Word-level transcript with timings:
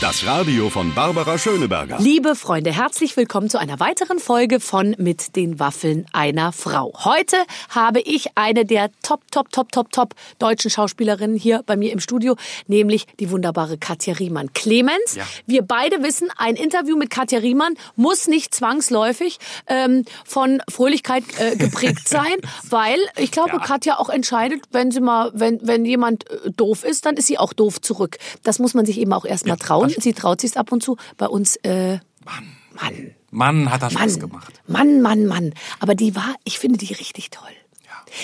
Das 0.00 0.24
Radio 0.24 0.70
von 0.70 0.94
Barbara 0.94 1.36
Schöneberger. 1.36 1.98
Liebe 1.98 2.34
Freunde, 2.34 2.72
herzlich 2.72 3.18
willkommen 3.18 3.50
zu 3.50 3.58
einer 3.58 3.80
weiteren 3.80 4.18
Folge 4.18 4.58
von 4.58 4.94
Mit 4.98 5.36
den 5.36 5.58
Waffeln 5.60 6.06
einer 6.14 6.52
Frau. 6.52 6.92
Heute 7.04 7.36
habe 7.68 8.00
ich 8.00 8.28
eine 8.34 8.64
der 8.64 8.90
top, 9.02 9.20
top, 9.30 9.50
top, 9.52 9.70
top, 9.72 9.92
top 9.92 10.14
deutschen 10.38 10.70
Schauspielerinnen 10.70 11.36
hier 11.36 11.62
bei 11.66 11.76
mir 11.76 11.92
im 11.92 12.00
Studio, 12.00 12.36
nämlich 12.66 13.08
die 13.18 13.30
wunderbare 13.30 13.76
Katja 13.76 14.14
Riemann. 14.14 14.54
Clemens, 14.54 15.16
Ja. 15.16 15.24
wir 15.46 15.60
beide 15.62 16.02
wissen, 16.02 16.30
ein 16.38 16.56
Interview 16.56 16.96
mit 16.96 17.10
Katja 17.10 17.40
Riemann 17.40 17.74
muss 17.94 18.26
nicht 18.26 18.54
zwangsläufig 18.54 19.38
ähm, 19.66 20.06
von 20.24 20.62
Fröhlichkeit 20.70 21.24
äh, 21.38 21.56
geprägt 21.56 22.08
sein, 22.08 22.36
weil 22.70 22.98
ich 23.18 23.32
glaube, 23.32 23.50
Ja. 23.52 23.58
Katja 23.58 23.98
auch 23.98 24.08
entscheidet, 24.08 24.62
wenn 24.72 24.90
sie 24.92 25.00
mal, 25.00 25.30
wenn, 25.34 25.58
wenn 25.62 25.84
jemand 25.84 26.30
äh, 26.30 26.50
doof 26.56 26.84
ist, 26.84 27.04
dann 27.04 27.16
ist 27.18 27.26
sie 27.26 27.36
auch 27.36 27.52
doof 27.52 27.82
zurück. 27.82 28.16
Das 28.44 28.58
muss 28.60 28.72
man 28.72 28.86
sich 28.86 28.98
eben 28.98 29.12
auch 29.12 29.26
erstmal 29.26 29.58
trauen. 29.58 29.89
Sie 29.98 30.12
traut 30.12 30.40
sich 30.40 30.56
ab 30.56 30.72
und 30.72 30.82
zu. 30.82 30.96
Bei 31.16 31.26
uns, 31.26 31.56
äh, 31.56 31.98
Mann, 32.24 32.56
Mann, 32.72 33.14
Mann, 33.30 33.72
hat 33.72 33.82
das 33.82 33.92
Spaß 33.92 34.12
Mann, 34.12 34.20
gemacht. 34.20 34.60
Mann, 34.66 35.00
Mann, 35.02 35.26
Mann. 35.26 35.54
Aber 35.80 35.94
die 35.94 36.14
war, 36.14 36.34
ich 36.44 36.58
finde 36.58 36.78
die 36.78 36.92
richtig 36.92 37.30
toll. 37.30 37.48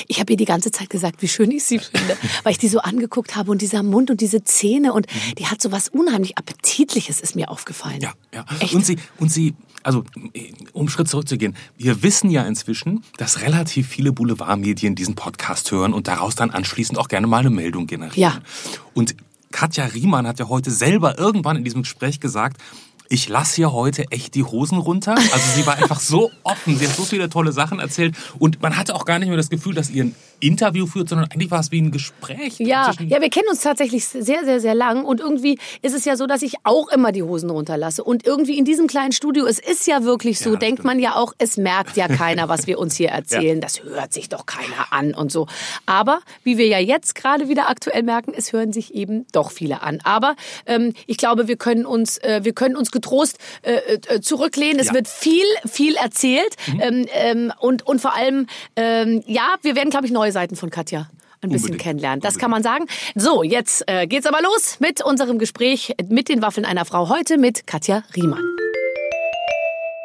Ich 0.09 0.21
habe 0.21 0.33
ihr 0.33 0.37
die 0.37 0.45
ganze 0.45 0.71
Zeit 0.71 0.91
gesagt, 0.91 1.23
wie 1.23 1.29
schön 1.29 1.51
ich 1.51 1.65
sie 1.65 1.79
finde, 1.79 2.17
weil 2.43 2.53
ich 2.53 2.59
die 2.59 2.69
so 2.69 2.81
angeguckt 2.81 3.37
habe 3.37 3.51
und 3.51 3.63
dieser 3.63 3.83
Mund 3.83 4.11
und 4.11 4.21
diese 4.21 4.43
Zähne 4.45 4.93
und 4.93 5.07
die 5.39 5.47
hat 5.47 5.63
so 5.63 5.73
was 5.73 5.89
unheimlich 5.89 6.37
Appetitliches, 6.39 7.21
ist 7.21 7.37
mir 7.37 7.51
aufgefallen. 7.51 8.01
Ja, 8.01 8.13
ja. 8.35 8.45
Echt? 8.61 8.75
Und 8.75 8.85
sie, 8.85 8.99
und 9.19 9.31
sie, 9.31 9.55
also, 9.83 10.05
um 10.73 10.81
einen 10.81 10.89
Schritt 10.89 11.09
zurückzugehen, 11.09 11.57
wir 11.77 12.03
wissen 12.03 12.31
ja 12.31 12.43
inzwischen, 12.45 13.05
dass 13.19 13.43
relativ 13.43 13.87
viele 13.87 14.13
Boulevardmedien 14.13 14.95
diesen 14.95 15.15
Podcast 15.15 15.71
hören 15.71 15.93
und 15.93 16.09
daraus 16.09 16.35
dann 16.35 16.51
anschließend 16.51 16.99
auch 16.99 17.09
gerne 17.09 17.27
mal 17.27 17.39
eine 17.39 17.51
Meldung 17.51 17.87
generieren. 17.87 18.21
Ja. 18.21 18.41
Und 18.95 19.15
Katja 19.57 19.87
Riemann 19.87 20.27
hat 20.27 20.39
ja 20.39 20.51
heute 20.51 20.71
selber 20.71 21.19
irgendwann 21.19 21.57
in 21.57 21.65
diesem 21.65 21.81
Gespräch 21.81 22.21
gesagt, 22.21 22.61
ich 23.09 23.27
lasse 23.31 23.57
hier 23.57 23.73
heute 23.73 24.05
echt 24.11 24.35
die 24.35 24.43
Hosen 24.43 24.77
runter. 24.77 25.15
Also 25.15 25.51
sie 25.55 25.67
war 25.67 25.77
einfach 25.77 25.99
so 25.99 26.31
offen, 26.43 26.77
sie 26.77 26.87
hat 26.87 26.95
so 26.95 27.05
viele 27.05 27.31
tolle 27.31 27.53
Sachen 27.53 27.79
erzählt 27.79 28.15
und 28.39 28.61
man 28.61 28.77
hatte 28.77 28.95
auch 28.95 29.07
gar 29.07 29.19
nicht 29.19 29.29
mehr 29.29 29.37
das 29.39 29.49
Gefühl, 29.49 29.75
dass 29.75 29.89
ihr 29.89 30.11
Interview 30.41 30.87
führt, 30.87 31.09
sondern 31.09 31.31
eigentlich 31.31 31.51
war 31.51 31.61
es 31.61 31.71
wie 31.73 31.81
ein 31.81 31.91
Gespräch. 31.91 32.59
Ja, 32.59 32.93
ja, 33.07 33.21
wir 33.21 33.31
kennen 33.31 33.49
uns 33.51 33.61
tatsächlich 33.61 34.07
sehr, 34.07 34.45
sehr, 34.45 34.61
sehr 34.61 34.75
lang 34.75 35.05
und 35.05 35.21
irgendwie 35.21 35.59
ist 35.83 35.95
es 35.95 36.05
ja 36.05 36.17
so, 36.17 36.27
dass 36.27 36.43
ich 36.43 36.55
auch 36.65 36.89
immer 36.89 37.13
die 37.13 37.23
Hosen 37.23 37.51
runterlasse 37.51 38.05
und 38.05 38.27
irgendwie 38.27 38.59
in 38.59 38.65
diesem 38.65 38.87
kleinen 38.87 39.13
Studio, 39.13 39.47
es 39.47 39.59
ist 39.59 39.87
ja 39.87 40.05
wirklich 40.05 40.39
so, 40.39 40.53
Ja, 40.53 40.57
denkt 40.57 40.81
stimmt. 40.81 40.87
man 40.87 40.99
ja 40.99 41.15
auch, 41.17 41.33
es 41.39 41.57
merkt 41.57 41.97
ja 41.97 42.09
keiner, 42.09 42.49
was 42.49 42.67
wir 42.67 42.79
uns 42.79 42.97
hier 42.97 43.09
erzählen, 43.11 43.61
das 43.61 43.83
hört 43.83 44.13
sich 44.13 44.29
doch 44.29 44.47
keiner 44.47 44.93
an 44.93 45.15
und 45.15 45.33
so. 45.33 45.47
Aber 45.87 46.21
wie 46.45 46.59
wir 46.59 46.67
ja 46.67 46.79
jetzt 46.79 47.15
gerade 47.15 47.49
wieder 47.49 47.69
aktuell 47.71 48.03
merken, 48.03 48.33
es 48.37 48.53
hören 48.53 48.73
sich 48.73 48.95
eben 48.95 49.27
doch 49.33 49.51
viele 49.51 49.83
an. 49.83 50.01
Aber 50.05 50.37
ähm, 50.67 50.93
ich 51.07 51.17
glaube, 51.17 51.49
wir 51.49 51.57
können 51.57 51.87
uns, 51.87 52.19
äh, 52.19 52.41
wir 52.45 52.53
können 52.53 52.77
uns 52.77 52.91
getrost 52.91 53.39
äh, 53.63 53.73
äh, 54.09 54.21
zurücklehnen. 54.21 54.79
Es 54.79 54.89
Ja. 54.89 54.95
wird 54.95 55.09
viel, 55.09 55.45
viel 55.67 55.95
erzählt 55.97 56.57
ähm, 56.81 57.07
ähm, 57.15 57.53
und 57.59 57.87
und 57.87 58.01
vor 58.01 58.15
allem, 58.15 58.47
ähm, 58.77 59.23
ja, 59.27 59.55
wir 59.63 59.75
werden, 59.77 59.91
glaube 59.91 60.07
ich, 60.07 60.13
neue 60.27 60.33
Seiten 60.33 60.57
von 60.57 60.71
Katja 60.71 61.09
ein 61.41 61.51
bisschen 61.51 61.67
Unbedingt. 61.67 61.83
kennenlernen. 61.83 62.21
Das 62.21 62.39
kann 62.39 62.51
man 62.51 62.63
sagen. 62.63 62.87
So, 63.15 63.45
jetzt 63.45 63.85
äh, 63.87 64.09
geht's 64.09 64.27
aber 64.27 64.43
los 64.43 64.81
mit 64.81 65.05
unserem 65.05 65.39
Gespräch 65.39 65.95
mit 66.09 66.29
den 66.29 66.43
Waffeln 66.43 66.65
einer 66.65 66.85
Frau. 66.85 67.09
Heute 67.09 67.39
mit 67.39 67.67
Katja 67.69 68.03
Riemann. 68.17 68.43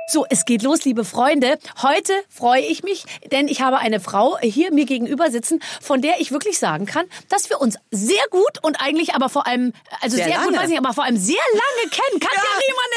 So, 0.07 0.25
es 0.29 0.45
geht 0.45 0.61
los, 0.61 0.85
liebe 0.85 1.05
Freunde. 1.05 1.57
Heute 1.81 2.13
freue 2.29 2.61
ich 2.61 2.83
mich, 2.83 3.05
denn 3.31 3.47
ich 3.47 3.61
habe 3.61 3.79
eine 3.79 3.99
Frau 3.99 4.37
hier 4.41 4.71
mir 4.71 4.85
gegenüber 4.85 5.31
sitzen, 5.31 5.59
von 5.81 6.01
der 6.01 6.19
ich 6.19 6.31
wirklich 6.31 6.59
sagen 6.59 6.85
kann, 6.85 7.05
dass 7.29 7.49
wir 7.49 7.59
uns 7.61 7.77
sehr 7.89 8.23
gut 8.29 8.59
und 8.61 8.75
eigentlich 8.75 9.15
aber 9.15 9.29
vor 9.29 9.47
allem, 9.47 9.73
also 10.01 10.17
sehr, 10.17 10.25
Sehr 10.25 10.37
gut, 10.43 10.55
weiß 10.55 10.69
ich, 10.69 10.77
aber 10.77 10.93
vor 10.93 11.05
allem 11.05 11.17
sehr 11.17 11.37
lange 11.53 11.89
kennen. 11.89 12.19
Katja 12.19 12.41
Riemann 12.67 12.91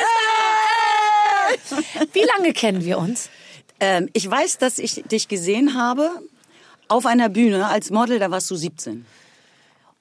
ist 1.62 2.00
da. 2.00 2.06
Wie 2.12 2.24
lange 2.36 2.52
kennen 2.52 2.84
wir 2.84 2.98
uns? 2.98 3.30
Ähm, 3.80 4.10
ich 4.12 4.28
weiß, 4.30 4.58
dass 4.58 4.78
ich 4.78 5.04
dich 5.06 5.28
gesehen 5.28 5.74
habe 5.74 6.10
auf 6.88 7.06
einer 7.06 7.28
Bühne 7.28 7.66
als 7.66 7.90
Model, 7.90 8.18
da 8.18 8.30
warst 8.30 8.50
du 8.50 8.56
17. 8.56 9.04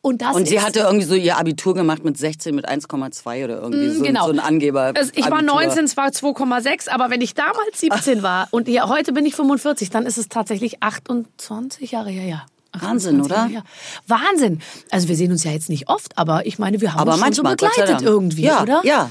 Und 0.01 0.21
das 0.21 0.35
Und 0.35 0.49
sie 0.49 0.59
hatte 0.59 0.79
irgendwie 0.79 1.05
so 1.05 1.15
ihr 1.15 1.37
Abitur 1.37 1.73
gemacht 1.73 2.03
mit 2.03 2.17
16, 2.17 2.53
mit 2.53 2.67
1,2 2.67 3.45
oder 3.45 3.61
irgendwie 3.61 3.89
so, 3.89 4.03
genau. 4.03 4.25
so 4.25 4.33
ein 4.33 4.39
Angeber. 4.39 4.91
Also 4.95 5.11
ich 5.15 5.23
war 5.31 5.39
Abitur. 5.39 5.61
19, 5.63 5.85
es 5.85 5.95
war 5.95 6.09
2,6, 6.09 6.89
aber 6.89 7.09
wenn 7.09 7.21
ich 7.21 7.35
damals 7.35 7.79
17 7.79 8.21
war 8.21 8.49
und 8.51 8.67
ja, 8.67 8.89
heute 8.89 9.13
bin 9.13 9.25
ich 9.25 9.33
45, 9.33 9.89
dann 9.91 10.05
ist 10.05 10.17
es 10.17 10.27
tatsächlich 10.27 10.83
28 10.83 11.91
Jahre 11.91 12.09
her, 12.09 12.25
ja. 12.25 12.45
28 12.73 12.83
Wahnsinn, 12.89 13.21
oder? 13.21 13.47
Jahre. 13.47 13.65
Wahnsinn. 14.07 14.61
Also 14.91 15.07
wir 15.07 15.15
sehen 15.15 15.31
uns 15.31 15.45
ja 15.45 15.51
jetzt 15.51 15.69
nicht 15.69 15.87
oft, 15.87 16.17
aber 16.17 16.45
ich 16.45 16.59
meine, 16.59 16.81
wir 16.81 16.93
haben 16.93 16.99
Aber 16.99 17.13
uns 17.13 17.21
schon 17.21 17.33
so 17.33 17.43
manchmal, 17.43 17.71
sei 17.73 17.81
begleitet 17.83 18.05
irgendwie, 18.05 18.41
Ja, 18.41 18.63
oder? 18.63 18.81
ja. 18.83 19.09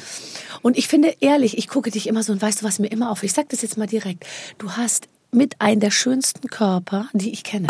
Und 0.60 0.76
ich 0.76 0.88
finde 0.88 1.16
ehrlich, 1.20 1.56
ich 1.56 1.68
gucke 1.68 1.90
dich 1.90 2.06
immer 2.06 2.22
so 2.22 2.32
und 2.32 2.42
weißt 2.42 2.60
du, 2.60 2.66
was 2.66 2.78
mir 2.78 2.88
immer 2.88 3.10
auf. 3.10 3.22
Ich 3.22 3.32
sag 3.32 3.48
das 3.48 3.62
jetzt 3.62 3.78
mal 3.78 3.86
direkt. 3.86 4.26
Du 4.58 4.72
hast 4.72 5.08
mit 5.32 5.60
einem 5.60 5.80
der 5.80 5.90
schönsten 5.90 6.48
Körper, 6.48 7.08
die 7.12 7.32
ich 7.32 7.42
kenne. 7.44 7.68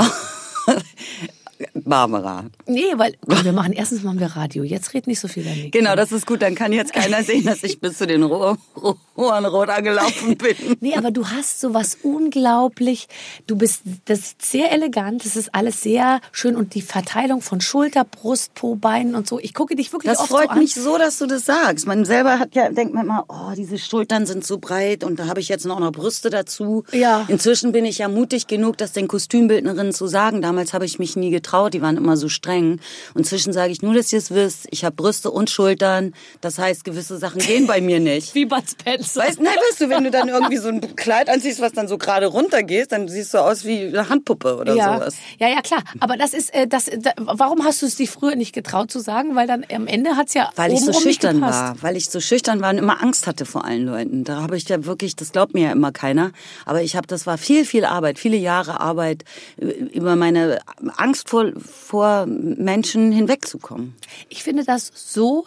Barbara. 1.75 2.45
Nee, 2.67 2.85
weil 2.97 3.15
komm, 3.29 3.45
wir 3.45 3.53
machen 3.53 3.73
erstens 3.73 4.03
machen 4.03 4.21
wir 4.21 4.29
Radio. 4.29 4.65
Jetzt 4.65 4.95
red 4.95 5.07
nicht 5.07 5.21
so 5.21 5.29
viel 5.29 5.45
daneben. 5.45 5.71
Genau, 5.71 5.97
das 5.97 6.13
ist 6.13 6.27
gut. 6.27 6.43
Dann 6.43 6.55
kann 6.55 6.73
jetzt 6.73 6.93
keiner 6.93 7.23
sehen, 7.25 7.45
dass 7.45 7.63
ich 7.63 7.81
bis 7.81 7.99
zu 7.99 8.07
den 8.07 8.23
Ro- 8.23 8.57
Ro- 8.77 8.97
Rohren 9.17 9.45
rot 9.45 9.69
angelaufen 9.69 10.37
bin. 10.39 10.57
Nee, 10.81 10.95
aber 10.97 11.11
du 11.11 11.27
hast 11.29 11.61
sowas 11.61 11.99
unglaublich. 12.03 13.09
Du 13.47 13.57
bist 13.57 13.83
das 14.07 14.19
ist 14.21 14.43
sehr 14.43 14.73
elegant. 14.73 15.25
Das 15.25 15.37
ist 15.37 15.55
alles 15.55 15.83
sehr 15.83 16.21
schön 16.33 16.57
und 16.57 16.75
die 16.75 16.83
Verteilung 16.83 17.41
von 17.43 17.61
Schulter, 17.61 18.05
Brust, 18.05 18.55
Po, 18.55 18.75
Beinen 18.75 19.15
und 19.15 19.27
so. 19.29 19.39
Ich 19.39 19.55
gucke 19.55 19.77
dich 19.77 19.93
wirklich 19.93 20.11
Das 20.11 20.21
oft 20.21 20.31
freut 20.31 20.45
so 20.45 20.51
an. 20.51 20.59
mich 20.59 20.75
so, 20.75 20.99
dass 20.99 21.19
du 21.19 21.27
das 21.27 21.45
sagst. 21.45 21.87
Man 21.87 22.05
selber 22.05 22.39
hat 22.39 22.55
ja, 22.55 22.71
denkt 22.71 22.95
man 22.95 23.05
immer, 23.05 23.25
oh, 23.29 23.53
diese 23.57 23.79
Schultern 23.79 24.27
sind 24.27 24.45
so 24.45 24.59
breit 24.59 25.05
und 25.05 25.19
da 25.19 25.27
habe 25.27 25.41
ich 25.41 25.49
jetzt 25.49 25.67
noch 25.67 25.79
noch 25.79 25.93
Brüste 25.93 26.31
dazu. 26.31 26.85
Ja. 26.93 27.25
Inzwischen 27.29 27.73
bin 27.73 27.85
ich 27.85 27.99
ja 27.99 28.09
mutig 28.09 28.47
genug, 28.47 28.79
das 28.79 28.93
den 28.93 29.09
Kostümbildnerinnen 29.09 29.93
zu 29.93 30.07
sagen. 30.07 30.43
Damals 30.43 30.73
habe 30.73 30.85
ich 30.85 30.99
mich 30.99 31.17
nie 31.17 31.31
getraut, 31.31 31.52
die 31.71 31.83
waren 31.83 31.97
immer 31.97 32.17
so 32.17 32.29
streng. 32.29 32.81
Und 33.15 33.23
inzwischen 33.23 33.53
sage 33.53 33.73
ich 33.73 33.83
nur, 33.83 33.95
dass 33.95 34.13
ihr 34.13 34.19
es 34.19 34.31
wisst. 34.31 34.67
Ich 34.71 34.85
habe 34.85 34.97
Brüste 34.97 35.31
und 35.31 35.51
Schultern. 35.51 36.15
Das 36.41 36.59
heißt, 36.59 36.85
gewisse 36.85 37.19
Sachen 37.19 37.41
gehen 37.41 37.67
bei 37.67 37.81
mir 37.81 38.01
nicht. 38.01 38.35
Wie 38.35 38.45
Bud 38.45 38.65
Spencer. 38.69 39.21
Weißt, 39.21 39.41
nein, 39.41 39.55
weißt 39.71 39.81
du, 39.83 39.89
wenn 39.89 40.05
du 40.05 40.11
dann 40.11 40.29
irgendwie 40.29 40.57
so 40.57 40.69
ein 40.69 40.97
Kleid 40.97 41.29
anziehst, 41.29 41.61
was 41.61 41.73
dann 41.73 41.89
so 41.89 41.99
gerade 41.99 42.27
runtergeht, 42.27 42.93
dann 42.93 43.09
siehst 43.09 43.35
du 43.35 43.39
aus 43.39 43.65
wie 43.65 43.87
eine 43.87 44.09
Handpuppe 44.09 44.57
oder 44.57 44.75
ja. 44.75 44.95
sowas. 44.95 45.17
ja, 45.39 45.49
ja, 45.49 45.61
klar. 45.61 45.83
Aber 46.01 46.17
das 46.17 46.35
ist, 46.35 46.55
äh, 46.55 46.67
das, 46.67 46.91
da, 46.99 47.13
warum 47.17 47.65
hast 47.65 47.83
du 47.83 47.87
es 47.87 47.97
dich 47.97 48.11
früher 48.11 48.37
nicht 48.37 48.53
getraut 48.53 48.91
zu 48.91 49.01
sagen? 49.01 49.35
Weil 49.35 49.47
dann 49.47 49.65
am 49.73 49.87
Ende 49.87 50.17
hat's 50.17 50.35
ja 50.35 50.51
Weil 50.57 50.73
ich 50.73 50.81
so 50.81 50.93
schüchtern 50.93 51.41
war, 51.41 51.77
weil 51.83 51.97
ich 51.97 52.09
so 52.09 52.21
schüchtern 52.21 52.61
war 52.61 52.71
und 52.71 52.79
immer 52.79 53.03
Angst 53.03 53.27
hatte 53.27 53.45
vor 53.45 53.65
allen 53.65 53.87
Leuten. 53.87 54.25
Da 54.25 54.43
habe 54.43 54.57
ich 54.57 54.69
ja 54.69 54.85
wirklich, 54.85 55.17
das 55.17 55.33
glaubt 55.33 55.55
mir 55.55 55.67
ja 55.67 55.73
immer 55.73 55.93
keiner, 55.93 56.33
aber 56.65 56.83
ich 56.83 56.97
habe, 56.97 57.07
das 57.07 57.27
war 57.27 57.39
viel, 57.39 57.65
viel 57.65 57.85
Arbeit, 57.85 58.19
viele 58.19 58.37
Jahre 58.37 58.81
Arbeit, 58.81 59.25
äh, 59.59 59.67
über 59.67 60.17
meine 60.17 60.61
Angst 60.97 61.29
vor, 61.29 61.42
vor 61.59 62.27
Menschen 62.27 63.13
hinwegzukommen. 63.13 63.95
Ich 64.29 64.43
finde 64.43 64.65
das 64.65 64.91
so 64.95 65.47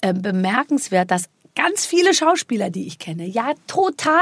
äh, 0.00 0.12
bemerkenswert, 0.14 1.10
dass 1.10 1.24
ganz 1.54 1.84
viele 1.84 2.14
Schauspieler, 2.14 2.70
die 2.70 2.86
ich 2.86 2.98
kenne, 2.98 3.26
ja 3.26 3.52
total 3.66 4.20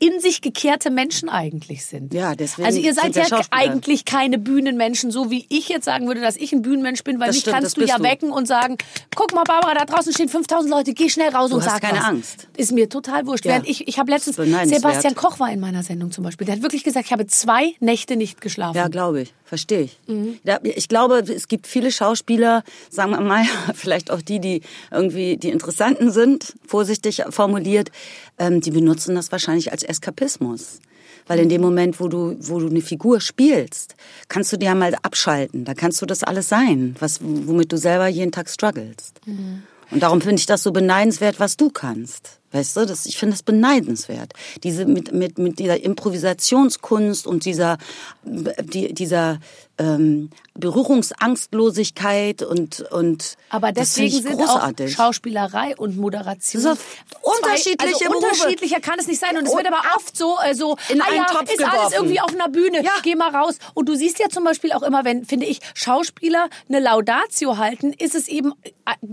in 0.00 0.20
sich 0.20 0.40
gekehrte 0.40 0.90
Menschen 0.90 1.28
eigentlich 1.28 1.84
sind. 1.84 2.14
Ja, 2.14 2.34
deswegen 2.34 2.66
Also 2.66 2.80
ihr 2.80 2.94
seid 2.94 3.16
ja 3.16 3.26
eigentlich 3.50 4.04
keine 4.04 4.38
Bühnenmenschen, 4.38 5.10
so 5.10 5.30
wie 5.30 5.46
ich 5.48 5.68
jetzt 5.68 5.84
sagen 5.84 6.06
würde, 6.06 6.20
dass 6.20 6.36
ich 6.36 6.52
ein 6.52 6.62
Bühnenmensch 6.62 7.02
bin, 7.04 7.18
weil 7.20 7.28
Das 7.28 7.36
mich 7.36 7.42
stimmt, 7.42 7.56
kannst 7.56 7.76
du 7.76 7.84
ja 7.84 7.98
du. 7.98 8.04
wecken 8.04 8.30
und 8.30 8.46
sagen, 8.46 8.76
guck 9.14 9.34
mal 9.34 9.44
Barbara, 9.44 9.74
da 9.74 9.84
draußen 9.84 10.12
stehen 10.12 10.28
5000 10.28 10.70
Leute, 10.70 10.94
geh 10.94 11.08
schnell 11.08 11.30
raus 11.30 11.52
und 11.52 11.64
hast 11.64 11.70
sag 11.74 11.80
keine 11.80 11.98
was. 11.98 12.04
Angst. 12.04 12.48
Ist 12.56 12.72
mir 12.72 12.88
total 12.88 13.26
wurscht. 13.26 13.44
Ja. 13.44 13.52
Während 13.52 13.68
ich 13.68 13.86
ich 13.88 13.98
habe 13.98 14.10
letztens. 14.10 14.36
Sebastian 14.36 15.14
Koch 15.14 15.38
war 15.40 15.50
in 15.50 15.60
meiner 15.60 15.82
Sendung 15.82 16.10
zum 16.12 16.24
Beispiel. 16.24 16.44
Der 16.44 16.56
hat 16.56 16.62
wirklich 16.62 16.84
gesagt, 16.84 17.06
ich 17.06 17.12
habe 17.12 17.26
zwei 17.26 17.74
Nächte 17.80 18.16
nicht 18.16 18.40
geschlafen. 18.40 18.76
Ja, 18.76 18.88
glaube 18.88 19.22
ich. 19.22 19.34
Verstehe 19.48 19.80
ich. 19.80 19.98
Mhm. 20.06 20.38
Ich 20.62 20.88
glaube, 20.88 21.20
es 21.20 21.48
gibt 21.48 21.66
viele 21.66 21.90
Schauspieler, 21.90 22.64
sagen 22.90 23.12
wir 23.12 23.20
mal, 23.22 23.44
vielleicht 23.74 24.10
auch 24.10 24.20
die, 24.20 24.40
die 24.40 24.60
irgendwie 24.90 25.38
die 25.38 25.48
Interessanten 25.48 26.10
sind, 26.10 26.54
vorsichtig 26.66 27.22
formuliert, 27.30 27.90
ähm, 28.38 28.60
die 28.60 28.70
benutzen 28.70 29.14
das 29.14 29.32
wahrscheinlich 29.32 29.72
als 29.72 29.82
Eskapismus. 29.82 30.80
Weil 31.26 31.38
in 31.38 31.48
dem 31.48 31.62
Moment, 31.62 31.98
wo 31.98 32.08
du, 32.08 32.36
wo 32.40 32.58
du 32.58 32.68
eine 32.68 32.82
Figur 32.82 33.20
spielst, 33.20 33.94
kannst 34.28 34.52
du 34.52 34.58
dir 34.58 34.74
mal 34.74 34.94
abschalten. 35.02 35.64
Da 35.64 35.72
kannst 35.72 36.02
du 36.02 36.06
das 36.06 36.22
alles 36.22 36.48
sein, 36.50 36.94
was, 36.98 37.20
womit 37.22 37.72
du 37.72 37.78
selber 37.78 38.06
jeden 38.06 38.32
Tag 38.32 38.50
strugglest. 38.50 39.20
Mhm. 39.24 39.62
Und 39.90 40.02
darum 40.02 40.20
finde 40.20 40.36
ich 40.36 40.46
das 40.46 40.62
so 40.62 40.72
beneidenswert, 40.72 41.40
was 41.40 41.56
du 41.56 41.70
kannst. 41.70 42.38
Weißt 42.52 42.76
du, 42.76 42.86
das, 42.86 43.04
ich 43.06 43.18
finde 43.18 43.34
das 43.34 43.42
beneidenswert. 43.42 44.32
Diese, 44.62 44.86
mit, 44.86 45.12
mit, 45.12 45.38
mit 45.38 45.58
dieser 45.58 45.82
Improvisationskunst 45.82 47.26
und 47.26 47.44
dieser, 47.44 47.76
die, 48.24 48.94
dieser 48.94 49.38
ähm, 49.78 50.30
Berührungsangstlosigkeit 50.54 52.42
und, 52.42 52.80
und 52.90 53.36
Aber 53.50 53.72
deswegen 53.72 54.10
sind 54.22 54.38
großartig. 54.38 54.92
auch 54.94 54.96
Schauspielerei 54.96 55.76
und 55.76 55.96
Moderation 55.96 56.62
So 56.62 56.74
zwei- 56.74 56.80
unterschiedliche 57.22 57.94
also 58.06 58.10
Berufe. 58.10 58.26
unterschiedlicher 58.32 58.80
kann 58.80 58.98
es 58.98 59.06
nicht 59.06 59.20
sein 59.20 59.36
und 59.36 59.44
es 59.46 59.50
Und 59.52 59.58
wird 59.58 59.68
aber 59.68 59.82
oft 59.96 60.16
so 60.16 60.36
äh, 60.44 60.54
so 60.54 60.76
in 60.88 61.00
ah 61.00 61.04
einen 61.06 61.16
ja, 61.18 61.24
Topf 61.26 61.52
ist 61.52 61.60
alles 61.62 61.72
geworfen. 61.72 61.94
irgendwie 61.96 62.20
auf 62.20 62.30
einer 62.34 62.48
Bühne 62.48 62.82
Ja. 62.82 62.90
geh 63.02 63.14
mal 63.14 63.34
raus 63.34 63.58
und 63.74 63.88
du 63.88 63.94
siehst 63.94 64.18
ja 64.18 64.28
zum 64.28 64.44
Beispiel 64.44 64.72
auch 64.72 64.82
immer 64.82 65.04
wenn 65.04 65.24
finde 65.24 65.46
ich 65.46 65.60
Schauspieler 65.74 66.48
eine 66.68 66.80
Laudatio 66.80 67.56
halten 67.58 67.92
ist 67.92 68.14
es 68.14 68.26
eben 68.28 68.52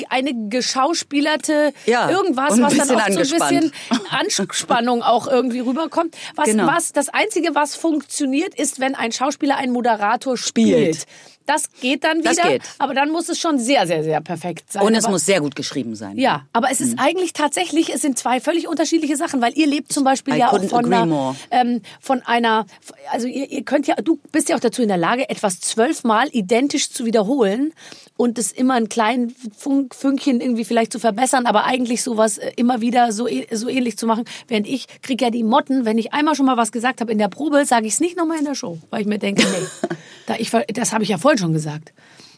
eine 0.09 0.33
geschauspielerte 0.49 1.73
Ja, 1.85 2.09
irgendwas 2.09 2.51
was 2.51 2.57
dann 2.59 2.69
bisschen 2.69 2.95
auch 2.97 3.05
ein 3.33 3.39
bisschen. 3.39 3.71
Anspannung 4.09 5.01
auch 5.03 5.27
irgendwie 5.27 5.59
rüberkommt 5.59 6.15
was 6.35 6.45
Genau. 6.45 6.67
was 6.67 6.91
das 6.93 7.09
einzige 7.09 7.55
was 7.55 7.75
funktioniert 7.75 8.53
ist 8.57 8.79
wenn 8.79 8.95
ein 8.95 9.11
Schauspieler 9.11 9.57
einen 9.57 9.73
Moderator 9.73 10.37
spielt. 10.37 10.95
Spielt. 10.95 11.05
Das 11.47 11.65
geht 11.79 12.03
dann 12.03 12.19
wieder, 12.21 12.33
Das 12.33 12.41
geht. 12.41 12.61
aber 12.79 12.95
dann 12.95 13.11
muss 13.11 13.29
es 13.29 13.37
schon 13.39 13.59
sehr, 13.59 13.85
sehr, 13.85 14.03
sehr 14.03 14.19
perfekt 14.19 14.71
sein. 14.71 14.81
Und 14.81 14.95
es 14.95 15.03
aber, 15.05 15.11
muss 15.13 15.27
sehr 15.27 15.41
gut 15.41 15.55
geschrieben 15.55 15.95
sein. 15.95 16.17
ja, 16.17 16.47
aber 16.53 16.71
es 16.71 16.81
ist 16.81 16.93
Mhm. 16.93 16.99
eigentlich 16.99 17.33
tatsächlich, 17.33 17.93
es 17.93 18.01
sind 18.01 18.17
zwei 18.17 18.39
völlig 18.39 18.67
unterschiedliche 18.67 19.15
Sachen, 19.15 19.41
weil 19.41 19.55
ihr 19.55 19.67
lebt 19.67 19.93
zum 19.93 20.03
Beispiel 20.03 20.33
I 20.33 20.39
ja 20.39 20.51
auch 20.51 20.63
von 20.63 20.91
einer, 20.91 21.35
ähm, 21.51 21.81
von 22.01 22.23
einer, 22.23 22.65
also 23.11 23.27
ihr, 23.27 23.47
ihr 23.51 23.61
könnt 23.63 23.85
ja, 23.85 23.93
du 23.95 24.19
bist 24.31 24.49
ja 24.49 24.55
auch 24.55 24.59
dazu 24.59 24.81
in 24.81 24.87
der 24.87 24.97
Lage, 24.97 25.29
etwas 25.29 25.59
zwölfmal 25.59 26.29
identisch 26.31 26.89
zu 26.89 27.05
wiederholen 27.05 27.73
und 28.17 28.37
es 28.39 28.51
immer 28.51 28.75
ein 28.75 28.87
kleinen 28.89 29.35
Funk, 29.57 29.93
Fünkchen 29.93 30.39
irgendwie 30.41 30.63
vielleicht 30.65 30.91
zu 30.93 30.99
verbessern, 30.99 31.45
aber 31.45 31.65
eigentlich 31.65 32.01
sowas 32.01 32.37
äh, 32.37 32.51
immer 32.55 32.79
wieder 32.81 33.11
so, 33.11 33.27
äh- 33.27 33.47
so 33.55 33.67
ähnlich 33.67 33.97
zu 33.97 34.07
machen. 34.07 34.23
Während 34.47 34.67
ich 34.67 34.87
krieg 35.01 35.21
ja 35.21 35.29
die 35.29 35.43
Motten, 35.43 35.85
wenn 35.85 35.97
ich 35.97 36.13
einmal 36.13 36.35
schon 36.35 36.45
mal 36.45 36.57
was 36.57 36.71
gesagt 36.71 37.01
habe 37.01 37.11
in 37.11 37.17
der 37.17 37.27
Probe, 37.27 37.65
sage 37.65 37.87
ich 37.87 37.93
es 37.93 37.99
nicht 37.99 38.15
nochmal 38.17 38.39
in 38.39 38.45
der 38.45 38.55
Show, 38.55 38.77
weil 38.89 39.01
ich 39.01 39.07
mir 39.07 39.19
denke, 39.19 39.43
nee, 39.43 39.89
da 40.27 40.35
ich, 40.37 40.51
das 40.73 40.93
habe 40.93 41.03
ich 41.03 41.09
ja 41.09 41.17
vorhin 41.17 41.37
schon 41.39 41.53
gesagt. 41.53 41.91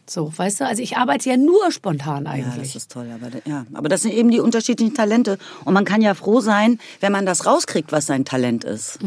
So, 0.10 0.32
weißt 0.36 0.62
du, 0.62 0.66
also 0.66 0.82
ich 0.82 0.96
arbeite 0.96 1.30
ja 1.30 1.36
nur 1.36 1.70
spontan 1.70 2.24
Ja, 2.26 2.32
eigentlich. 2.32 2.72
das 2.74 2.84
ist 2.84 2.92
toll. 2.92 3.08
Aber, 3.14 3.30
ja. 3.46 3.66
aber 3.74 3.90
das 3.90 4.04
sind 4.04 4.14
eben 4.14 4.32
die 4.32 4.40
unterschiedlichen 4.40 4.94
Talente. 4.94 5.38
Und 5.66 5.74
man 5.74 5.84
kann 5.84 6.02
ja 6.02 6.14
froh 6.14 6.40
sein, 6.40 6.80
wenn 7.02 7.12
man 7.12 7.26
das 7.26 7.46
rauskriegt, 7.46 7.92
was 7.92 8.06
sein 8.06 8.24
Talent 8.24 8.64
ist. 8.64 9.00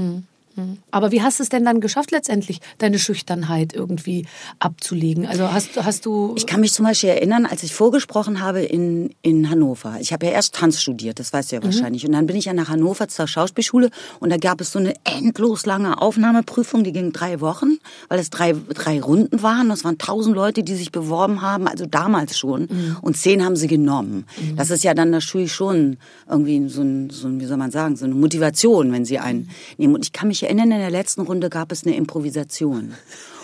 Aber 0.90 1.12
wie 1.12 1.22
hast 1.22 1.38
du 1.38 1.42
es 1.42 1.48
denn 1.48 1.64
dann 1.64 1.80
geschafft, 1.80 2.10
letztendlich 2.10 2.60
deine 2.78 2.98
Schüchternheit 2.98 3.72
irgendwie 3.72 4.26
abzulegen? 4.58 5.26
Also 5.26 5.52
hast, 5.52 5.82
hast 5.82 6.06
du. 6.06 6.34
Ich 6.36 6.46
kann 6.46 6.60
mich 6.60 6.72
zum 6.72 6.84
Beispiel 6.84 7.10
erinnern, 7.10 7.46
als 7.46 7.62
ich 7.62 7.72
vorgesprochen 7.74 8.40
habe 8.40 8.60
in, 8.62 9.14
in 9.22 9.48
Hannover. 9.48 9.96
Ich 10.00 10.12
habe 10.12 10.26
ja 10.26 10.32
erst 10.32 10.54
Tanz 10.54 10.80
studiert, 10.80 11.18
das 11.18 11.32
weißt 11.32 11.52
du 11.52 11.56
Mhm. 11.56 11.62
ja 11.62 11.64
wahrscheinlich. 11.66 12.06
Und 12.06 12.12
dann 12.12 12.26
bin 12.26 12.36
ich 12.36 12.44
ja 12.46 12.52
nach 12.52 12.68
Hannover 12.68 13.08
zur 13.08 13.26
Schauspielschule 13.26 13.90
und 14.20 14.30
da 14.30 14.36
gab 14.36 14.60
es 14.60 14.72
so 14.72 14.78
eine 14.78 14.94
endlos 15.04 15.66
lange 15.66 16.00
Aufnahmeprüfung, 16.00 16.84
die 16.84 16.92
ging 16.92 17.12
drei 17.12 17.40
Wochen, 17.40 17.78
weil 18.08 18.18
es 18.18 18.30
drei, 18.30 18.54
drei 18.74 19.00
Runden 19.00 19.42
waren. 19.42 19.68
Das 19.68 19.84
waren 19.84 19.98
tausend 19.98 20.34
Leute, 20.36 20.62
die 20.62 20.74
sich 20.74 20.92
beworben 20.92 21.42
haben, 21.42 21.66
also 21.68 21.86
damals 21.86 22.38
schon. 22.38 22.62
Mhm. 22.62 22.96
Und 23.02 23.16
zehn 23.16 23.44
haben 23.44 23.56
sie 23.56 23.66
genommen. 23.66 24.26
Das 24.56 24.70
ist 24.70 24.84
ja 24.84 24.94
dann 24.94 25.10
natürlich 25.10 25.52
schon 25.52 25.96
irgendwie 26.28 26.68
so 26.68 26.82
ein, 26.82 27.10
so 27.10 27.28
ein, 27.28 27.40
wie 27.40 27.46
soll 27.46 27.56
man 27.56 27.70
sagen, 27.70 27.96
so 27.96 28.04
eine 28.04 28.14
Motivation, 28.14 28.92
wenn 28.92 29.04
sie 29.04 29.18
einen 29.18 29.48
nehmen. 29.78 29.94
Und 29.94 30.04
ich 30.04 30.12
kann 30.12 30.28
mich 30.28 30.39
erinnern, 30.42 30.72
in 30.72 30.78
der 30.78 30.90
letzten 30.90 31.22
Runde 31.22 31.50
gab 31.50 31.72
es 31.72 31.84
eine 31.84 31.96
Improvisation. 31.96 32.94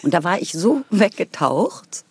Und 0.03 0.15
da 0.15 0.25
war 0.25 0.41
ich 0.41 0.53
so 0.53 0.83
weggetaucht, 0.91 2.05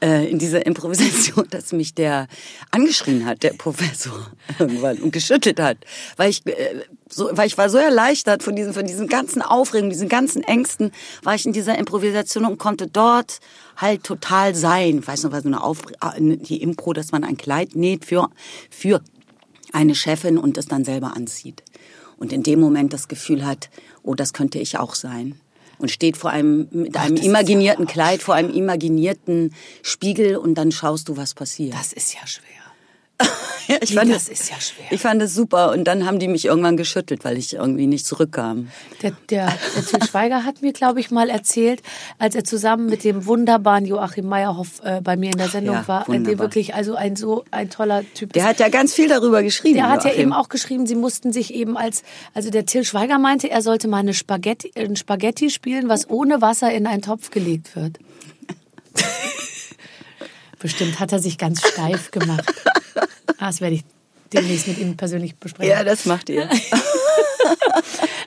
äh, 0.00 0.28
in 0.28 0.38
dieser 0.38 0.66
Improvisation, 0.66 1.46
dass 1.50 1.72
mich 1.72 1.94
der 1.94 2.28
angeschrien 2.70 3.24
hat, 3.24 3.42
der 3.42 3.54
Professor 3.54 4.30
irgendwann 4.58 4.98
und 4.98 5.12
geschüttelt 5.12 5.58
hat, 5.58 5.78
weil 6.16 6.30
ich 6.30 6.46
äh, 6.46 6.82
so, 7.08 7.30
weil 7.32 7.46
ich 7.46 7.56
war 7.56 7.70
so 7.70 7.78
erleichtert 7.78 8.42
von 8.42 8.54
diesen 8.54 8.74
von 8.74 8.86
diesen 8.86 9.08
ganzen 9.08 9.40
Aufregungen, 9.40 9.90
diesen 9.90 10.08
ganzen 10.08 10.42
Ängsten, 10.42 10.92
war 11.22 11.34
ich 11.34 11.46
in 11.46 11.52
dieser 11.52 11.78
Improvisation 11.78 12.44
und 12.44 12.58
konnte 12.58 12.88
dort 12.88 13.40
halt 13.76 14.04
total 14.04 14.54
sein. 14.54 14.98
Ich 14.98 15.08
weiß 15.08 15.24
noch, 15.24 15.32
was 15.32 15.44
so 15.44 15.48
eine 15.48 15.62
Auf 15.62 15.82
äh, 16.02 16.20
die 16.20 16.62
Impro, 16.62 16.92
dass 16.92 17.12
man 17.12 17.24
ein 17.24 17.38
Kleid 17.38 17.74
näht 17.74 18.04
für 18.04 18.28
für 18.68 19.00
eine 19.72 19.94
Chefin 19.94 20.36
und 20.36 20.58
es 20.58 20.66
dann 20.66 20.84
selber 20.84 21.16
anzieht. 21.16 21.62
Und 22.16 22.32
in 22.32 22.42
dem 22.42 22.60
Moment 22.60 22.92
das 22.92 23.08
Gefühl 23.08 23.44
hat, 23.44 23.70
oh, 24.02 24.14
das 24.14 24.32
könnte 24.32 24.58
ich 24.58 24.78
auch 24.78 24.94
sein. 24.94 25.34
Und 25.78 25.90
steht 25.90 26.16
vor 26.16 26.30
einem, 26.30 26.68
mit 26.70 26.96
einem 26.96 27.16
ja 27.16 27.24
imaginierten 27.24 27.86
auch 27.86 27.90
Kleid, 27.90 28.22
vor 28.22 28.34
einem 28.34 28.50
imaginierten 28.50 29.52
Spiegel 29.82 30.36
und 30.36 30.54
dann 30.54 30.72
schaust 30.72 31.08
du, 31.08 31.18
was 31.18 31.34
passiert. 31.34 31.74
das 31.74 31.92
ist 31.92 32.14
ja 32.14 32.26
schwer. 32.26 32.65
Ja, 33.68 33.76
ich 33.80 33.94
fand 33.94 34.12
das 34.12 34.28
ist 34.28 34.50
ja 34.50 34.60
schwer. 34.60 34.86
Ich 34.90 35.00
fand 35.00 35.20
es 35.22 35.34
super 35.34 35.72
und 35.72 35.84
dann 35.84 36.06
haben 36.06 36.18
die 36.18 36.28
mich 36.28 36.44
irgendwann 36.44 36.76
geschüttelt, 36.76 37.24
weil 37.24 37.36
ich 37.36 37.54
irgendwie 37.54 37.86
nicht 37.86 38.06
zurückkam. 38.06 38.68
Der, 39.02 39.12
der, 39.30 39.52
der 39.74 39.84
Til 39.84 40.02
Schweiger 40.04 40.44
hat 40.44 40.62
mir, 40.62 40.72
glaube 40.72 41.00
ich, 41.00 41.10
mal 41.10 41.30
erzählt, 41.30 41.82
als 42.18 42.34
er 42.34 42.44
zusammen 42.44 42.86
mit 42.86 43.04
dem 43.04 43.26
wunderbaren 43.26 43.84
Joachim 43.86 44.26
Meyerhoff 44.26 44.80
äh, 44.84 45.00
bei 45.00 45.16
mir 45.16 45.30
in 45.30 45.38
der 45.38 45.48
Sendung 45.48 45.76
ja, 45.76 45.88
war, 45.88 46.02
äh, 46.02 46.04
der 46.12 46.14
wunderbar. 46.14 46.38
wirklich 46.46 46.74
also 46.74 46.94
ein 46.94 47.16
so 47.16 47.44
ein 47.50 47.70
toller 47.70 48.04
Typ 48.14 48.32
Der 48.34 48.42
ist. 48.42 48.48
hat 48.48 48.60
ja 48.60 48.68
ganz 48.68 48.94
viel 48.94 49.08
darüber 49.08 49.42
geschrieben. 49.42 49.74
Der 49.74 49.88
hat 49.88 50.04
ja 50.04 50.10
Joachim. 50.10 50.22
eben 50.22 50.32
auch 50.32 50.48
geschrieben, 50.48 50.86
sie 50.86 50.94
mussten 50.94 51.32
sich 51.32 51.54
eben 51.54 51.76
als, 51.76 52.02
also 52.34 52.50
der 52.50 52.66
Till 52.66 52.84
Schweiger 52.84 53.18
meinte, 53.18 53.50
er 53.50 53.62
sollte 53.62 53.88
mal 53.88 53.98
eine 53.98 54.14
Spaghetti, 54.14 54.72
ein 54.76 54.96
Spaghetti 54.96 55.50
spielen, 55.50 55.88
was 55.88 56.08
ohne 56.08 56.40
Wasser 56.40 56.70
in 56.72 56.86
einen 56.86 57.02
Topf 57.02 57.30
gelegt 57.30 57.74
wird. 57.74 57.98
Bestimmt 60.58 61.00
hat 61.00 61.12
er 61.12 61.18
sich 61.18 61.38
ganz 61.38 61.66
steif 61.66 62.10
gemacht. 62.10 62.44
Ah, 63.38 63.46
Das 63.46 63.60
werde 63.60 63.76
ich 63.76 63.84
demnächst 64.32 64.68
mit 64.68 64.78
ihm 64.78 64.96
persönlich 64.96 65.36
besprechen. 65.36 65.70
Ja, 65.70 65.84
das 65.84 66.04
macht 66.06 66.28
ihr. 66.28 66.48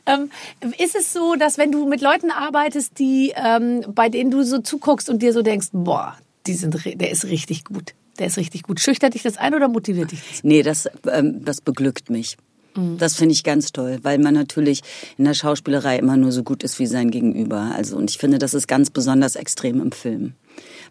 Ähm, 0.05 0.31
ist 0.77 0.95
es 0.95 1.13
so, 1.13 1.35
dass 1.35 1.57
wenn 1.57 1.71
du 1.71 1.87
mit 1.87 2.01
Leuten 2.01 2.31
arbeitest, 2.31 2.97
die, 2.97 3.31
ähm, 3.35 3.83
bei 3.93 4.09
denen 4.09 4.31
du 4.31 4.43
so 4.43 4.59
zuguckst 4.59 5.09
und 5.09 5.21
dir 5.21 5.33
so 5.33 5.41
denkst, 5.43 5.67
boah, 5.71 6.15
die 6.47 6.53
sind, 6.53 6.75
der 6.83 7.11
ist 7.11 7.25
richtig 7.25 7.65
gut, 7.65 7.93
der 8.17 8.27
ist 8.27 8.37
richtig 8.37 8.63
gut. 8.63 8.79
Schüchtert 8.79 9.13
dich 9.13 9.21
das 9.23 9.37
ein 9.37 9.53
oder 9.53 9.67
motiviert 9.67 10.11
dich 10.11 10.21
das? 10.27 10.43
Nee, 10.43 10.63
das, 10.63 10.89
ähm, 11.11 11.43
das 11.45 11.61
beglückt 11.61 12.09
mich. 12.09 12.37
Das 12.97 13.15
finde 13.15 13.33
ich 13.33 13.43
ganz 13.43 13.73
toll, 13.73 13.97
weil 14.03 14.19
man 14.19 14.33
natürlich 14.35 14.81
in 15.17 15.25
der 15.25 15.33
Schauspielerei 15.33 15.97
immer 15.97 16.15
nur 16.15 16.31
so 16.31 16.43
gut 16.43 16.63
ist 16.63 16.79
wie 16.79 16.85
sein 16.85 17.11
Gegenüber. 17.11 17.71
Also 17.75 17.97
und 17.97 18.09
ich 18.09 18.17
finde, 18.17 18.37
das 18.37 18.53
ist 18.53 18.67
ganz 18.67 18.89
besonders 18.89 19.35
extrem 19.35 19.81
im 19.81 19.91
Film, 19.91 20.33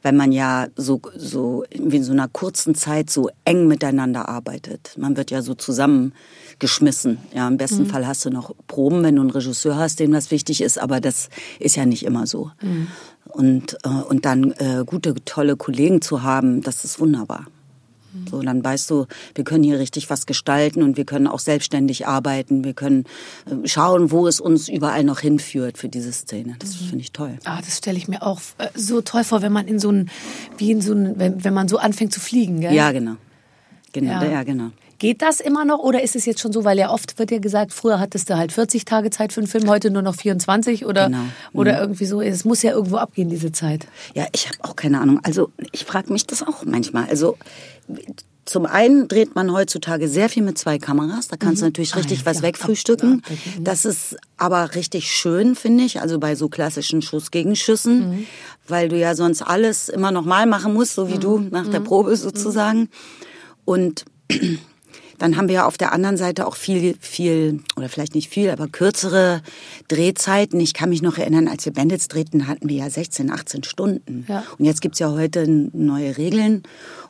weil 0.03 0.13
man 0.13 0.33
ja 0.33 0.67
so 0.77 1.01
so 1.17 1.65
wie 1.71 1.97
in 1.97 2.05
so 2.05 2.13
einer 2.13 2.29
kurzen 2.29 2.75
Zeit 2.75 3.11
so 3.11 3.31
eng 3.45 3.67
miteinander 3.67 4.29
arbeitet. 4.29 4.95
Man 4.97 5.17
wird 5.17 5.31
ja 5.31 5.43
so 5.43 5.55
zusammengeschmissen. 5.55 7.19
Ja, 7.35 7.49
im 7.49 7.57
besten 7.57 7.87
Fall 7.87 8.07
hast 8.07 8.25
du 8.25 8.31
noch 8.31 8.55
Proben, 8.67 9.03
wenn 9.03 9.17
du 9.17 9.23
einen 9.23 9.31
Regisseur 9.31 9.77
hast, 9.77 10.01
dem 10.01 10.13
das 10.13 10.31
wichtig 10.31 10.61
ist, 10.61 10.79
aber 10.79 11.01
das 11.01 11.29
ist 11.59 11.77
ja 11.77 11.87
nicht 11.87 12.05
immer 12.05 12.27
so. 12.27 12.51
Und 13.29 13.77
äh, 13.85 13.89
und 13.89 14.25
dann 14.25 14.53
äh, 14.53 14.85
gute 14.87 15.15
tolle 15.25 15.57
Kollegen 15.57 16.01
zu 16.01 16.23
haben, 16.23 16.63
das 16.63 16.85
ist 16.85 17.01
wunderbar. 17.01 17.47
So, 18.31 18.41
dann 18.43 18.65
weißt 18.65 18.91
du, 18.91 19.07
wir 19.35 19.45
können 19.45 19.63
hier 19.65 19.79
richtig 19.79 20.09
was 20.11 20.27
gestalten 20.27 20.83
und 20.83 20.97
wir 20.97 21.05
können 21.05 21.27
auch 21.27 21.39
selbstständig 21.41 22.07
arbeiten. 22.07 22.65
Wir 22.65 22.75
können 22.75 23.05
äh, 23.47 23.67
schauen, 23.69 24.11
wo 24.11 24.27
es 24.27 24.41
uns 24.41 24.69
überall 24.69 25.05
noch 25.05 25.21
hinführt 25.21 25.79
für 25.79 25.89
diese 25.89 26.13
Szene. 26.13 26.57
Das 26.59 26.75
finde 26.75 27.01
ich 27.01 27.13
toll. 27.13 27.39
Ah, 27.45 27.61
das 27.61 27.79
stelle 27.79 27.99
ich 27.99 28.09
mir 28.09 28.23
auch 28.23 28.41
äh, 28.59 28.69
so 28.75 29.01
toll 29.03 29.25
vor, 29.25 29.43
wenn 29.43 29.53
man 29.53 29.67
in 29.69 29.79
so 29.79 29.91
ein, 29.91 30.11
wie 30.57 30.71
in 30.71 30.81
so 30.81 30.93
ein, 30.95 31.19
wenn, 31.19 31.45
wenn 31.45 31.55
man 31.55 31.69
so 31.69 31.79
anfängt 31.79 32.13
zu 32.13 32.21
fliegen, 32.21 32.61
gell? 32.61 32.73
Ja, 32.75 32.93
genau. 32.93 33.17
Genau, 33.93 34.13
Ja. 34.13 34.25
ja, 34.25 34.43
genau. 34.43 34.71
Geht 34.99 35.23
das 35.23 35.41
immer 35.41 35.65
noch 35.65 35.79
oder 35.79 36.03
ist 36.03 36.17
es 36.17 36.27
jetzt 36.27 36.41
schon 36.41 36.53
so, 36.53 36.65
weil 36.65 36.77
ja 36.79 36.91
oft 36.91 37.19
wird 37.19 37.31
ja 37.31 37.39
gesagt, 37.39 37.73
früher 37.73 38.01
hattest 38.01 38.29
du 38.31 38.37
halt 38.37 38.51
40 38.53 38.85
Tage 38.85 39.11
Zeit 39.11 39.33
für 39.33 39.41
einen 39.41 39.47
Film, 39.47 39.69
heute 39.69 39.91
nur 39.91 40.03
noch 40.03 40.17
24 40.17 40.87
oder, 40.87 41.07
Genau. 41.07 41.19
oder 41.53 41.81
irgendwie 41.81 42.05
so. 42.07 42.21
Es 42.21 42.45
muss 42.45 42.63
ja 42.63 42.73
irgendwo 42.73 42.97
abgehen, 42.97 43.29
diese 43.29 43.53
Zeit. 43.53 43.87
Ja, 44.15 44.27
ich 44.33 44.49
habe 44.49 44.59
auch 44.63 44.75
keine 44.77 45.01
Ahnung. 45.01 45.21
Also 45.23 45.51
ich 45.73 45.85
frage 45.85 46.13
mich 46.13 46.27
das 46.27 46.43
auch 46.43 46.65
manchmal. 46.65 47.05
Also 47.09 47.37
zum 48.45 48.65
einen 48.67 49.09
dreht 49.09 49.35
man 49.35 49.53
heutzutage 49.53 50.09
sehr 50.09 50.29
viel 50.29 50.43
mit 50.43 50.57
zwei 50.59 50.79
Kameras. 50.79 51.29
Da 51.29 51.37
kannst 51.37 51.61
du 51.63 51.67
natürlich 51.67 51.93
Ah, 51.95 51.99
richtig 51.99 52.21
ja, 52.21 52.27
was 52.27 52.39
ja, 52.39 52.43
wegfrühstücken. 52.45 53.23
ab- 53.25 53.31
mhm. 53.59 53.65
Das 53.65 53.85
ist 53.85 54.17
aber 54.37 54.75
richtig 54.75 55.13
schön, 55.13 55.55
finde 55.55 55.85
ich. 55.85 56.01
Also 56.01 56.19
bei 56.19 56.35
so 56.35 56.49
klassischen 56.49 57.03
Schuss-Gegenschüssen, 57.03 58.09
Mhm. 58.11 58.27
weil 58.67 58.89
du 58.89 58.99
ja 58.99 59.15
sonst 59.15 59.43
alles 59.43 59.91
immer 59.91 60.11
nochmal 60.11 60.47
machen 60.47 60.73
musst, 60.75 60.95
so 60.95 61.09
wie 61.13 61.19
du 61.19 61.39
Mhm. 61.39 61.49
nach 61.51 61.69
der 61.69 61.81
Probe 61.81 62.17
sozusagen. 62.17 62.89
Und 63.67 64.07
dann 65.19 65.37
haben 65.37 65.49
wir 65.49 65.57
ja 65.57 65.67
auf 65.67 65.77
der 65.77 65.93
anderen 65.93 66.17
Seite 66.17 66.47
auch 66.47 66.57
viel, 66.57 66.97
viel, 67.01 67.61
oder 67.77 67.89
vielleicht 67.89 68.15
nicht 68.15 68.29
viel, 68.29 68.51
aber 68.51 68.69
kürzere 68.69 69.43
Drehzeiten. 69.89 70.61
Ich 70.61 70.75
kann 70.75 70.89
mich 70.89 71.03
noch 71.03 71.19
erinnern, 71.19 71.49
als 71.49 71.65
wir 71.65 71.73
Bandits 71.73 72.09
drehten, 72.09 72.47
hatten 72.47 72.69
wir 72.69 72.77
ja 72.77 72.91
16, 72.91 73.31
18 73.31 73.65
Stunden. 73.65 74.25
Ja. 74.29 74.45
Und 74.59 74.65
jetzt 74.65 74.81
gibt's 74.81 74.99
ja 74.99 75.11
heute 75.11 75.47
neue 75.49 76.17
Regeln. 76.17 76.63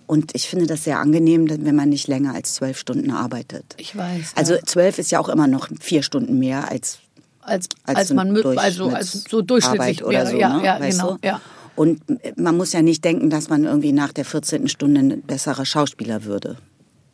Und 0.06 0.34
ich 0.34 0.48
finde 0.48 0.66
das 0.66 0.84
sehr 0.84 1.00
angenehm, 1.00 1.48
wenn 1.48 1.76
man 1.76 1.90
nicht 1.90 2.08
länger 2.08 2.34
als 2.34 2.54
zwölf 2.54 2.78
Stunden 2.78 3.10
arbeitet. 3.10 3.74
Ich 3.76 3.94
weiß. 3.94 4.32
Also 4.36 4.54
ja. 4.54 4.62
zwölf 4.64 4.98
ist 4.98 5.10
ja 5.10 5.20
auch 5.20 5.28
immer 5.28 5.46
noch 5.46 5.68
vier 5.80 6.02
Stunden 6.02 6.38
mehr 6.38 6.70
als 6.70 7.00
als, 7.42 7.68
als, 7.84 7.98
als, 7.98 8.12
man 8.12 8.36
Durchschnitts- 8.36 8.56
also 8.58 8.88
als 8.88 9.24
so 9.28 9.40
durchschnittlich 9.42 9.80
Arbeit 9.80 10.02
oder 10.02 10.18
wäre. 10.18 10.30
so, 10.30 10.36
ja, 10.36 10.56
ne? 10.56 10.64
ja, 10.64 10.80
weißt 10.80 11.00
genau. 11.00 11.12
du? 11.12 11.26
Ja. 11.26 11.40
Und 11.76 12.02
man 12.36 12.56
muss 12.56 12.72
ja 12.72 12.82
nicht 12.82 13.04
denken, 13.04 13.30
dass 13.30 13.48
man 13.48 13.64
irgendwie 13.64 13.92
nach 13.92 14.12
der 14.12 14.24
14. 14.24 14.68
Stunde 14.68 15.00
ein 15.00 15.22
besserer 15.22 15.64
Schauspieler 15.64 16.24
würde. 16.24 16.56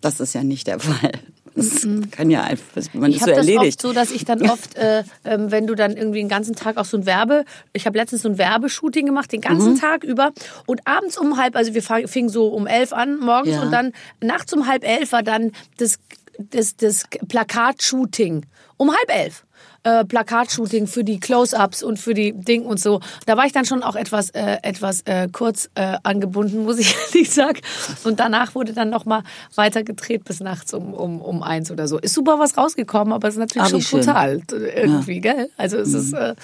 Das 0.04 0.20
ist 0.20 0.34
ja 0.34 0.44
nicht 0.44 0.66
der 0.66 0.78
Fall. 0.80 1.12
Das 1.56 1.87
kann 2.11 2.30
ja 2.30 2.42
einfach, 2.42 2.82
man 2.94 3.11
Ich 3.11 3.18
ist 3.18 3.23
so 3.25 3.30
habe 3.30 3.37
das 3.37 3.46
oft 3.46 3.54
erledigt. 3.54 3.80
so, 3.80 3.92
dass 3.92 4.11
ich 4.11 4.25
dann 4.25 4.42
oft, 4.50 4.76
äh, 4.76 5.04
ähm, 5.25 5.52
wenn 5.52 5.68
du 5.68 5.76
dann 5.76 5.96
irgendwie 5.96 6.18
den 6.18 6.28
ganzen 6.28 6.56
Tag 6.56 6.76
auch 6.78 6.84
so 6.84 6.96
ein 6.96 7.06
Werbe, 7.06 7.44
ich 7.73 7.87
habe 7.87 7.96
letztens 7.96 8.23
so 8.23 8.28
ein 8.28 8.38
Werbeshooting 8.38 9.06
gemacht, 9.06 9.30
den 9.30 9.40
ganzen 9.40 9.75
Mhm. 9.75 9.78
Tag 9.80 10.02
über 10.02 10.32
und 10.66 10.80
abends 10.84 11.16
um 11.16 11.37
halb, 11.37 11.54
also 11.54 11.73
wir 11.75 11.82
fingen 11.82 12.28
so 12.28 12.49
um 12.49 12.66
elf 12.66 12.92
an 12.92 13.18
morgens 13.20 13.54
Ja. 13.54 13.62
und 13.62 13.70
dann 13.70 13.92
nachts 14.20 14.52
um 14.52 14.66
halb 14.66 14.82
elf 14.84 15.12
war 15.12 15.23
dann 15.23 15.52
das, 15.76 15.99
das, 16.38 16.75
das 16.76 17.04
Plakatshooting. 17.28 18.46
Um 18.76 18.90
halb 18.90 19.08
elf. 19.16 19.43
Äh, 19.84 20.06
Plakatshooting 20.06 20.86
für 20.86 21.04
die 21.04 21.20
Close-ups 21.20 21.82
und 21.82 21.98
für 21.98 22.14
die 22.14 22.32
Ding 22.32 22.64
und 22.64 22.80
so. 22.80 23.00
Da 23.26 23.36
war 23.36 23.44
ich 23.44 23.52
dann 23.52 23.66
schon 23.66 23.82
auch 23.82 23.96
etwas, 23.96 24.30
äh, 24.30 24.56
etwas 24.62 25.02
äh, 25.02 25.28
kurz 25.30 25.68
äh, 25.74 25.98
angebunden, 26.02 26.64
muss 26.64 26.78
ich 26.78 26.96
ehrlich 27.12 27.30
sagen. 27.30 27.60
Und 28.02 28.18
danach 28.18 28.54
wurde 28.54 28.72
dann 28.72 28.88
noch 28.88 29.04
mal 29.04 29.22
weiter 29.56 29.82
gedreht 29.82 30.24
bis 30.24 30.40
nachts 30.40 30.72
um, 30.72 30.94
um, 30.94 31.20
um 31.20 31.42
eins 31.42 31.70
oder 31.70 31.86
so. 31.86 31.98
Ist 31.98 32.14
super 32.14 32.38
was 32.38 32.56
rausgekommen, 32.56 33.12
aber 33.12 33.28
es 33.28 33.34
ist 33.34 33.40
natürlich 33.40 33.72
Ah, 33.74 33.76
wie 33.76 33.82
schon 33.82 34.00
brutal 34.00 34.40
äh, 34.52 34.80
irgendwie, 34.80 35.20
gell? 35.20 35.50
Also 35.58 35.76
es 35.76 35.92
ist, 35.92 36.14
äh, 36.14 36.34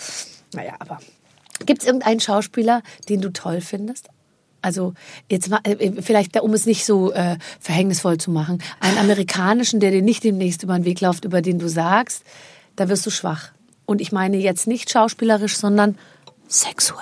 naja, 0.53 0.75
aber 0.79 0.99
gibt 1.65 1.81
es 1.81 1.87
irgendeinen 1.87 2.21
Schauspieler, 2.21 2.83
den 3.09 3.23
du 3.23 3.33
toll 3.33 3.63
findest? 3.63 4.09
Also 4.63 4.93
jetzt 5.31 5.49
mal, 5.49 5.61
äh, 5.65 6.03
vielleicht, 6.03 6.39
um 6.41 6.53
es 6.53 6.67
nicht 6.67 6.85
so 6.85 7.13
äh, 7.13 7.37
verhängnisvoll 7.59 8.19
zu 8.19 8.31
machen, 8.31 8.63
einen 8.81 8.99
amerikanischen, 8.99 9.81
der 9.81 9.91
dir 9.91 10.03
nicht 10.03 10.25
demnächst 10.25 10.63
über 10.63 10.75
den 10.75 10.85
Weg 10.85 11.01
läuft, 11.01 11.25
über 11.25 11.41
den 11.41 11.59
du 11.59 11.69
sagst, 11.69 12.25
da 12.77 12.89
wirst 12.89 13.07
du 13.07 13.11
schwach. 13.11 13.51
Und 13.87 14.01
ich 14.01 14.13
meine 14.13 14.37
jetzt 14.37 14.67
nicht 14.67 14.91
schauspielerisch, 14.91 15.57
sondern 15.57 15.99
sexuell. 16.49 17.01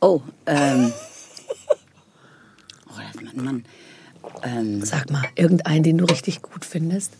Oh, 0.00 0.22
ähm. 0.46 0.92
Oh, 2.88 3.20
Mann, 3.22 3.44
Mann. 3.44 3.64
Ähm, 4.42 4.84
Sag 4.84 5.10
mal, 5.10 5.24
irgendeinen, 5.36 5.82
den 5.82 5.98
du 5.98 6.04
richtig 6.06 6.42
gut 6.42 6.64
findest. 6.64 7.12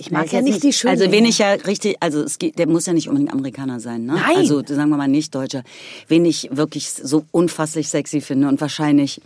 Ich 0.00 0.10
mag 0.10 0.32
ja 0.32 0.38
jetzt 0.38 0.44
nicht 0.48 0.62
die 0.62 0.72
schönen. 0.72 0.98
Also 0.98 1.12
wen 1.12 1.26
ich 1.26 1.38
ja 1.38 1.52
richtig, 1.52 1.96
also 2.00 2.22
es 2.22 2.38
geht, 2.38 2.58
der 2.58 2.66
muss 2.66 2.86
ja 2.86 2.94
nicht 2.94 3.08
unbedingt 3.08 3.32
Amerikaner 3.32 3.80
sein, 3.80 4.06
ne? 4.06 4.14
Nein. 4.14 4.36
Also 4.36 4.64
sagen 4.66 4.88
wir 4.88 4.96
mal 4.96 5.08
nicht 5.08 5.34
Deutscher. 5.34 5.62
Wen 6.08 6.24
ich 6.24 6.48
wirklich 6.50 6.90
so 6.90 7.26
unfasslich 7.32 7.88
sexy 7.88 8.22
finde 8.22 8.48
und 8.48 8.60
wahrscheinlich 8.62 9.20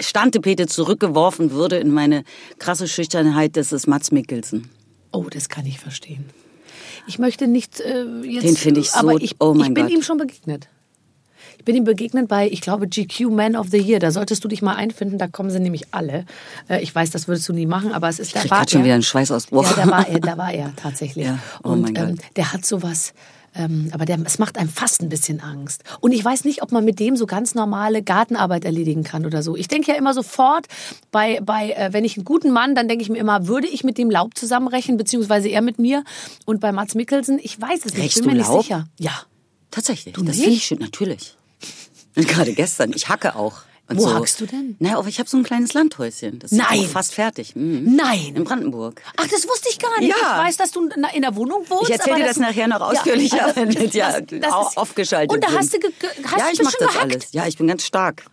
Standtepete 0.00 0.66
zurückgeworfen 0.66 1.50
würde 1.50 1.76
in 1.76 1.90
meine 1.90 2.24
krasse 2.58 2.88
Schüchternheit, 2.88 3.56
das 3.56 3.72
ist 3.72 3.86
Mats 3.86 4.10
Mikkelsen. 4.12 4.68
Oh, 5.12 5.24
das 5.30 5.48
kann 5.48 5.66
ich 5.66 5.78
verstehen. 5.78 6.24
Ich 7.06 7.18
möchte 7.18 7.46
nicht 7.46 7.80
äh, 7.80 8.04
jetzt. 8.22 8.44
Den 8.44 8.56
finde 8.56 8.80
ich 8.80 8.90
so- 8.90 8.98
Aber 8.98 9.20
ich, 9.20 9.36
oh 9.40 9.54
mein 9.54 9.68
ich 9.68 9.74
bin 9.74 9.84
Gott. 9.84 9.92
ihm 9.92 10.02
schon 10.02 10.18
begegnet. 10.18 10.68
Ich 11.58 11.64
bin 11.64 11.76
ihm 11.76 11.84
begegnet 11.84 12.28
bei, 12.28 12.48
ich 12.48 12.60
glaube, 12.60 12.88
GQ 12.88 13.30
Man 13.30 13.56
of 13.56 13.68
the 13.70 13.78
Year. 13.78 13.98
Da 13.98 14.10
solltest 14.10 14.42
du 14.44 14.48
dich 14.48 14.60
mal 14.60 14.74
einfinden. 14.74 15.18
Da 15.18 15.28
kommen 15.28 15.50
sie 15.50 15.60
nämlich 15.60 15.84
alle. 15.92 16.26
Äh, 16.68 16.82
ich 16.82 16.94
weiß, 16.94 17.10
das 17.10 17.28
würdest 17.28 17.48
du 17.48 17.52
nie 17.52 17.66
machen, 17.66 17.92
aber 17.92 18.08
es 18.08 18.18
ist 18.18 18.28
Ich 18.28 18.32
da 18.34 18.50
war 18.50 18.58
grad 18.60 18.70
schon 18.70 18.80
er. 18.80 18.84
wieder 18.86 18.94
einen 18.94 19.02
Schweißausbruch. 19.02 19.64
Ja, 19.76 19.84
da 19.84 19.90
war 19.90 20.08
er, 20.08 20.20
da 20.20 20.36
war 20.38 20.52
er 20.52 20.74
tatsächlich. 20.76 21.26
Ja, 21.26 21.38
oh 21.62 21.70
Und 21.70 21.82
mein 21.82 21.96
ähm, 21.96 22.16
Gott. 22.16 22.24
der 22.36 22.52
hat 22.52 22.64
sowas. 22.66 23.14
Ähm, 23.54 23.90
aber 23.92 24.04
der, 24.04 24.18
es 24.24 24.38
macht 24.38 24.58
einem 24.58 24.68
fast 24.68 25.00
ein 25.02 25.08
bisschen 25.08 25.40
Angst. 25.40 25.84
Und 26.00 26.12
ich 26.12 26.24
weiß 26.24 26.44
nicht, 26.44 26.62
ob 26.62 26.72
man 26.72 26.84
mit 26.84 26.98
dem 26.98 27.16
so 27.16 27.26
ganz 27.26 27.54
normale 27.54 28.02
Gartenarbeit 28.02 28.64
erledigen 28.64 29.04
kann 29.04 29.26
oder 29.26 29.42
so. 29.42 29.56
Ich 29.56 29.68
denke 29.68 29.92
ja 29.92 29.96
immer 29.96 30.12
sofort, 30.12 30.66
bei, 31.12 31.40
bei 31.40 31.70
äh, 31.70 31.92
wenn 31.92 32.04
ich 32.04 32.16
einen 32.16 32.24
guten 32.24 32.50
Mann, 32.50 32.74
dann 32.74 32.88
denke 32.88 33.02
ich 33.02 33.10
mir 33.10 33.18
immer, 33.18 33.46
würde 33.46 33.68
ich 33.68 33.84
mit 33.84 33.96
dem 33.98 34.10
Laub 34.10 34.36
zusammenrechnen, 34.36 34.96
beziehungsweise 34.96 35.48
er 35.48 35.62
mit 35.62 35.78
mir. 35.78 36.02
Und 36.46 36.60
bei 36.60 36.72
Mats 36.72 36.94
Mikkelsen, 36.94 37.38
ich 37.42 37.60
weiß 37.60 37.80
es 37.84 37.94
nicht, 37.94 38.02
Rächst 38.02 38.16
bin 38.18 38.26
mir 38.26 38.32
du 38.32 38.38
nicht 38.38 38.48
Laub? 38.48 38.62
sicher. 38.62 38.88
Ja. 38.98 39.12
Tatsächlich, 39.70 40.14
Du 40.14 40.22
das 40.22 40.36
finde 40.36 40.50
ich 40.52 40.64
schön, 40.64 40.78
natürlich. 40.78 41.36
Gerade 42.14 42.52
gestern, 42.52 42.92
ich 42.94 43.08
hacke 43.08 43.34
auch. 43.34 43.62
Und 43.86 43.98
Wo 43.98 44.14
hackst 44.14 44.40
du 44.40 44.46
denn? 44.46 44.76
Naja, 44.78 44.96
aber 44.98 45.08
ich 45.08 45.18
habe 45.18 45.28
so 45.28 45.36
ein 45.36 45.42
kleines 45.42 45.74
Landhäuschen. 45.74 46.38
Das 46.38 46.52
ist 46.52 46.58
Nein. 46.58 46.80
auch 46.80 46.86
fast 46.86 47.12
fertig. 47.14 47.54
Mhm. 47.54 47.94
Nein. 47.96 48.32
In 48.34 48.44
Brandenburg. 48.44 49.02
Ach, 49.18 49.26
das 49.26 49.46
wusste 49.46 49.68
ich 49.70 49.78
gar 49.78 49.98
nicht. 50.00 50.08
Ja. 50.08 50.38
Ich 50.40 50.48
weiß, 50.48 50.56
dass 50.56 50.70
du 50.70 50.88
in 51.14 51.22
der 51.22 51.36
Wohnung 51.36 51.64
wohnst. 51.68 51.90
Ich 51.90 51.90
erzähle 51.90 52.16
dir 52.16 52.24
das 52.26 52.38
nachher 52.38 52.66
noch 52.66 52.80
ausführlicher, 52.80 53.44
also, 53.44 53.56
wenn 53.56 53.74
wir 53.74 53.86
ja 53.88 54.08
ist- 54.16 54.76
aufgeschaltet 54.78 55.32
Und 55.34 55.44
da 55.44 55.48
sind. 55.48 55.58
hast 55.58 55.74
du, 55.74 55.78
hast 56.24 56.38
ja, 56.38 56.46
ich 56.50 56.56
schon 56.56 56.64
das 56.66 56.76
gehackt. 56.78 57.12
alles. 57.12 57.32
Ja, 57.32 57.46
ich 57.46 57.58
bin 57.58 57.66
ganz 57.66 57.84
stark. 57.84 58.24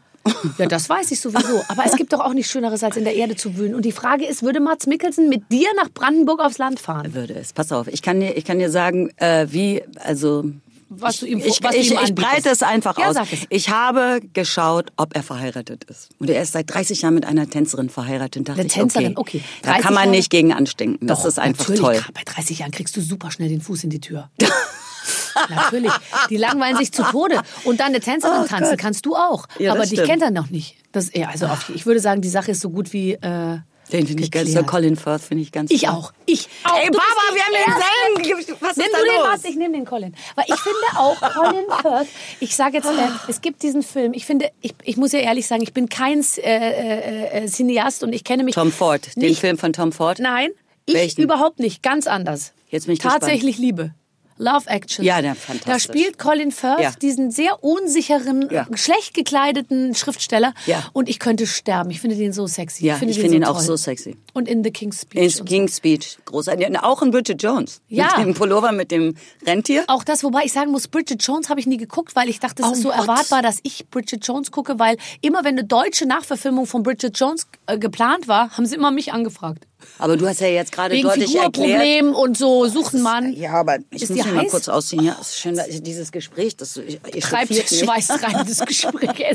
Ja, 0.57 0.67
das 0.67 0.87
weiß 0.87 1.11
ich 1.11 1.19
sowieso. 1.19 1.63
Aber 1.67 1.83
es 1.85 1.95
gibt 1.97 2.13
doch 2.13 2.19
auch 2.21 2.33
nichts 2.33 2.51
Schöneres, 2.51 2.83
als 2.83 2.95
in 2.95 3.03
der 3.03 3.15
Erde 3.15 3.35
zu 3.35 3.57
wühlen. 3.57 3.75
Und 3.75 3.83
die 3.83 3.91
Frage 3.91 4.25
ist, 4.25 4.43
würde 4.43 4.59
Mats 4.59 4.85
Mikkelsen 4.87 5.27
mit 5.29 5.51
dir 5.51 5.67
nach 5.75 5.89
Brandenburg 5.91 6.39
aufs 6.39 6.59
Land 6.59 6.79
fahren? 6.79 7.13
Würde 7.13 7.33
es. 7.33 7.51
Pass 7.53 7.71
auf, 7.71 7.87
ich 7.87 8.01
kann 8.01 8.19
dir, 8.19 8.37
ich 8.37 8.45
kann 8.45 8.59
dir 8.59 8.69
sagen, 8.69 9.09
äh, 9.17 9.47
wie, 9.49 9.83
also. 9.99 10.45
Was 10.93 11.19
du 11.19 11.25
ihm, 11.25 11.39
Ich, 11.39 11.63
was 11.63 11.71
du 11.71 11.77
ich, 11.77 11.91
ihm 11.91 11.99
ich 12.03 12.13
breite 12.13 12.49
es 12.49 12.63
einfach 12.63 12.97
ja, 12.97 13.07
aus. 13.07 13.15
Es. 13.15 13.39
Ich 13.49 13.69
habe 13.69 14.19
geschaut, 14.33 14.91
ob 14.97 15.15
er 15.15 15.23
verheiratet 15.23 15.85
ist. 15.85 16.09
Und 16.19 16.29
er 16.29 16.41
ist 16.41 16.51
seit 16.51 16.69
30 16.73 17.01
Jahren 17.01 17.13
mit 17.13 17.25
einer 17.25 17.49
Tänzerin 17.49 17.89
verheiratet. 17.89 18.49
Eine 18.49 18.63
ich, 18.63 18.73
Tänzerin, 18.73 19.17
okay. 19.17 19.37
okay. 19.39 19.43
Da 19.61 19.69
30 19.71 19.85
kann 19.85 19.93
man 19.93 20.11
nicht 20.11 20.29
gegen 20.29 20.51
anstinken. 20.51 21.07
Das 21.07 21.19
Doch, 21.19 21.27
ist 21.27 21.39
einfach 21.39 21.69
natürlich, 21.69 21.81
toll. 21.81 22.13
Bei 22.13 22.23
30 22.25 22.59
Jahren 22.59 22.71
kriegst 22.71 22.97
du 22.97 23.01
super 23.01 23.31
schnell 23.31 23.47
den 23.47 23.61
Fuß 23.61 23.85
in 23.85 23.89
die 23.89 24.01
Tür. 24.01 24.29
natürlich. 25.49 25.93
Die 26.29 26.37
langweilen 26.37 26.75
sich 26.75 26.91
zu 26.91 27.03
Tode. 27.03 27.41
Und 27.63 27.79
dann 27.79 27.87
eine 27.87 28.01
Tänzerin 28.01 28.41
Oh 28.43 28.47
tanzen 28.47 28.71
Gott. 28.71 28.79
kannst 28.79 29.05
du 29.05 29.15
auch. 29.15 29.47
Ja, 29.59 29.71
Aber 29.71 29.81
das 29.81 29.89
dich 29.89 29.99
stimmt. 29.99 30.09
kennt 30.09 30.23
er 30.23 30.31
noch 30.31 30.49
nicht. 30.49 30.75
Das, 30.91 31.09
ja, 31.13 31.29
also 31.29 31.47
auf, 31.47 31.69
ich 31.73 31.85
würde 31.85 32.01
sagen, 32.01 32.21
die 32.21 32.29
Sache 32.29 32.51
ist 32.51 32.59
so 32.59 32.69
gut 32.69 32.91
wie. 32.93 33.13
Äh, 33.13 33.59
Den 33.91 34.07
finde 34.07 34.23
ich 34.23 34.31
ganz, 34.31 34.51
so 34.53 34.63
Colin 34.63 34.95
Firth 34.95 35.21
finde 35.21 35.43
ich 35.43 35.51
ganz 35.51 35.69
Ich 35.71 35.81
toll. 35.81 35.89
auch. 35.91 36.13
Ich 36.25 36.47
auch. 36.63 36.77
Ey, 36.77 36.87
Du 36.87 36.93
Baba, 36.93 37.35
wir 37.35 37.41
haben 37.43 37.53
Erste. 37.53 38.25
denselben. 38.25 38.55
Was 38.61 38.77
Nimm 38.77 38.85
ist 38.85 38.91
du 38.93 38.97
da 38.97 39.03
den 39.03 39.21
los? 39.21 39.29
was, 39.33 39.43
ich 39.45 39.55
nehme 39.57 39.73
den 39.75 39.85
Colin. 39.85 40.15
Weil 40.35 40.45
ich 40.47 40.55
finde 40.55 40.79
auch 40.97 41.19
Colin 41.33 41.65
Firth, 41.81 42.07
ich 42.39 42.55
sage 42.55 42.77
jetzt, 42.77 42.85
äh, 42.87 43.07
es 43.27 43.41
gibt 43.41 43.63
diesen 43.63 43.83
Film, 43.83 44.13
ich 44.13 44.25
finde, 44.25 44.49
ich, 44.61 44.73
ich 44.83 44.97
muss 44.97 45.11
ja 45.11 45.19
ehrlich 45.19 45.45
sagen, 45.47 45.61
ich 45.61 45.73
bin 45.73 45.89
kein 45.89 46.21
äh, 46.37 46.41
äh, 46.41 47.43
äh, 47.43 47.47
Cineast 47.47 48.03
und 48.03 48.13
ich 48.13 48.23
kenne 48.23 48.43
mich 48.43 48.55
Tom 48.55 48.71
Ford, 48.71 49.15
den 49.15 49.23
nicht, 49.23 49.39
Film 49.41 49.57
von 49.57 49.73
Tom 49.73 49.91
Ford. 49.91 50.19
Nein, 50.19 50.49
ich 50.85 50.95
Welchen? 50.95 51.21
überhaupt 51.21 51.59
nicht, 51.59 51.83
ganz 51.83 52.07
anders. 52.07 52.53
Jetzt 52.69 52.85
bin 52.85 52.93
ich 52.93 52.99
Tatsächlich 52.99 53.57
Liebe. 53.57 53.93
Love 54.41 54.67
Action. 54.69 55.05
Ja, 55.05 55.21
der 55.21 55.35
Da 55.35 55.39
fantastisch. 55.39 55.83
spielt 55.83 56.17
Colin 56.17 56.51
Firth 56.51 56.79
Ja. 56.81 56.91
diesen 56.99 57.29
sehr 57.29 57.63
unsicheren, 57.63 58.49
Ja. 58.49 58.65
schlecht 58.73 59.13
gekleideten 59.13 59.93
Schriftsteller. 59.93 60.53
Ja. 60.65 60.83
Und 60.93 61.09
ich 61.09 61.19
könnte 61.19 61.45
sterben. 61.45 61.91
Ich 61.91 62.01
finde 62.01 62.15
den 62.15 62.33
so 62.33 62.47
sexy. 62.47 62.85
Ja, 62.87 62.95
finde 62.95 63.13
ich 63.13 63.19
finde 63.19 63.37
ihn 63.37 63.43
so 63.43 63.51
auch 63.51 63.57
toll. 63.57 63.65
so 63.65 63.75
sexy. 63.75 64.17
Und 64.33 64.47
in 64.47 64.63
The 64.63 64.71
King's 64.71 65.01
Speech. 65.01 65.19
In 65.21 65.25
und 65.27 65.31
so. 65.31 65.43
King's 65.43 65.77
Speech, 65.77 66.17
großartig. 66.25 66.67
Und 66.67 66.77
auch 66.77 67.01
in 67.03 67.11
Bridget 67.11 67.41
Jones. 67.43 67.81
Ja. 67.87 68.17
Mit 68.17 68.25
dem 68.27 68.33
Pullover 68.33 68.71
mit 68.71 68.89
dem 68.91 69.15
Rentier. 69.45 69.83
Auch 69.87 70.03
das, 70.03 70.23
wobei 70.23 70.43
ich 70.45 70.53
sagen 70.53 70.71
muss, 70.71 70.87
Bridget 70.87 71.21
Jones 71.23 71.49
habe 71.49 71.59
ich 71.59 71.67
nie 71.67 71.77
geguckt, 71.77 72.15
weil 72.15 72.27
ich 72.27 72.39
dachte, 72.39 72.63
es 72.63 72.69
Oh 72.69 72.71
ist 72.73 72.81
so 72.81 72.89
Gott. 72.89 72.97
erwartbar, 72.99 73.41
dass 73.43 73.59
ich 73.63 73.87
Bridget 73.89 74.25
Jones 74.25 74.49
gucke, 74.51 74.79
weil 74.79 74.97
immer 75.21 75.43
wenn 75.43 75.57
eine 75.57 75.65
deutsche 75.65 76.05
Nachverfilmung 76.07 76.65
von 76.65 76.81
Bridget 76.83 77.17
Jones 77.19 77.45
äh, 77.67 77.77
geplant 77.77 78.27
war, 78.27 78.57
haben 78.57 78.65
sie 78.65 78.75
immer 78.75 78.89
mich 78.91 79.13
angefragt. 79.13 79.67
Aber 79.97 80.17
du 80.17 80.27
hast 80.27 80.41
ja 80.41 80.47
jetzt 80.47 80.71
gerade 80.71 80.95
Wegen 80.95 81.07
deutlich 81.07 81.35
erklärt. 81.35 81.55
Figurproblemen 81.55 82.13
und 82.13 82.37
so, 82.37 82.67
sucht 82.67 82.93
einen 82.93 83.03
Mann. 83.03 83.33
Ja, 83.33 83.53
aber 83.53 83.77
ich 83.91 84.03
Ist 84.03 84.09
muss 84.09 84.25
mich 84.25 84.33
mal 84.33 84.47
kurz 84.47 84.67
ausziehen. 84.69 85.03
Ja, 85.03 85.17
ist 85.19 85.37
schön, 85.37 85.59
dieses 85.81 86.11
Gespräch, 86.11 86.55
das 86.57 86.73
Treibt 86.73 87.15
echauffiert 87.15 87.71
mich. 87.71 87.79
schweißtreibendes 87.79 88.59
Gespräch. 88.65 89.25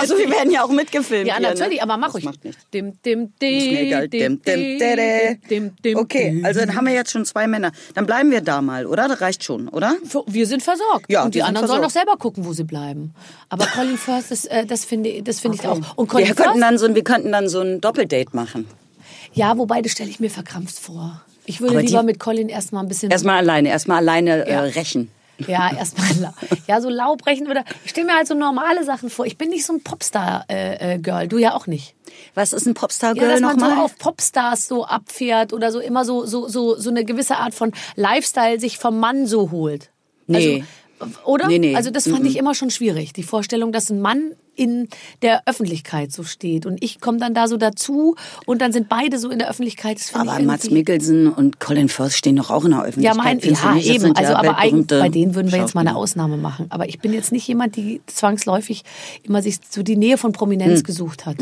Also 0.00 0.18
wir 0.18 0.30
werden 0.30 0.50
ja 0.50 0.64
auch 0.64 0.70
mitgefilmt. 0.70 1.26
Ja, 1.26 1.36
hier, 1.38 1.48
natürlich, 1.48 1.78
ne? 1.78 1.82
aber 1.82 1.96
mach 1.96 2.08
das 2.08 2.14
ruhig. 2.16 2.24
Macht 2.24 2.44
nichts. 2.44 2.62
Dim, 2.72 2.92
dim, 3.04 3.32
dim, 3.40 4.10
Dim, 4.10 5.76
dim, 5.84 5.96
Okay, 5.96 6.40
also 6.44 6.60
dann 6.60 6.74
haben 6.74 6.86
wir 6.86 6.94
jetzt 6.94 7.10
schon 7.10 7.24
zwei 7.24 7.46
Männer. 7.46 7.72
Dann 7.94 8.06
bleiben 8.06 8.30
wir 8.30 8.40
da 8.40 8.62
mal, 8.62 8.86
oder? 8.86 9.08
Das 9.08 9.20
reicht 9.20 9.44
schon, 9.44 9.68
oder? 9.68 9.96
Wir 10.26 10.46
sind 10.46 10.62
versorgt. 10.62 11.06
Ja, 11.10 11.24
und 11.24 11.34
die 11.34 11.42
anderen 11.42 11.66
sollen 11.68 11.82
doch 11.82 11.90
selber 11.90 12.16
gucken, 12.16 12.44
wo 12.44 12.52
sie 12.52 12.64
bleiben. 12.64 13.14
Aber 13.48 13.66
Colin 13.66 13.96
Firth, 13.98 14.24
das, 14.30 14.44
äh, 14.44 14.64
das 14.66 14.84
finde 14.84 15.22
das 15.22 15.40
finde 15.40 15.58
ich 15.60 15.66
auch. 15.66 15.78
Und 15.96 16.08
Colin 16.08 16.26
Wir 16.28 16.34
könnten, 16.34 16.60
dann 16.60 16.78
so, 16.78 16.86
ein- 16.86 16.94
wir 16.94 17.04
könnten 17.04 17.32
dann 17.32 17.48
so 17.48 17.60
ein 17.60 17.80
Doppeldate 17.80 18.30
machen. 18.34 18.66
Ja, 19.32 19.56
wobei, 19.58 19.82
das 19.82 19.92
stelle 19.92 20.10
ich 20.10 20.20
mir 20.20 20.30
verkrampft 20.30 20.78
vor. 20.78 21.22
Ich 21.46 21.60
würde 21.60 21.74
Aber 21.78 21.82
lieber 21.82 22.02
mit 22.02 22.18
Colin 22.20 22.48
erstmal 22.48 22.84
ein 22.84 22.88
bisschen. 22.88 23.10
Erstmal 23.10 23.36
alleine, 23.38 23.68
erstmal 23.70 23.98
alleine 23.98 24.38
Ja. 24.48 24.64
äh, 24.64 24.68
rächen. 24.70 25.10
Ja, 25.46 25.74
erstmal. 25.74 26.34
Ja, 26.68 26.80
so 26.82 26.88
Laubrechen 26.90 27.48
oder. 27.48 27.64
Ich 27.84 27.90
stelle 27.92 28.06
mir 28.06 28.14
halt 28.14 28.26
so 28.28 28.34
normale 28.34 28.84
Sachen 28.84 29.08
vor. 29.10 29.24
Ich 29.26 29.38
bin 29.38 29.48
nicht 29.48 29.64
so 29.64 29.72
ein 29.72 29.82
Popstar-Girl. 29.82 30.76
Äh, 30.78 30.98
Girl. 30.98 31.28
du 31.28 31.38
ja 31.38 31.54
auch 31.54 31.66
nicht. 31.66 31.94
Was 32.34 32.52
ist 32.52 32.66
ein 32.66 32.74
Ja, 32.74 32.80
Popstar-Girl 32.80 33.28
dass 33.30 33.40
man 33.40 33.58
so 33.58 33.64
nochmal? 33.66 33.84
auf 33.84 33.96
Popstars 33.98 34.68
so 34.68 34.84
abfährt 34.84 35.52
oder 35.54 35.72
so 35.72 35.80
immer 35.80 36.04
so, 36.04 36.26
so, 36.26 36.46
so, 36.46 36.76
so 36.78 36.90
eine 36.90 37.04
gewisse 37.06 37.36
Art 37.38 37.54
von 37.54 37.72
Lifestyle 37.96 38.60
sich 38.60 38.76
vom 38.78 39.00
Mann 39.00 39.26
so 39.26 39.50
holt. 39.50 39.90
Nee. 40.26 40.36
Also, 40.36 40.66
oder? 41.24 41.46
Nee, 41.48 41.58
nee. 41.58 41.74
Also 41.74 41.90
das 41.90 42.08
fand 42.08 42.26
ich 42.26 42.36
immer 42.36 42.54
schon 42.54 42.70
schwierig. 42.70 43.12
Die 43.12 43.22
Vorstellung, 43.22 43.72
dass 43.72 43.90
ein 43.90 44.00
Mann 44.00 44.34
in 44.54 44.88
der 45.22 45.42
Öffentlichkeit 45.46 46.12
so 46.12 46.22
steht 46.22 46.66
und 46.66 46.82
ich 46.82 47.00
komme 47.00 47.18
dann 47.18 47.32
da 47.32 47.48
so 47.48 47.56
dazu 47.56 48.16
und 48.44 48.60
dann 48.60 48.72
sind 48.72 48.88
beide 48.88 49.18
so 49.18 49.30
in 49.30 49.38
der 49.38 49.48
Öffentlichkeit. 49.48 49.98
Aber 50.12 50.38
Mats 50.40 50.70
Mikkelsen 50.70 51.32
und 51.32 51.60
Colin 51.60 51.88
Firth 51.88 52.12
stehen 52.12 52.36
doch 52.36 52.50
auch 52.50 52.64
in 52.64 52.72
der 52.72 52.80
ja, 52.80 52.84
Öffentlichkeit. 52.86 53.24
mein, 53.24 53.40
findest 53.40 53.62
du 53.62 53.68
ja 53.68 53.74
nicht? 53.74 53.90
Eben. 53.90 54.16
Also, 54.16 54.32
ja 54.32 54.38
aber 54.38 54.58
eigentlich, 54.58 55.00
bei 55.00 55.08
denen 55.08 55.34
würden 55.34 55.50
wir 55.50 55.58
jetzt 55.58 55.74
mal 55.74 55.80
eine. 55.80 55.96
Ausnahme 55.96 56.36
machen. 56.36 56.66
Aber 56.68 56.88
ich 56.88 56.98
bin 57.00 57.12
jetzt 57.12 57.32
nicht 57.32 57.46
jemand, 57.48 57.76
die 57.76 58.00
zwangsläufig 58.06 58.84
immer 59.22 59.42
sich 59.42 59.58
so 59.68 59.82
die 59.82 59.96
Nähe 59.96 60.18
von 60.18 60.32
Prominenz 60.32 60.84
gesucht 60.84 61.26
hat. 61.26 61.36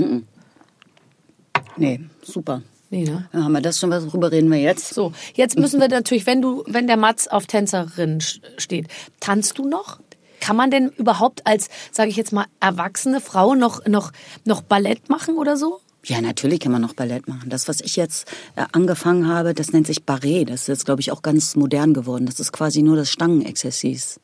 Nee, 1.76 2.00
super. 2.22 2.62
Nee, 2.90 3.04
ne? 3.04 3.28
Dann 3.32 3.44
haben 3.44 3.52
wir 3.52 3.60
das 3.60 3.78
schon, 3.78 3.90
worüber 3.90 4.32
reden 4.32 4.50
wir 4.50 4.58
jetzt? 4.58 4.94
So, 4.94 5.12
jetzt 5.34 5.58
müssen 5.58 5.80
wir 5.80 5.88
natürlich, 5.88 6.26
wenn 6.26 6.40
du, 6.40 6.64
wenn 6.66 6.86
der 6.86 6.96
Mats 6.96 7.28
auf 7.28 7.46
Tänzerin 7.46 8.20
steht, 8.20 8.88
tanzt 9.20 9.58
du 9.58 9.68
noch? 9.68 10.00
Kann 10.40 10.56
man 10.56 10.70
denn 10.70 10.88
überhaupt 10.90 11.46
als, 11.46 11.68
sage 11.90 12.10
ich 12.10 12.16
jetzt 12.16 12.32
mal, 12.32 12.46
erwachsene 12.60 13.20
Frau 13.20 13.54
noch, 13.54 13.84
noch, 13.86 14.12
noch 14.44 14.62
Ballett 14.62 15.10
machen 15.10 15.36
oder 15.36 15.56
so? 15.56 15.80
Ja, 16.04 16.20
natürlich 16.22 16.60
kann 16.60 16.72
man 16.72 16.80
noch 16.80 16.94
Ballett 16.94 17.28
machen. 17.28 17.50
Das, 17.50 17.68
was 17.68 17.80
ich 17.80 17.96
jetzt 17.96 18.28
äh, 18.56 18.64
angefangen 18.72 19.26
habe, 19.26 19.52
das 19.52 19.72
nennt 19.72 19.86
sich 19.86 20.04
Barret. 20.04 20.48
Das 20.48 20.62
ist 20.62 20.68
jetzt, 20.68 20.84
glaube 20.86 21.00
ich, 21.00 21.12
auch 21.12 21.22
ganz 21.22 21.56
modern 21.56 21.92
geworden. 21.92 22.24
Das 22.24 22.40
ist 22.40 22.52
quasi 22.52 22.82
nur 22.82 22.96
das 22.96 23.10
Stangenexerzice. 23.10 24.20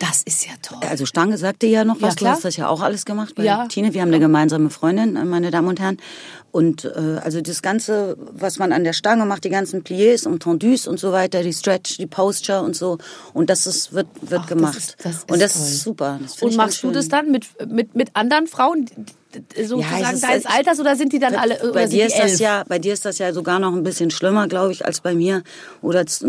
Das 0.00 0.22
ist 0.24 0.46
ja 0.46 0.52
toll. 0.62 0.78
Also 0.88 1.04
Stange 1.06 1.36
sagte 1.38 1.66
ja 1.66 1.84
noch 1.84 2.00
Ja, 2.00 2.08
was, 2.08 2.14
du 2.16 2.20
klar. 2.24 2.32
hast 2.34 2.44
das 2.46 2.56
ja 2.56 2.68
auch 2.68 2.80
alles 2.80 3.04
gemacht 3.04 3.34
bei 3.36 3.44
Ja. 3.44 3.66
Tine. 3.68 3.92
Wir 3.94 4.00
haben 4.00 4.08
eine 4.08 4.18
gemeinsame 4.18 4.70
Freundin, 4.70 5.12
meine 5.28 5.50
Damen 5.50 5.68
und 5.68 5.78
Herren. 5.78 5.98
Und 6.52 6.86
äh, 6.86 7.20
also 7.22 7.40
das 7.42 7.60
Ganze, 7.60 8.16
was 8.32 8.58
man 8.58 8.72
an 8.72 8.82
der 8.82 8.94
Stange 8.94 9.24
macht, 9.26 9.44
die 9.44 9.50
ganzen 9.50 9.84
Pliés 9.84 10.26
und 10.26 10.42
Tendus 10.42 10.88
und 10.88 10.98
so 10.98 11.12
weiter, 11.12 11.42
die 11.42 11.52
Stretch, 11.52 11.98
die 11.98 12.06
Posture 12.06 12.62
und 12.62 12.74
so. 12.74 12.96
Und 13.34 13.50
das 13.50 13.66
ist, 13.66 13.92
wird, 13.92 14.08
wird 14.22 14.40
Ach, 14.44 14.46
das 14.48 14.56
gemacht. 14.56 14.76
ist- 14.78 14.96
das 15.04 15.14
ist 15.16 15.30
und 15.30 15.40
das 15.40 15.52
toll. 15.52 15.62
ist 15.62 15.82
super. 15.82 16.18
Das 16.22 16.42
Und 16.42 16.56
machst 16.56 16.82
du 16.82 16.90
das 16.92 17.08
dann 17.08 17.30
mit, 17.30 17.44
mit, 17.70 17.94
mit 17.94 18.16
anderen 18.16 18.46
Frauen, 18.46 18.86
sozusagen 19.56 20.14
ist- 20.14 20.22
deines 20.24 20.46
Alters, 20.46 20.80
oder 20.80 20.96
sind 20.96 21.12
die 21.12 21.18
dann 21.18 21.34
alle 21.34 21.58
oder 21.62 21.72
bei 21.72 21.86
dir 21.86 22.06
ist 22.06 22.18
das 22.18 22.38
ja, 22.38 22.64
bei 22.68 22.78
dir 22.78 22.92
ist 22.92 23.04
das 23.04 23.18
ja 23.18 23.32
sogar 23.32 23.58
noch 23.58 23.74
ein 23.74 23.82
bisschen 23.82 24.10
schlimmer, 24.10 24.48
glaube 24.48 24.72
ich, 24.72 24.84
als 24.84 25.00
bei 25.00 25.14
mir. 25.14 25.42
Oder 25.82 26.00
also 26.00 26.26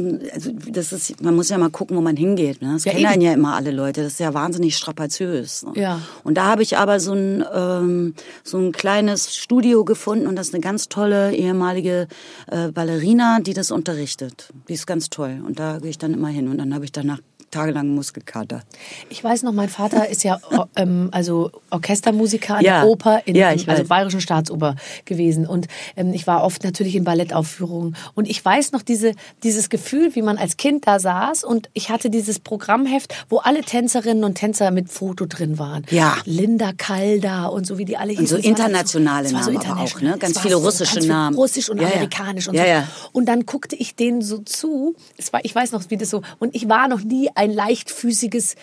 das 0.69 0.93
ist, 0.93 1.21
man 1.21 1.35
muss 1.35 1.49
ja 1.49 1.57
mal 1.57 1.69
gucken, 1.69 1.97
wo 1.97 2.01
man 2.01 2.15
hingeht. 2.15 2.61
Ne? 2.61 2.73
Das 2.73 2.85
Ja, 2.85 2.91
kennen 2.93 3.11
eben. 3.13 3.21
ja 3.21 3.33
immer 3.33 3.55
alle 3.55 3.71
Leute. 3.71 4.03
Das 4.03 4.13
ist 4.13 4.19
ja 4.19 4.33
wahnsinnig 4.33 4.75
strapaziös. 4.77 5.63
Ne? 5.63 5.71
Ja. 5.81 6.01
Und 6.23 6.35
da 6.37 6.45
habe 6.45 6.63
ich 6.63 6.77
aber 6.77 6.99
so 6.99 7.13
ein 7.13 7.43
ähm, 7.53 8.13
so 8.43 8.57
ein 8.57 8.71
kleines 8.71 9.35
Studio 9.35 9.83
gefunden 9.85 10.27
und 10.27 10.35
das 10.35 10.47
ist 10.49 10.53
eine 10.53 10.61
ganz 10.61 10.89
tolle 10.89 11.33
ehemalige 11.33 12.07
äh, 12.51 12.67
Ballerina, 12.71 13.39
die 13.41 13.53
das 13.53 13.71
unterrichtet. 13.71 14.49
Die 14.69 14.73
ist 14.73 14.85
ganz 14.87 15.09
toll. 15.09 15.41
Und 15.45 15.59
da 15.59 15.79
gehe 15.79 15.89
ich 15.89 15.97
dann 15.97 16.13
immer 16.13 16.29
hin 16.29 16.47
und 16.47 16.57
dann 16.57 16.73
habe 16.73 16.85
ich 16.85 16.91
danach 16.91 17.19
tagelang 17.51 17.89
Muskelkater. 17.89 18.63
Ich 19.09 19.23
weiß 19.23 19.43
noch, 19.43 19.53
mein 19.53 19.69
Vater 19.69 20.09
ist 20.13 20.23
ja 20.23 20.39
ähm, 20.75 21.09
also 21.11 21.51
Orchestermusiker 21.69 22.55
an 22.55 22.63
Ja. 22.65 22.81
der 22.81 22.89
Oper 22.89 23.21
in 23.25 23.35
Ja, 23.35 23.49
also 23.49 23.67
weiß. 23.67 23.87
Bayerischen 23.87 24.21
Staatsoper 24.21 24.75
gewesen 25.05 25.45
und 25.45 25.67
ähm, 25.95 26.13
ich 26.13 26.27
war 26.27 26.43
oft 26.43 26.63
natürlich 26.63 26.95
in 26.95 27.03
Ballettaufführungen 27.03 27.95
und 28.15 28.29
ich 28.29 28.43
weiß 28.43 28.71
noch 28.71 28.81
diese 28.81 29.13
dieses 29.43 29.69
Gefühl, 29.69 30.15
wie 30.15 30.21
man 30.21 30.37
als 30.37 30.57
Kind 30.57 30.87
da 30.87 30.99
saß 30.99 31.43
und 31.43 31.69
ich 31.73 31.89
hatte 31.89 32.09
dieses 32.09 32.39
Programmheft, 32.39 33.13
wo 33.29 33.37
alle 33.39 33.61
Tänzerinnen 33.61 34.23
und 34.23 34.35
Tänzer 34.35 34.71
mit 34.71 34.89
Foto 34.89 35.25
drin 35.25 35.59
waren. 35.59 35.85
Ja. 35.89 36.17
Linda 36.25 36.71
Calda 36.77 37.47
und 37.47 37.67
so 37.67 37.77
wie 37.77 37.85
die 37.85 37.97
alle 37.97 38.11
hießen. 38.11 38.27
so 38.27 38.35
war 38.35 38.41
dann 38.41 38.49
internationale 38.51 39.31
war 39.33 39.41
Namen 39.41 39.57
aber 39.57 39.59
auch, 39.59 39.61
international. 39.71 40.11
ne? 40.13 40.17
Ganz 40.19 40.39
viele 40.39 40.55
so 40.55 40.61
russische 40.61 40.93
ganz 40.95 41.05
viel 41.05 41.13
Namen. 41.13 41.35
Russisch 41.35 41.69
und 41.69 41.81
Ja, 41.81 41.87
amerikanisch 41.87 42.47
und 42.47 42.57
so. 42.57 42.63
Und 43.11 43.25
dann 43.25 43.45
guckte 43.45 43.75
ich 43.75 43.95
denen 43.95 44.21
so 44.21 44.37
zu. 44.39 44.95
Es 45.17 45.33
war, 45.33 45.43
ich 45.43 45.53
weiß 45.53 45.71
noch, 45.73 45.83
wie 45.89 45.97
das 45.97 46.09
so. 46.09 46.21
Und 46.39 46.55
ich 46.55 46.69
war 46.69 46.87
noch 46.87 47.01
nie 47.01 47.29
ein 47.41 47.51
leichtfüßiges 47.51 48.55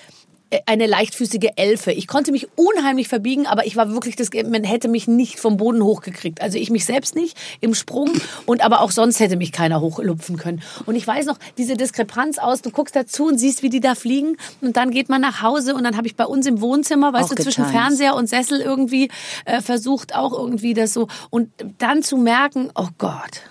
äh, 0.50 0.61
eine 0.66 0.87
leichtfüßige 0.87 1.50
Elfe. 1.56 1.90
Ich 1.90 2.06
konnte 2.06 2.30
mich 2.30 2.47
unheimlich 2.56 3.08
verbiegen, 3.08 3.47
aber 3.47 3.66
ich 3.66 3.75
war 3.75 3.90
wirklich 3.90 4.14
das, 4.14 4.30
man 4.32 4.62
hätte 4.62 4.87
mich 4.88 5.08
nicht 5.08 5.40
vom 5.40 5.56
Boden 5.56 5.82
hochgekriegt. 5.82 6.40
Also 6.40 6.58
ich 6.58 6.70
mich 6.70 6.85
selbst 6.85 7.16
nicht 7.16 7.37
im 7.61 7.75
Sprung 7.75 8.12
und 8.47 8.64
aber 8.64 8.80
auch 8.80 8.92
sonst 8.92 9.18
hätte 9.18 9.37
mich 9.37 9.50
keiner 9.50 9.80
hochlupfen 9.80 10.37
können. 10.37 10.62
Und 10.87 10.94
ich 10.94 11.04
weiß 11.04 11.26
noch, 11.26 11.38
diese 11.58 11.76
Diskrepanz 11.76 12.38
aus, 12.38 12.62
du 12.62 12.70
guckst 12.70 12.94
dazu 12.94 13.26
und 13.26 13.38
siehst, 13.38 13.64
wie 13.64 13.68
die 13.68 13.80
da 13.80 13.97
fliegen 13.97 14.37
und 14.61 14.76
dann 14.76 14.92
geht 14.92 15.08
man 15.08 15.20
nach 15.20 15.42
Hause 15.42 15.75
und 15.75 15.82
dann 15.82 15.97
habe 15.97 16.06
ich 16.06 16.14
bei 16.14 16.25
uns 16.25 16.47
im 16.47 16.61
Wohnzimmer, 16.61 17.12
weißt 17.12 17.32
Auch 17.32 17.35
du, 17.35 17.42
zwischen 17.42 17.64
getanzt. 17.64 17.99
Fernseher 17.99 18.14
und 18.14 18.28
Sessel 18.28 18.61
irgendwie 18.61 19.11
äh, 19.44 19.61
versucht 19.61 20.14
auch 20.14 20.32
irgendwie 20.32 20.73
das 20.73 20.94
so 20.94 21.08
und 21.30 21.50
dann 21.78 22.04
zu 22.04 22.16
merken, 22.16 22.70
oh 22.76 22.88
Gott, 22.97 23.42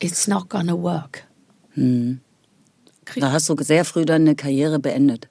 it's 0.00 0.26
not 0.26 0.48
gonna 0.48 0.80
work. 0.80 1.24
Da 3.16 3.32
hast 3.32 3.48
du 3.48 3.56
sehr 3.62 3.84
früh 3.84 4.04
dann 4.04 4.22
eine 4.22 4.34
Karriere 4.34 4.78
beendet. 4.78 5.28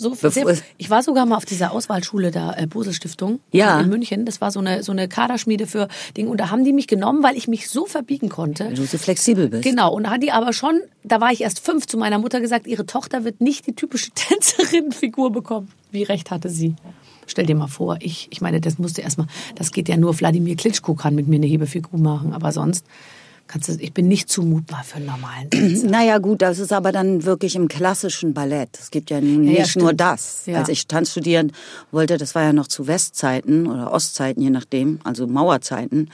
So, 0.00 0.14
sehr, 0.14 0.56
ich 0.76 0.90
war 0.90 1.02
sogar 1.02 1.26
mal 1.26 1.36
auf 1.36 1.44
dieser 1.44 1.72
Auswahlschule 1.72 2.30
da, 2.30 2.54
äh, 2.54 2.68
Bose 2.68 2.94
Stiftung 2.94 3.40
Ja. 3.50 3.80
in 3.80 3.88
München. 3.88 4.24
Das 4.26 4.40
war 4.40 4.52
so 4.52 4.60
eine, 4.60 4.84
so 4.84 4.92
eine 4.92 5.08
Kaderschmiede 5.08 5.66
für 5.66 5.88
Dinge. 6.16 6.30
Und 6.30 6.38
da 6.38 6.50
haben 6.50 6.62
die 6.62 6.72
mich 6.72 6.86
genommen, 6.86 7.24
weil 7.24 7.36
ich 7.36 7.48
mich 7.48 7.68
so 7.68 7.84
verbiegen 7.84 8.28
konnte. 8.28 8.66
Weil 8.66 8.74
du 8.74 8.84
so 8.84 8.96
flexibel 8.96 9.48
bist. 9.48 9.64
Genau, 9.64 9.92
und 9.92 10.04
da 10.04 10.10
hat 10.10 10.22
die 10.22 10.30
aber 10.30 10.52
schon, 10.52 10.80
da 11.02 11.20
war 11.20 11.32
ich 11.32 11.40
erst 11.40 11.58
fünf, 11.58 11.88
zu 11.88 11.98
meiner 11.98 12.20
Mutter 12.20 12.40
gesagt, 12.40 12.68
ihre 12.68 12.86
Tochter 12.86 13.24
wird 13.24 13.40
nicht 13.40 13.66
die 13.66 13.74
typische 13.74 14.10
Tänzerin-Figur 14.14 15.32
bekommen. 15.32 15.72
Wie 15.90 16.04
recht 16.04 16.30
hatte 16.30 16.48
sie? 16.48 16.76
Stell 17.26 17.46
dir 17.46 17.56
mal 17.56 17.66
vor, 17.66 17.96
ich, 18.00 18.28
ich 18.30 18.40
meine, 18.40 18.60
das 18.60 18.78
musste 18.78 19.02
erstmal, 19.02 19.26
das 19.56 19.72
geht 19.72 19.88
ja 19.88 19.96
nur, 19.96 20.16
Wladimir 20.20 20.54
Klitschko 20.54 20.94
kann 20.94 21.16
mit 21.16 21.26
mir 21.26 21.36
eine 21.36 21.46
Hebefigur 21.46 21.98
machen, 21.98 22.32
aber 22.34 22.52
sonst 22.52 22.86
kannst 23.48 23.68
du, 23.68 23.72
ich 23.80 23.92
bin 23.92 24.06
nicht 24.08 24.28
zumutbar 24.28 24.84
für 24.84 24.96
einen 24.96 25.06
normalen 25.06 25.48
Tänzer. 25.50 25.88
Naja, 25.88 26.18
gut, 26.18 26.42
das 26.42 26.58
ist 26.58 26.72
aber 26.72 26.92
dann 26.92 27.24
wirklich 27.24 27.56
im 27.56 27.66
klassischen 27.68 28.34
Ballett. 28.34 28.70
Es 28.78 28.90
gibt 28.90 29.10
ja 29.10 29.20
nun 29.20 29.44
Ja, 29.44 29.52
ja, 29.52 29.62
nicht 29.62 29.76
nur 29.76 29.88
stimmt. 29.88 30.00
das. 30.00 30.42
Ja. 30.46 30.58
Als 30.58 30.68
ich 30.68 30.86
Tanz 30.86 31.10
studieren 31.10 31.52
wollte, 31.90 32.16
das 32.18 32.34
war 32.34 32.42
ja 32.44 32.52
noch 32.52 32.68
zu 32.68 32.86
Westzeiten 32.86 33.66
oder 33.66 33.92
Ostzeiten, 33.92 34.42
je 34.42 34.50
nachdem, 34.50 35.00
also 35.04 35.26
Mauerzeiten. 35.26 36.10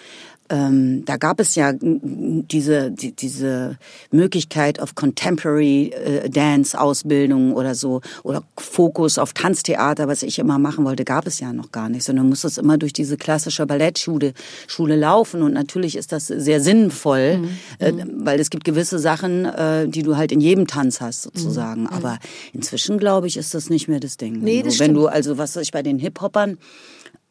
Ähm, 0.55 1.05
da 1.05 1.17
gab 1.17 1.41
es 1.41 1.55
ja 1.57 1.73
diese, 1.81 2.91
die, 2.93 3.11
diese 3.13 3.77
Möglichkeit 4.13 4.79
auf 4.79 4.95
Contemporary 4.95 5.89
äh, 5.89 6.29
Dance 6.31 6.79
Ausbildung 6.79 7.55
oder 7.55 7.75
so 7.75 8.03
oder 8.23 8.45
Fokus 8.57 9.19
auf 9.19 9.33
Tanztheater, 9.33 10.07
was 10.07 10.23
ich 10.23 10.39
immer 10.39 10.59
machen 10.59 10.85
wollte, 10.85 11.05
gab 11.05 11.27
es 11.27 11.41
ja 11.41 11.53
noch 11.53 11.73
gar 11.73 11.89
nicht, 11.89 12.05
sondern 12.05 12.29
musste 12.29 12.47
es 12.47 12.59
immer 12.59 12.79
durch 12.79 12.93
diese 12.93 13.17
klassische 13.17 13.67
Ballettschule 13.67 14.33
Schule 14.69 14.97
laufen 14.97 15.43
und 15.43 15.53
natürlich 15.55 15.97
ist 15.97 16.13
das 16.13 16.27
sehr 16.29 16.61
sinnvoll, 16.61 17.39
Mhm. 17.39 17.49
äh, 17.81 17.93
weil 18.19 18.39
es 18.39 18.51
gibt 18.51 18.65
gewisse 18.65 18.99
Sachen, 18.99 19.47
äh, 19.47 19.89
die 19.89 20.03
du 20.03 20.17
halt 20.17 20.31
in 20.31 20.41
jedem 20.41 20.67
Tanz 20.67 21.01
hast 21.01 21.25
Mhm. 21.27 21.31
sozusagen, 21.41 21.87
aber 21.89 22.19
inzwischen 22.53 22.99
glaube 22.99 23.27
ich, 23.27 23.37
ist 23.37 23.55
das 23.55 23.71
nicht 23.71 23.89
mehr 23.89 23.99
das 24.01 24.19
Ding. 24.19 24.39
Nee, 24.41 24.59
wenn, 24.59 24.65
das 24.67 24.75
du, 24.75 24.81
wenn 24.81 24.91
stimmt. 24.91 24.99
du 24.99 25.07
also 25.09 25.39
was 25.39 25.57
weiß 25.57 25.63
ich 25.63 25.73
bei 25.73 25.83
den 25.83 25.99
Hip-Hoppern 25.99 26.59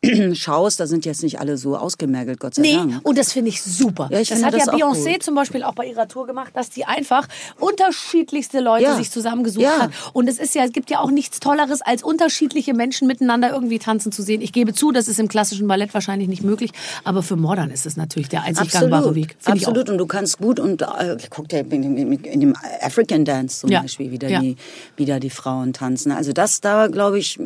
schaust, 0.33 0.79
da 0.79 0.87
sind 0.87 1.05
jetzt 1.05 1.23
nicht 1.23 1.39
alle 1.39 1.57
so 1.57 1.77
ausgemergelt, 1.77 2.39
Gott 2.39 2.55
sei 2.55 2.61
Nee, 2.61 2.73
Dank. 2.75 2.99
und 3.03 3.17
das 3.17 3.31
finde 3.33 3.49
ich 3.49 3.61
super. 3.61 4.09
Ja, 4.11 4.19
ich 4.19 4.29
das 4.29 4.43
hat 4.43 4.53
das 4.53 4.65
ja 4.65 4.73
Beyoncé 4.73 5.19
zum 5.19 5.35
Beispiel 5.35 5.63
auch 5.63 5.73
bei 5.73 5.85
ihrer 5.85 6.07
Tour 6.07 6.27
gemacht, 6.27 6.51
dass 6.55 6.69
die 6.69 6.85
einfach 6.85 7.27
unterschiedlichste 7.59 8.59
Leute 8.59 8.83
Ja. 8.83 8.95
sich 8.95 9.11
zusammengesucht 9.11 9.63
Ja. 9.63 9.79
hat. 9.83 9.91
Und 10.13 10.27
es 10.27 10.39
ist 10.39 10.55
ja, 10.55 10.63
es 10.65 10.71
gibt 10.71 10.89
ja 10.89 10.99
auch 10.99 11.11
nichts 11.11 11.39
Tolleres, 11.39 11.81
als 11.81 12.03
unterschiedliche 12.03 12.73
Menschen 12.73 13.07
miteinander 13.07 13.51
irgendwie 13.51 13.79
tanzen 13.79 14.11
zu 14.11 14.21
sehen. 14.21 14.41
Ich 14.41 14.51
gebe 14.53 14.73
zu, 14.73 14.91
das 14.91 15.07
ist 15.07 15.19
im 15.19 15.27
klassischen 15.27 15.67
Ballett 15.67 15.93
wahrscheinlich 15.93 16.27
nicht 16.27 16.43
möglich, 16.43 16.71
aber 17.03 17.23
für 17.23 17.35
Modern 17.35 17.71
ist 17.71 17.85
es 17.85 17.97
natürlich 17.97 18.29
der 18.29 18.43
einzig 18.43 18.71
gangbare 18.71 19.15
Weg. 19.15 19.35
Absolut. 19.45 19.89
Und 19.89 19.97
du 19.97 20.05
kannst 20.05 20.37
gut 20.39 20.59
und 20.59 20.81
äh, 20.81 21.17
guck 21.29 21.49
dir 21.49 21.59
in, 21.59 22.39
dem 22.39 22.53
African 22.81 23.25
Dance 23.25 23.59
zum. 23.61 23.69
Beispiel 23.69 24.11
wieder 24.11 24.27
die 24.39 24.55
wieder 24.97 25.19
die 25.19 25.29
Frauen 25.29 25.73
tanzen. 25.73 26.11
Also 26.11 26.31
das 26.31 26.61
da 26.61 26.87
glaube 26.87 27.19
ich 27.19 27.39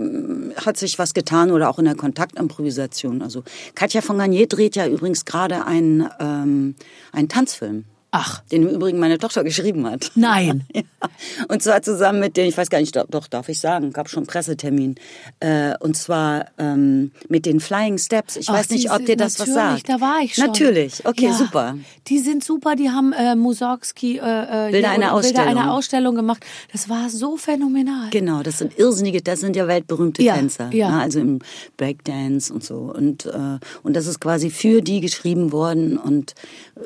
hat 0.66 0.78
sich 0.78 1.00
was 1.00 1.14
getan 1.14 1.52
oder 1.52 1.70
auch 1.70 1.80
in 1.80 1.86
der 1.86 1.96
Kontaktimprovisation. 2.48 3.22
Also 3.22 3.44
Katja 3.76 4.02
von 4.02 4.18
Garnier 4.18 4.48
dreht 4.48 4.76
ja 4.76 4.88
übrigens 4.88 5.26
gerade 5.26 5.66
einen 5.66 6.10
ähm, 6.20 6.76
einen 7.12 7.30
Tanzfilm. 7.30 7.86
Ach. 8.20 8.42
Den 8.52 8.64
im 8.64 8.70
Übrigen 8.70 9.00
meine 9.00 9.18
Tochter 9.18 9.44
geschrieben 9.44 9.86
hat. 9.90 10.12
Nein. 10.16 10.64
Ja. 10.74 10.82
Und 11.50 11.62
zwar 11.62 11.82
zusammen 11.82 12.20
mit 12.20 12.36
den, 12.38 12.48
ich 12.48 12.58
weiß 12.58 12.70
gar 12.70 12.80
nicht, 12.80 12.96
doch, 12.96 13.28
darf 13.28 13.48
ich 13.50 13.60
sagen, 13.60 13.94
gab 13.94 14.10
schon 14.10 14.22
einen 14.22 14.28
Pressetermin. 14.28 14.96
Äh, 15.40 15.74
und 15.80 15.96
zwar 15.96 16.46
ähm, 16.58 17.12
mit 17.30 17.46
den 17.46 17.60
Flying 17.60 17.98
Steps. 17.98 18.36
Ich 18.38 18.50
Ach, 18.50 18.54
weiß 18.56 18.70
nicht, 18.72 18.92
ob 18.92 19.06
dir 19.06 19.16
das 19.18 19.40
was 19.40 19.48
natürlich, 19.48 19.84
sagt. 19.84 19.90
Da 19.90 20.02
war 20.02 20.20
ich 20.24 20.36
schon. 20.36 20.46
Natürlich, 20.48 21.06
okay, 21.06 21.26
Ja, 21.28 21.34
super. 21.34 21.78
Die 22.08 22.20
sind 22.20 22.44
super, 22.44 22.76
die 22.76 22.90
haben 22.90 23.14
äh, 23.14 23.36
Mussorgsky 23.36 24.18
äh, 24.18 24.68
äh, 24.68 24.72
Bilder 24.72 24.90
hier- 24.90 24.90
einer 24.90 25.20
Bilder 25.22 25.42
einer 25.42 25.72
Ausstellung. 25.72 25.78
Ausstellung 25.78 26.16
gemacht. 26.16 26.46
Das 26.72 26.90
war 26.90 27.10
so 27.10 27.38
phänomenal. 27.38 28.10
Genau, 28.10 28.42
das 28.44 28.58
sind 28.58 28.78
irrsinnige, 28.80 29.22
das 29.22 29.40
sind 29.42 29.56
ja 29.56 29.68
weltberühmte 29.68 30.24
Ja, 30.24 30.36
Tänzer, 30.36 30.70
ja. 30.74 30.90
Ne, 30.90 31.02
also 31.02 31.20
im 31.20 31.40
Breakdance 31.78 32.52
und 32.54 32.64
so. 32.64 32.92
Und 32.96 33.26
äh, 33.28 33.60
und 33.84 33.96
das 33.96 34.08
ist 34.08 34.20
quasi 34.20 34.50
für 34.50 34.82
die 34.82 35.00
geschrieben 35.02 35.52
worden 35.52 35.98
und 35.98 36.34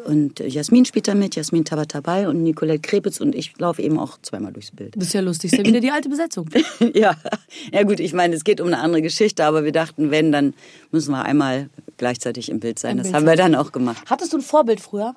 und 0.05 0.39
Jasmin 0.39 0.85
spielt 0.85 1.07
da 1.07 1.15
mit, 1.15 1.35
Jasmin 1.35 1.65
Tabatabai 1.65 2.27
und 2.27 2.43
Nicolette 2.43 2.79
Krepitz 2.79 3.19
und 3.19 3.35
ich 3.35 3.57
laufe 3.59 3.81
eben 3.81 3.99
auch 3.99 4.17
zweimal 4.21 4.51
durchs 4.51 4.71
Bild. 4.71 4.95
Das 4.95 5.07
ist 5.07 5.13
ja 5.13 5.21
lustig, 5.21 5.53
ist 5.53 5.59
ja 5.59 5.65
wieder 5.65 5.79
die 5.79 5.91
alte 5.91 6.09
Besetzung. 6.09 6.49
ja, 6.93 7.15
ja 7.71 7.83
gut, 7.83 7.99
ich 7.99 8.13
meine, 8.13 8.35
es 8.35 8.43
geht 8.43 8.61
um 8.61 8.67
eine 8.67 8.79
andere 8.79 9.01
Geschichte, 9.01 9.45
aber 9.45 9.63
wir 9.63 9.71
dachten, 9.71 10.11
wenn, 10.11 10.31
dann 10.31 10.53
müssen 10.91 11.11
wir 11.11 11.23
einmal 11.23 11.69
gleichzeitig 11.97 12.49
im 12.49 12.59
Bild 12.59 12.79
sein. 12.79 12.91
Im 12.91 12.97
das 12.97 13.07
Bild 13.07 13.15
haben 13.15 13.25
wir 13.25 13.35
dann 13.35 13.55
auch 13.55 13.71
gemacht. 13.71 14.03
Hattest 14.09 14.33
du 14.33 14.37
ein 14.37 14.41
Vorbild 14.41 14.79
früher? 14.79 15.15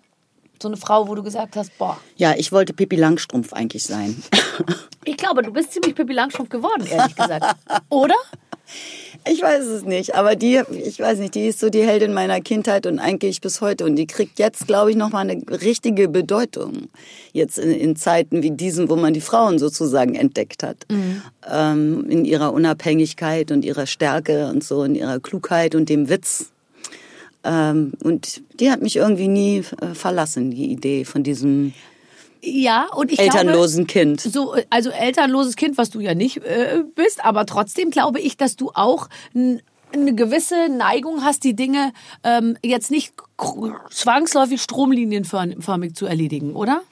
So 0.63 0.69
eine 0.69 0.77
Frau, 0.77 1.09
wo 1.09 1.15
du 1.15 1.23
gesagt 1.23 1.57
hast, 1.57 1.77
boah, 1.79 1.99
Ja, 2.17 2.35
ich 2.37 2.53
wollte 2.53 2.73
Pippi 2.73 2.97
Langstrumpf 2.97 3.53
eigentlich 3.53 3.85
sein. 3.85 4.23
ich 5.05 5.17
glaube, 5.17 5.43
du 5.43 5.53
bist 5.53 5.73
ziemlich 5.73 5.95
Pippi 5.95 6.13
Langstrumpf 6.13 6.49
geworden, 6.49 6.87
ehrlich 6.87 7.17
gesagt. 7.17 7.57
Oder? 7.89 8.15
Ich 9.27 9.41
weiß 9.41 9.65
es 9.65 9.85
nicht, 9.85 10.15
aber 10.15 10.37
die, 10.37 10.61
ich 10.71 11.01
weiß 11.01 11.19
nicht, 11.19 11.35
die 11.35 11.47
ist 11.47 11.59
so 11.59 11.71
die 11.71 11.83
Heldin 11.83 12.13
meiner 12.13 12.43
Kindheit 12.43 12.87
und 12.87 12.99
eigentlich 12.99 13.41
bis 13.41 13.63
heute. 13.63 13.87
Und 13.87 13.97
die 13.97 14.07
kriegt 14.07 14.39
jetzt, 14.39 14.67
glaube 14.67 14.91
ich, 14.91 14.97
nochmal 14.97 15.29
eine 15.29 15.43
richtige 15.63 16.09
Bedeutung. 16.09 16.89
Jetzt 17.33 17.59
in, 17.59 17.71
in 17.71 17.97
Zeiten 17.97 18.43
wie 18.43 18.51
diesen, 18.51 18.91
wo 18.91 18.97
man 18.97 19.15
die 19.15 19.23
Frauen 19.23 19.59
sozusagen 19.59 20.15
entdeckt 20.15 20.63
hat. 20.63 20.85
Ähm, 21.51 22.05
in 22.11 22.27
ihrer 22.27 22.53
Unabhängigkeit 22.53 23.51
und 23.51 23.65
ihrer 23.65 23.87
Stärke 23.87 24.49
und 24.49 24.63
so, 24.63 24.85
in 24.85 24.95
ihrer 24.95 25.21
Klugheit 25.21 25.75
und 25.75 25.89
dem 25.89 26.11
Witz. 26.11 26.51
Ähm, 27.45 27.93
und 28.03 28.43
die 28.61 28.71
hat 28.71 28.83
mich 28.83 28.97
irgendwie 28.97 29.29
nie 29.29 29.63
äh, 29.81 29.95
verlassen, 29.95 30.51
die 30.51 30.71
Idee 30.71 31.07
von 31.07 31.23
diesem 31.23 31.73
Ja, 32.47 32.89
und 32.95 33.11
ich 33.11 33.19
elternlosen 33.19 33.87
glaube, 33.87 33.93
Kind. 33.93 34.21
So, 34.21 34.55
also 34.69 34.91
elternloses 34.91 35.57
Kind, 35.57 35.79
was 35.79 35.91
du 35.91 36.01
ja 36.01 36.15
nicht 36.15 36.39
äh, 36.39 36.83
bist, 36.95 37.25
aber 37.25 37.47
trotzdem 37.47 37.91
glaube 37.91 38.21
ich, 38.21 38.37
dass 38.37 38.57
du 38.57 38.71
auch 38.75 39.09
eine 39.35 40.15
gewisse 40.15 40.69
Neigung 40.69 41.25
hast, 41.25 41.45
die 41.45 41.55
Dinge 41.55 41.93
ähm, 42.23 42.59
jetzt 42.63 42.91
nicht 42.91 43.15
zwangsläufig 43.91 44.61
stromlinienförmig 44.61 45.95
zu 45.95 46.07
erledigen, 46.07 46.55
oder? 46.55 46.83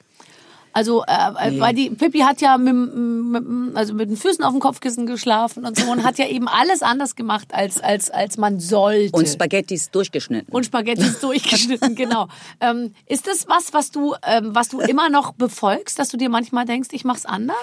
Also, 0.73 1.03
äh, 1.07 1.51
nee. 1.51 1.59
weil 1.59 1.75
die 1.75 1.91
Pippi 1.91 2.19
hat 2.19 2.41
ja 2.41 2.57
mit, 2.57 2.73
mit, 2.73 3.75
also 3.77 3.93
mit 3.93 4.09
den 4.09 4.17
Füßen 4.17 4.43
auf 4.43 4.51
dem 4.51 4.59
Kopfkissen 4.59 5.05
geschlafen 5.05 5.65
und 5.65 5.77
so 5.77 5.89
und 5.91 6.03
hat 6.03 6.17
ja 6.17 6.27
eben 6.27 6.47
alles 6.47 6.81
anders 6.81 7.15
gemacht, 7.15 7.49
als, 7.51 7.79
als, 7.79 8.09
als 8.09 8.37
man 8.37 8.59
sollte. 8.59 9.15
Und 9.15 9.29
Spaghettis 9.29 9.91
durchgeschnitten. 9.91 10.51
Und 10.51 10.65
Spaghettis 10.65 11.19
durchgeschnitten, 11.19 11.93
genau. 11.95 12.27
Ähm, 12.59 12.95
ist 13.05 13.27
das 13.27 13.47
was, 13.47 13.73
was 13.73 13.91
du, 13.91 14.15
ähm, 14.25 14.55
was 14.55 14.69
du 14.69 14.79
immer 14.79 15.09
noch 15.09 15.33
befolgst, 15.33 15.99
dass 15.99 16.09
du 16.09 16.17
dir 16.17 16.29
manchmal 16.29 16.65
denkst, 16.65 16.89
ich 16.91 17.05
mach's 17.05 17.25
anders? 17.25 17.55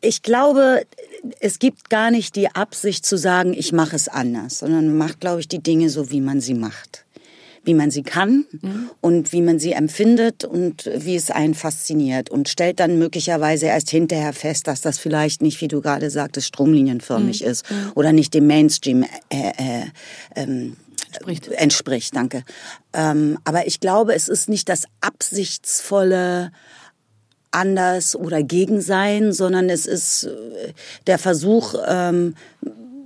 Ich 0.00 0.22
glaube, 0.22 0.86
es 1.40 1.58
gibt 1.58 1.90
gar 1.90 2.10
nicht 2.10 2.34
die 2.34 2.48
Absicht 2.48 3.04
zu 3.04 3.18
sagen, 3.18 3.52
ich 3.52 3.72
mache 3.72 3.94
es 3.94 4.08
anders, 4.08 4.60
sondern 4.60 4.86
man 4.86 4.96
macht, 4.96 5.20
glaube 5.20 5.40
ich, 5.40 5.48
die 5.48 5.62
Dinge 5.62 5.90
so, 5.90 6.10
wie 6.10 6.22
man 6.22 6.40
sie 6.40 6.54
macht 6.54 7.04
wie 7.64 7.74
man 7.74 7.90
sie 7.90 8.02
kann 8.02 8.46
mhm. 8.62 8.90
und 9.00 9.32
wie 9.32 9.42
man 9.42 9.58
sie 9.58 9.72
empfindet 9.72 10.44
und 10.44 10.90
wie 10.96 11.16
es 11.16 11.30
einen 11.30 11.54
fasziniert 11.54 12.30
und 12.30 12.48
stellt 12.48 12.80
dann 12.80 12.98
möglicherweise 12.98 13.66
erst 13.66 13.90
hinterher 13.90 14.32
fest, 14.32 14.66
dass 14.66 14.80
das 14.80 14.98
vielleicht 14.98 15.42
nicht, 15.42 15.60
wie 15.60 15.68
du 15.68 15.80
gerade 15.80 16.10
sagtest, 16.10 16.48
stromlinienförmig 16.48 17.42
mhm. 17.42 17.48
ist 17.48 17.70
mhm. 17.70 17.92
oder 17.94 18.12
nicht 18.12 18.34
dem 18.34 18.46
Mainstream 18.46 19.04
äh, 19.30 19.52
äh, 19.58 19.84
ähm, 20.36 20.76
entspricht. 21.12 21.48
entspricht. 21.48 22.16
Danke. 22.16 22.44
Ähm, 22.92 23.38
aber 23.44 23.66
ich 23.66 23.80
glaube, 23.80 24.14
es 24.14 24.28
ist 24.28 24.48
nicht 24.48 24.68
das 24.68 24.84
absichtsvolle 25.00 26.52
anders 27.50 28.14
oder 28.14 28.42
gegen 28.42 28.80
sein, 28.80 29.32
sondern 29.32 29.68
es 29.70 29.86
ist 29.86 30.24
äh, 30.24 30.72
der 31.06 31.18
Versuch, 31.18 31.74
ähm, 31.86 32.34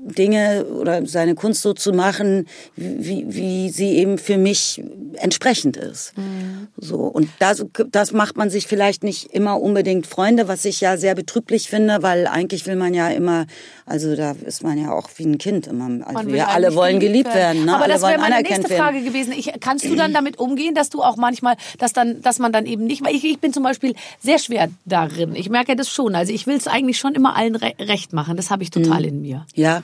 Dinge 0.05 0.67
oder 0.67 1.07
seine 1.07 1.35
Kunst 1.35 1.63
so 1.63 1.73
zu 1.73 1.93
machen, 1.93 2.47
wie, 2.77 3.25
wie 3.29 3.71
sie 3.71 3.97
eben 3.97 4.19
für 4.19 4.37
mich 4.37 4.83
entsprechend 5.15 5.77
ist. 5.77 6.17
Mhm. 6.17 6.69
So 6.77 6.99
und 6.99 7.29
das, 7.39 7.65
das 7.91 8.13
macht 8.13 8.37
man 8.37 8.51
sich 8.51 8.67
vielleicht 8.67 9.03
nicht 9.03 9.33
immer 9.33 9.61
unbedingt 9.61 10.07
Freunde, 10.07 10.49
was 10.49 10.65
ich 10.65 10.81
ja 10.81 10.97
sehr 10.97 11.15
betrüblich 11.15 11.69
finde, 11.69 12.03
weil 12.03 12.27
eigentlich 12.27 12.67
will 12.67 12.77
man 12.77 12.95
ja 12.95 13.09
immer, 13.09 13.47
also 13.87 14.15
da 14.15 14.33
ist 14.45 14.63
man 14.63 14.79
ja 14.79 14.93
auch 14.93 15.09
wie 15.17 15.25
ein 15.25 15.39
Kind 15.39 15.67
immer. 15.67 16.07
Also 16.07 16.27
wir 16.29 16.49
alle 16.49 16.75
wollen 16.75 17.01
geliebt 17.01 17.35
werden. 17.35 17.65
werden 17.65 17.65
ne? 17.65 17.75
Aber 17.75 17.85
alle 17.85 17.95
das 17.95 18.03
wäre 18.03 18.19
meine 18.19 18.43
nächste 18.43 18.69
Frage 18.69 18.97
werden. 18.97 19.07
gewesen. 19.07 19.33
Ich, 19.37 19.53
kannst 19.61 19.85
du 19.85 19.95
dann 19.95 20.13
damit 20.13 20.39
umgehen, 20.39 20.75
dass 20.75 20.91
du 20.91 21.03
auch 21.03 21.17
manchmal, 21.17 21.57
dass 21.79 21.93
dann, 21.93 22.21
dass 22.23 22.39
man 22.39 22.53
dann 22.53 22.67
eben 22.67 22.85
nicht, 22.85 23.05
weil 23.05 23.15
ich, 23.15 23.25
ich 23.25 23.39
bin 23.39 23.53
zum 23.53 23.63
Beispiel 23.63 23.95
sehr 24.21 24.39
schwer 24.39 24.69
darin. 24.85 25.35
Ich 25.35 25.49
merke 25.49 25.77
das 25.77 25.89
schon. 25.89 26.15
Also 26.15 26.33
ich 26.33 26.47
will 26.47 26.57
es 26.57 26.67
eigentlich 26.67 26.99
schon 26.99 27.15
immer 27.15 27.37
allen 27.37 27.57
recht 27.57 28.13
machen. 28.13 28.37
Das 28.37 28.51
habe 28.51 28.63
ich 28.63 28.71
total 28.71 29.01
mhm. 29.01 29.09
in 29.09 29.23
mir. 29.23 29.47
Ja. 29.55 29.83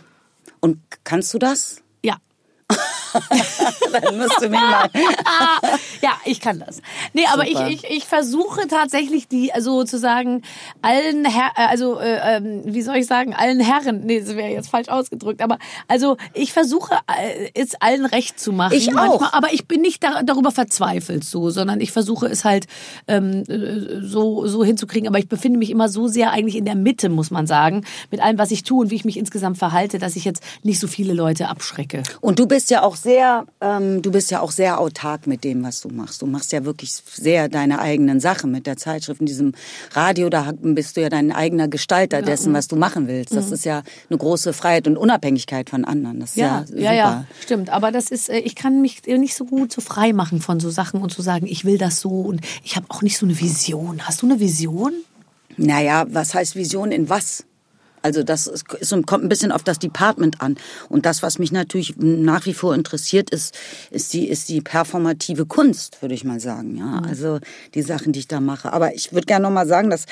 Und 0.60 0.78
kannst 1.04 1.32
du 1.34 1.38
das? 1.38 1.82
Dann 3.92 4.18
musst 4.18 4.40
du 4.40 4.48
mich 4.48 4.60
mal. 4.60 4.90
ja, 6.02 6.12
ich 6.24 6.40
kann 6.40 6.60
das. 6.60 6.80
Nee, 7.12 7.24
aber 7.32 7.46
ich, 7.46 7.58
ich, 7.60 7.84
ich 7.90 8.04
versuche 8.04 8.68
tatsächlich 8.68 9.28
die, 9.28 9.52
also 9.52 9.80
sozusagen 9.80 10.42
allen 10.82 11.24
Her 11.24 11.50
also 11.56 11.98
äh, 11.98 12.36
ähm, 12.36 12.62
wie 12.64 12.82
soll 12.82 12.96
ich 12.96 13.06
sagen, 13.06 13.34
allen 13.34 13.60
Herren, 13.60 14.02
nee, 14.04 14.20
das 14.20 14.36
wäre 14.36 14.48
jetzt 14.48 14.70
falsch 14.70 14.88
ausgedrückt, 14.88 15.42
aber 15.42 15.58
also 15.88 16.16
ich 16.34 16.52
versuche 16.52 16.94
äh, 16.94 17.50
es 17.54 17.74
allen 17.80 18.06
recht 18.06 18.38
zu 18.40 18.52
machen. 18.52 18.74
Ich 18.74 18.90
manchmal, 18.90 19.28
auch. 19.28 19.32
aber 19.32 19.52
ich 19.52 19.66
bin 19.66 19.80
nicht 19.80 20.02
da, 20.02 20.22
darüber 20.22 20.50
verzweifelt 20.50 21.24
so, 21.24 21.50
sondern 21.50 21.80
ich 21.80 21.92
versuche 21.92 22.26
es 22.26 22.44
halt 22.44 22.66
ähm, 23.08 23.44
äh, 23.48 24.00
so, 24.02 24.46
so 24.46 24.64
hinzukriegen. 24.64 25.08
Aber 25.08 25.18
ich 25.18 25.28
befinde 25.28 25.58
mich 25.58 25.70
immer 25.70 25.88
so 25.88 26.08
sehr 26.08 26.32
eigentlich 26.32 26.56
in 26.56 26.64
der 26.64 26.76
Mitte, 26.76 27.08
muss 27.08 27.30
man 27.30 27.46
sagen, 27.46 27.84
mit 28.10 28.20
allem, 28.20 28.38
was 28.38 28.50
ich 28.50 28.62
tue 28.62 28.80
und 28.80 28.90
wie 28.90 28.96
ich 28.96 29.04
mich 29.04 29.16
insgesamt 29.16 29.58
verhalte, 29.58 29.98
dass 29.98 30.16
ich 30.16 30.24
jetzt 30.24 30.42
nicht 30.62 30.80
so 30.80 30.86
viele 30.86 31.12
Leute 31.12 31.48
abschrecke. 31.48 32.02
Und 32.20 32.38
du 32.38 32.46
bist 32.46 32.70
ja 32.70 32.82
auch 32.82 32.96
sehr, 33.02 33.46
ähm, 33.60 34.02
du 34.02 34.10
bist 34.10 34.30
ja 34.30 34.40
auch 34.40 34.50
sehr 34.50 34.80
autark 34.80 35.26
mit 35.26 35.44
dem, 35.44 35.62
was 35.62 35.80
du 35.80 35.88
machst. 35.88 36.22
Du 36.22 36.26
machst 36.26 36.52
ja 36.52 36.64
wirklich 36.64 36.92
sehr 36.92 37.48
deine 37.48 37.78
eigenen 37.80 38.20
Sachen 38.20 38.50
mit 38.50 38.66
der 38.66 38.76
Zeitschrift, 38.76 39.20
in 39.20 39.26
diesem 39.26 39.52
Radio, 39.92 40.28
da 40.28 40.52
bist 40.60 40.96
du 40.96 41.02
ja 41.02 41.08
dein 41.08 41.32
eigener 41.32 41.68
Gestalter 41.68 42.22
dessen, 42.22 42.52
was 42.52 42.68
du 42.68 42.76
machen 42.76 43.08
willst. 43.08 43.34
Das 43.34 43.48
mhm. 43.48 43.54
ist 43.54 43.64
ja 43.64 43.82
eine 44.08 44.18
große 44.18 44.52
Freiheit 44.52 44.86
und 44.86 44.96
Unabhängigkeit 44.96 45.70
von 45.70 45.84
anderen. 45.84 46.20
Das 46.20 46.30
ist 46.30 46.36
ja, 46.36 46.64
ja, 46.74 46.80
ja, 46.80 46.92
ja, 46.92 47.24
stimmt. 47.40 47.70
Aber 47.70 47.92
das 47.92 48.10
ist, 48.10 48.30
äh, 48.30 48.38
ich 48.38 48.54
kann 48.54 48.80
mich 48.80 49.02
nicht 49.06 49.34
so 49.34 49.44
gut 49.44 49.72
so 49.72 49.80
frei 49.80 50.12
machen 50.12 50.40
von 50.40 50.60
so 50.60 50.70
Sachen 50.70 51.02
und 51.02 51.12
zu 51.12 51.22
sagen, 51.22 51.46
ich 51.46 51.64
will 51.64 51.78
das 51.78 52.00
so 52.00 52.10
und 52.10 52.40
ich 52.62 52.76
habe 52.76 52.86
auch 52.88 53.02
nicht 53.02 53.18
so 53.18 53.26
eine 53.26 53.38
Vision. 53.38 54.06
Hast 54.06 54.22
du 54.22 54.26
eine 54.26 54.40
Vision? 54.40 54.92
Naja, 55.56 56.06
was 56.08 56.34
heißt 56.34 56.56
Vision 56.56 56.92
in 56.92 57.08
was? 57.08 57.44
Also 58.02 58.22
das 58.22 58.46
ist, 58.46 58.64
kommt 59.06 59.24
ein 59.24 59.28
bisschen 59.28 59.52
auf 59.52 59.62
das 59.62 59.78
Department 59.78 60.40
an. 60.40 60.56
Und 60.88 61.06
das, 61.06 61.22
was 61.22 61.38
mich 61.38 61.52
natürlich 61.52 61.94
nach 61.96 62.46
wie 62.46 62.54
vor 62.54 62.74
interessiert, 62.74 63.30
ist, 63.30 63.56
ist 63.90 64.12
die, 64.12 64.28
ist 64.28 64.48
die 64.48 64.60
performative 64.60 65.46
Kunst, 65.46 66.00
würde 66.02 66.14
ich 66.14 66.24
mal 66.24 66.40
sagen. 66.40 66.76
Ja, 66.76 67.00
mhm. 67.00 67.04
also 67.04 67.38
die 67.74 67.82
Sachen, 67.82 68.12
die 68.12 68.20
ich 68.20 68.28
da 68.28 68.40
mache. 68.40 68.72
Aber 68.72 68.94
ich 68.94 69.12
würde 69.12 69.26
gerne 69.26 69.44
noch 69.44 69.50
mal 69.50 69.66
sagen, 69.66 69.90
dass, 69.90 70.06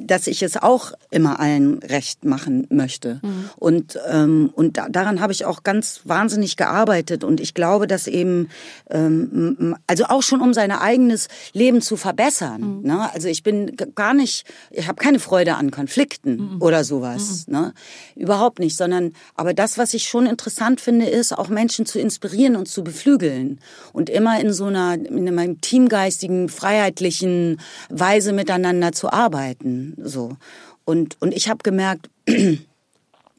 dass 0.00 0.26
ich 0.26 0.42
es 0.42 0.56
auch 0.56 0.92
immer 1.10 1.40
allen 1.40 1.78
recht 1.78 2.24
machen 2.24 2.66
möchte. 2.70 3.20
Mhm. 3.22 3.50
Und, 3.56 3.98
ähm, 4.08 4.50
und 4.54 4.78
daran 4.90 5.20
habe 5.20 5.32
ich 5.32 5.44
auch 5.44 5.62
ganz 5.62 6.00
wahnsinnig 6.04 6.56
gearbeitet. 6.56 7.24
Und 7.24 7.40
ich 7.40 7.54
glaube, 7.54 7.86
dass 7.86 8.06
eben, 8.06 8.48
ähm, 8.90 9.76
also 9.86 10.04
auch 10.06 10.22
schon 10.22 10.40
um 10.40 10.54
sein 10.54 10.72
eigenes 10.72 11.28
Leben 11.52 11.80
zu 11.80 11.96
verbessern. 11.96 12.78
Mhm. 12.78 12.86
Ne? 12.86 13.12
Also 13.12 13.28
ich 13.28 13.42
bin 13.42 13.76
gar 13.94 14.14
nicht, 14.14 14.44
ich 14.70 14.88
habe 14.88 15.02
keine 15.02 15.18
Freude 15.18 15.54
an 15.54 15.70
Konflikten 15.70 16.54
mhm. 16.54 16.62
oder 16.62 16.84
so 16.84 16.95
sowas. 16.96 17.46
Mhm. 17.46 17.54
Ne? 17.54 17.74
Überhaupt 18.14 18.58
nicht, 18.58 18.76
sondern 18.76 19.12
aber 19.34 19.54
das, 19.54 19.78
was 19.78 19.94
ich 19.94 20.04
schon 20.08 20.26
interessant 20.26 20.80
finde, 20.80 21.06
ist 21.06 21.36
auch 21.36 21.48
Menschen 21.48 21.86
zu 21.86 21.98
inspirieren 21.98 22.56
und 22.56 22.68
zu 22.68 22.82
beflügeln 22.82 23.60
und 23.92 24.10
immer 24.10 24.40
in 24.40 24.52
so 24.52 24.66
einer 24.66 24.94
in 24.94 25.28
einem 25.28 25.60
teamgeistigen, 25.60 26.48
freiheitlichen 26.48 27.60
Weise 27.90 28.32
miteinander 28.32 28.92
zu 28.92 29.12
arbeiten. 29.12 29.94
So 30.02 30.36
und 30.84 31.16
und 31.20 31.34
ich 31.34 31.48
habe 31.48 31.62
gemerkt 31.62 32.08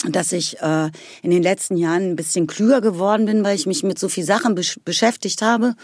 dass 0.05 0.31
ich 0.31 0.61
äh, 0.61 0.91
in 1.23 1.31
den 1.31 1.41
letzten 1.41 1.75
Jahren 1.75 2.11
ein 2.11 2.15
bisschen 2.15 2.45
klüger 2.45 2.81
geworden 2.81 3.25
bin, 3.25 3.43
weil 3.43 3.55
ich 3.55 3.65
mich 3.65 3.81
mit 3.83 3.97
so 3.97 4.09
viel 4.09 4.23
Sachen 4.23 4.53
besch 4.53 4.79
beschäftigt 4.85 5.41
habe 5.41 5.75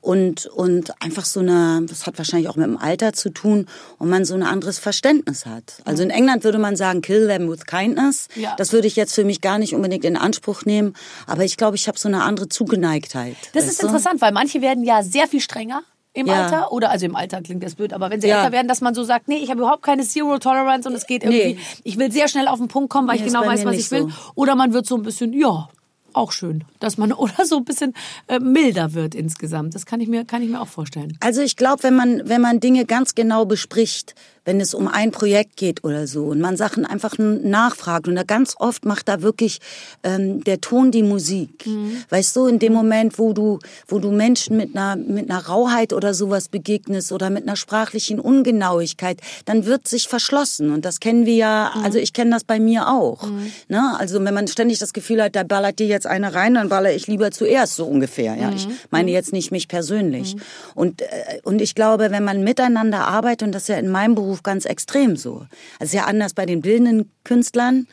und 0.00 0.46
und 0.46 1.00
einfach 1.00 1.24
so 1.24 1.38
eine, 1.38 1.82
das 1.88 2.06
hat 2.06 2.18
wahrscheinlich 2.18 2.48
auch 2.48 2.56
mit 2.56 2.66
dem 2.66 2.76
Alter 2.76 3.12
zu 3.12 3.30
tun, 3.30 3.66
und 3.98 4.08
man 4.08 4.24
so 4.24 4.34
ein 4.34 4.42
anderes 4.42 4.80
Verständnis 4.80 5.46
hat. 5.46 5.82
Also 5.84 6.02
in 6.02 6.10
England 6.10 6.42
würde 6.42 6.58
man 6.58 6.74
sagen, 6.74 7.00
kill 7.00 7.28
them 7.28 7.48
with 7.48 7.64
kindness. 7.66 8.26
Ja. 8.34 8.54
Das 8.56 8.72
würde 8.72 8.88
ich 8.88 8.96
jetzt 8.96 9.14
für 9.14 9.24
mich 9.24 9.40
gar 9.40 9.58
nicht 9.58 9.74
unbedingt 9.74 10.04
in 10.04 10.16
Anspruch 10.16 10.64
nehmen, 10.64 10.94
aber 11.26 11.44
ich 11.44 11.56
glaube, 11.56 11.76
ich 11.76 11.86
habe 11.86 11.98
so 11.98 12.08
eine 12.08 12.24
andere 12.24 12.48
Zugeneigtheit. 12.48 13.36
Das 13.52 13.68
ist 13.68 13.80
du? 13.82 13.86
interessant, 13.86 14.20
weil 14.20 14.32
manche 14.32 14.60
werden 14.62 14.82
ja 14.82 15.04
sehr 15.04 15.28
viel 15.28 15.40
strenger 15.40 15.82
im 16.12 16.26
ja. 16.26 16.44
Alter 16.44 16.72
oder 16.72 16.90
also 16.90 17.06
im 17.06 17.14
Alter 17.14 17.40
klingt 17.40 17.62
das 17.62 17.76
blöd, 17.76 17.92
aber 17.92 18.10
wenn 18.10 18.20
sie 18.20 18.28
ja. 18.28 18.40
älter 18.40 18.52
werden, 18.52 18.68
dass 18.68 18.80
man 18.80 18.94
so 18.94 19.04
sagt, 19.04 19.28
nee, 19.28 19.36
ich 19.36 19.50
habe 19.50 19.60
überhaupt 19.60 19.82
keine 19.82 20.02
Zero 20.02 20.38
Tolerance 20.38 20.88
und 20.88 20.94
es 20.94 21.06
geht 21.06 21.22
irgendwie, 21.22 21.54
nee. 21.54 21.58
ich 21.84 21.98
will 21.98 22.10
sehr 22.10 22.28
schnell 22.28 22.48
auf 22.48 22.58
den 22.58 22.68
Punkt 22.68 22.90
kommen, 22.90 23.06
weil 23.06 23.16
nee, 23.16 23.22
ich 23.22 23.32
genau 23.32 23.46
weiß, 23.46 23.64
was 23.64 23.76
ich 23.76 23.90
will. 23.90 24.02
So. 24.02 24.32
Oder 24.34 24.56
man 24.56 24.72
wird 24.72 24.86
so 24.86 24.96
ein 24.96 25.02
bisschen, 25.02 25.32
ja, 25.32 25.68
auch 26.12 26.32
schön, 26.32 26.64
dass 26.80 26.98
man 26.98 27.12
oder 27.12 27.44
so 27.44 27.58
ein 27.58 27.64
bisschen 27.64 27.94
äh, 28.26 28.38
milder 28.38 28.94
wird 28.94 29.14
insgesamt. 29.14 29.74
Das 29.74 29.86
kann 29.86 30.00
ich 30.00 30.08
mir 30.08 30.24
kann 30.24 30.42
ich 30.42 30.48
mir 30.48 30.60
auch 30.60 30.68
vorstellen. 30.68 31.16
Also 31.20 31.42
ich 31.42 31.56
glaube, 31.56 31.82
wenn 31.82 31.94
man 31.94 32.28
wenn 32.28 32.40
man 32.40 32.60
Dinge 32.60 32.84
ganz 32.84 33.14
genau 33.14 33.44
bespricht, 33.44 34.14
wenn 34.50 34.60
es 34.60 34.74
um 34.74 34.88
ein 34.88 35.12
Projekt 35.12 35.56
geht 35.56 35.84
oder 35.84 36.08
so 36.08 36.24
und 36.24 36.40
man 36.40 36.56
Sachen 36.56 36.84
einfach 36.84 37.16
nachfragt 37.18 38.08
und 38.08 38.16
da 38.16 38.24
ganz 38.24 38.56
oft 38.58 38.84
macht 38.84 39.06
da 39.06 39.22
wirklich 39.22 39.60
ähm, 40.02 40.42
der 40.42 40.60
Ton 40.60 40.90
die 40.90 41.04
Musik. 41.04 41.66
Mhm. 41.66 42.02
Weißt 42.08 42.34
du, 42.34 42.46
in 42.46 42.58
dem 42.58 42.72
Moment, 42.72 43.16
wo 43.20 43.32
du 43.32 43.60
wo 43.86 44.00
du 44.00 44.10
Menschen 44.10 44.56
mit 44.56 44.74
einer 44.74 44.96
mit 44.96 45.30
einer 45.30 45.46
Rauheit 45.46 45.92
oder 45.92 46.14
sowas 46.14 46.48
begegnest 46.48 47.12
oder 47.12 47.30
mit 47.30 47.44
einer 47.44 47.54
sprachlichen 47.54 48.18
Ungenauigkeit, 48.18 49.20
dann 49.44 49.66
wird 49.66 49.86
sich 49.86 50.08
verschlossen 50.08 50.72
und 50.72 50.84
das 50.84 50.98
kennen 50.98 51.26
wir 51.26 51.36
ja, 51.36 51.72
mhm. 51.72 51.84
also 51.84 51.98
ich 51.98 52.12
kenne 52.12 52.32
das 52.32 52.42
bei 52.42 52.58
mir 52.58 52.88
auch. 52.88 53.22
Mhm. 53.22 53.52
Ne? 53.68 53.94
Also 54.00 54.24
wenn 54.24 54.34
man 54.34 54.48
ständig 54.48 54.80
das 54.80 54.92
Gefühl 54.92 55.22
hat, 55.22 55.36
da 55.36 55.44
ballert 55.44 55.78
dir 55.78 55.86
jetzt 55.86 56.08
eine 56.08 56.34
rein, 56.34 56.54
dann 56.54 56.68
baller 56.68 56.92
ich 56.92 57.06
lieber 57.06 57.30
zuerst 57.30 57.76
so 57.76 57.84
ungefähr. 57.84 58.34
Ja, 58.34 58.50
ich 58.50 58.66
mhm. 58.66 58.72
meine 58.90 59.10
mhm. 59.10 59.14
jetzt 59.14 59.32
nicht 59.32 59.52
mich 59.52 59.68
persönlich. 59.68 60.34
Mhm. 60.34 60.40
Und 60.74 61.02
äh, 61.02 61.06
und 61.44 61.62
ich 61.62 61.76
glaube, 61.76 62.10
wenn 62.10 62.24
man 62.24 62.42
miteinander 62.42 63.06
arbeitet 63.06 63.44
und 63.44 63.54
das 63.54 63.62
ist 63.62 63.68
ja 63.68 63.76
in 63.76 63.88
meinem 63.88 64.16
Beruf 64.16 64.39
Beruf 64.39 64.39
ganz 64.42 64.64
extrem 64.64 65.16
so. 65.16 65.46
Also 65.78 65.96
ja 65.96 66.04
anders 66.04 66.34
bei 66.34 66.46
den 66.46 66.60
bildenden 66.60 67.10
Künstlern. 67.24 67.86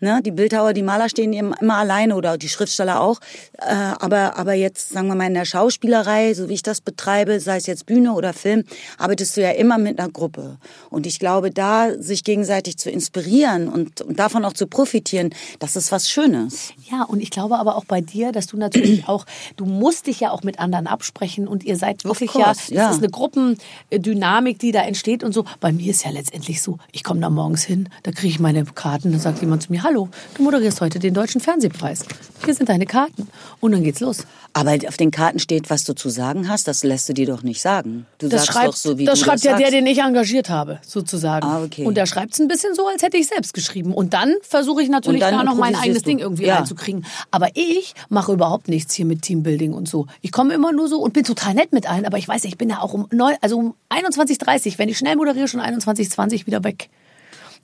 Ne? 0.00 0.20
Die 0.24 0.30
Bildhauer, 0.30 0.72
die 0.72 0.82
Maler 0.82 1.08
stehen 1.08 1.32
immer 1.32 1.76
alleine 1.76 2.16
oder 2.16 2.38
die 2.38 2.48
Schriftsteller 2.48 3.00
auch. 3.00 3.20
Äh, 3.58 3.74
aber, 3.74 4.36
aber 4.36 4.54
jetzt, 4.54 4.90
sagen 4.90 5.08
wir 5.08 5.14
mal, 5.14 5.26
in 5.26 5.34
der 5.34 5.44
Schauspielerei, 5.44 6.34
so 6.34 6.48
wie 6.48 6.54
ich 6.54 6.62
das 6.62 6.80
betreibe, 6.80 7.40
sei 7.40 7.56
es 7.56 7.66
jetzt 7.66 7.86
Bühne 7.86 8.12
oder 8.12 8.32
Film, 8.32 8.64
arbeitest 8.98 9.36
du 9.36 9.42
ja 9.42 9.50
immer 9.50 9.78
mit 9.78 9.98
einer 9.98 10.10
Gruppe. 10.10 10.58
Und 10.90 11.06
ich 11.06 11.18
glaube, 11.18 11.50
da 11.50 11.90
sich 11.98 12.24
gegenseitig 12.24 12.76
zu 12.76 12.90
inspirieren 12.90 13.68
und, 13.68 14.00
und 14.00 14.18
davon 14.18 14.44
auch 14.44 14.52
zu 14.52 14.66
profitieren, 14.66 15.30
das 15.58 15.76
ist 15.76 15.92
was 15.92 16.10
Schönes. 16.10 16.72
Ja, 16.90 17.04
und 17.04 17.20
ich 17.20 17.30
glaube 17.30 17.58
aber 17.58 17.76
auch 17.76 17.84
bei 17.84 18.00
dir, 18.00 18.32
dass 18.32 18.46
du 18.46 18.56
natürlich 18.56 19.08
auch, 19.08 19.26
du 19.56 19.64
musst 19.64 20.06
dich 20.06 20.20
ja 20.20 20.30
auch 20.30 20.42
mit 20.42 20.58
anderen 20.58 20.86
absprechen 20.86 21.46
und 21.48 21.64
ihr 21.64 21.76
seid 21.76 22.04
wirklich 22.04 22.30
course, 22.30 22.74
ja, 22.74 22.90
es 22.90 22.96
ist 22.96 23.02
eine 23.02 23.10
Gruppendynamik, 23.10 24.58
die 24.58 24.72
da 24.72 24.82
entsteht 24.82 25.22
und 25.22 25.32
so. 25.32 25.44
Bei 25.60 25.72
mir 25.72 25.90
ist 25.90 26.04
ja 26.04 26.10
letztendlich 26.10 26.62
so, 26.62 26.78
ich 26.92 27.04
komme 27.04 27.20
da 27.20 27.30
morgens 27.30 27.64
hin, 27.64 27.88
da 28.02 28.10
kriege 28.10 28.28
ich 28.28 28.40
meine 28.40 28.64
Karten, 28.64 29.12
dann 29.12 29.20
sagt 29.20 29.40
jemand 29.40 29.62
zu 29.62 29.72
mir, 29.72 29.83
hallo, 29.84 30.08
du 30.34 30.42
moderierst 30.42 30.80
heute 30.80 30.98
den 30.98 31.12
Deutschen 31.14 31.40
Fernsehpreis. 31.40 32.04
Hier 32.44 32.54
sind 32.54 32.68
deine 32.68 32.86
Karten. 32.86 33.28
Und 33.60 33.72
dann 33.72 33.84
geht's 33.84 34.00
los. 34.00 34.26
Aber 34.52 34.72
auf 34.88 34.96
den 34.96 35.10
Karten 35.10 35.38
steht, 35.38 35.68
was 35.70 35.84
du 35.84 35.94
zu 35.94 36.08
sagen 36.08 36.48
hast. 36.48 36.66
Das 36.68 36.82
lässt 36.84 37.08
du 37.08 37.12
dir 37.12 37.26
doch 37.26 37.42
nicht 37.42 37.60
sagen. 37.60 38.06
Du 38.18 38.28
Das 38.28 38.42
sagst 38.46 38.52
schreibt, 38.52 38.68
doch 38.68 38.76
so, 38.76 38.98
wie 38.98 39.04
das 39.04 39.18
du 39.18 39.24
schreibt 39.24 39.38
das 39.38 39.44
ja 39.44 39.50
sagst. 39.52 39.62
der, 39.64 39.70
den 39.70 39.86
ich 39.86 39.98
engagiert 39.98 40.48
habe, 40.48 40.80
sozusagen. 40.86 41.46
Ah, 41.46 41.62
okay. 41.62 41.84
Und 41.84 41.96
der 41.96 42.06
schreibt 42.06 42.32
es 42.34 42.40
ein 42.40 42.48
bisschen 42.48 42.74
so, 42.74 42.86
als 42.86 43.02
hätte 43.02 43.16
ich 43.16 43.26
selbst 43.28 43.52
geschrieben. 43.54 43.92
Und 43.94 44.14
dann 44.14 44.34
versuche 44.42 44.82
ich 44.82 44.88
natürlich 44.88 45.20
da 45.20 45.42
noch 45.44 45.56
mein 45.56 45.74
eigenes 45.74 46.02
du. 46.02 46.08
Ding 46.10 46.18
irgendwie 46.18 46.46
Ja. 46.46 46.56
reinzukriegen. 46.56 47.04
Aber 47.30 47.48
ich 47.54 47.94
mache 48.08 48.32
überhaupt 48.32 48.68
nichts 48.68 48.94
hier 48.94 49.04
mit 49.06 49.22
Teambuilding 49.22 49.72
und 49.74 49.88
so. 49.88 50.06
Ich 50.22 50.32
komme 50.32 50.54
immer 50.54 50.72
nur 50.72 50.88
so 50.88 50.98
und 51.00 51.12
bin 51.12 51.24
total 51.24 51.54
nett 51.54 51.72
mit 51.72 51.88
allen. 51.90 52.06
Aber 52.06 52.16
ich 52.18 52.26
weiß, 52.26 52.44
ich 52.44 52.56
bin 52.56 52.70
ja 52.70 52.80
auch 52.80 52.94
um, 52.94 53.06
neun, 53.12 53.34
also 53.42 53.58
um 53.58 53.74
21.30 53.90 54.78
wenn 54.78 54.88
ich 54.88 54.98
schnell 54.98 55.16
moderiere, 55.16 55.46
schon 55.48 55.60
21.20 55.60 56.46
wieder 56.46 56.64
weg. 56.64 56.88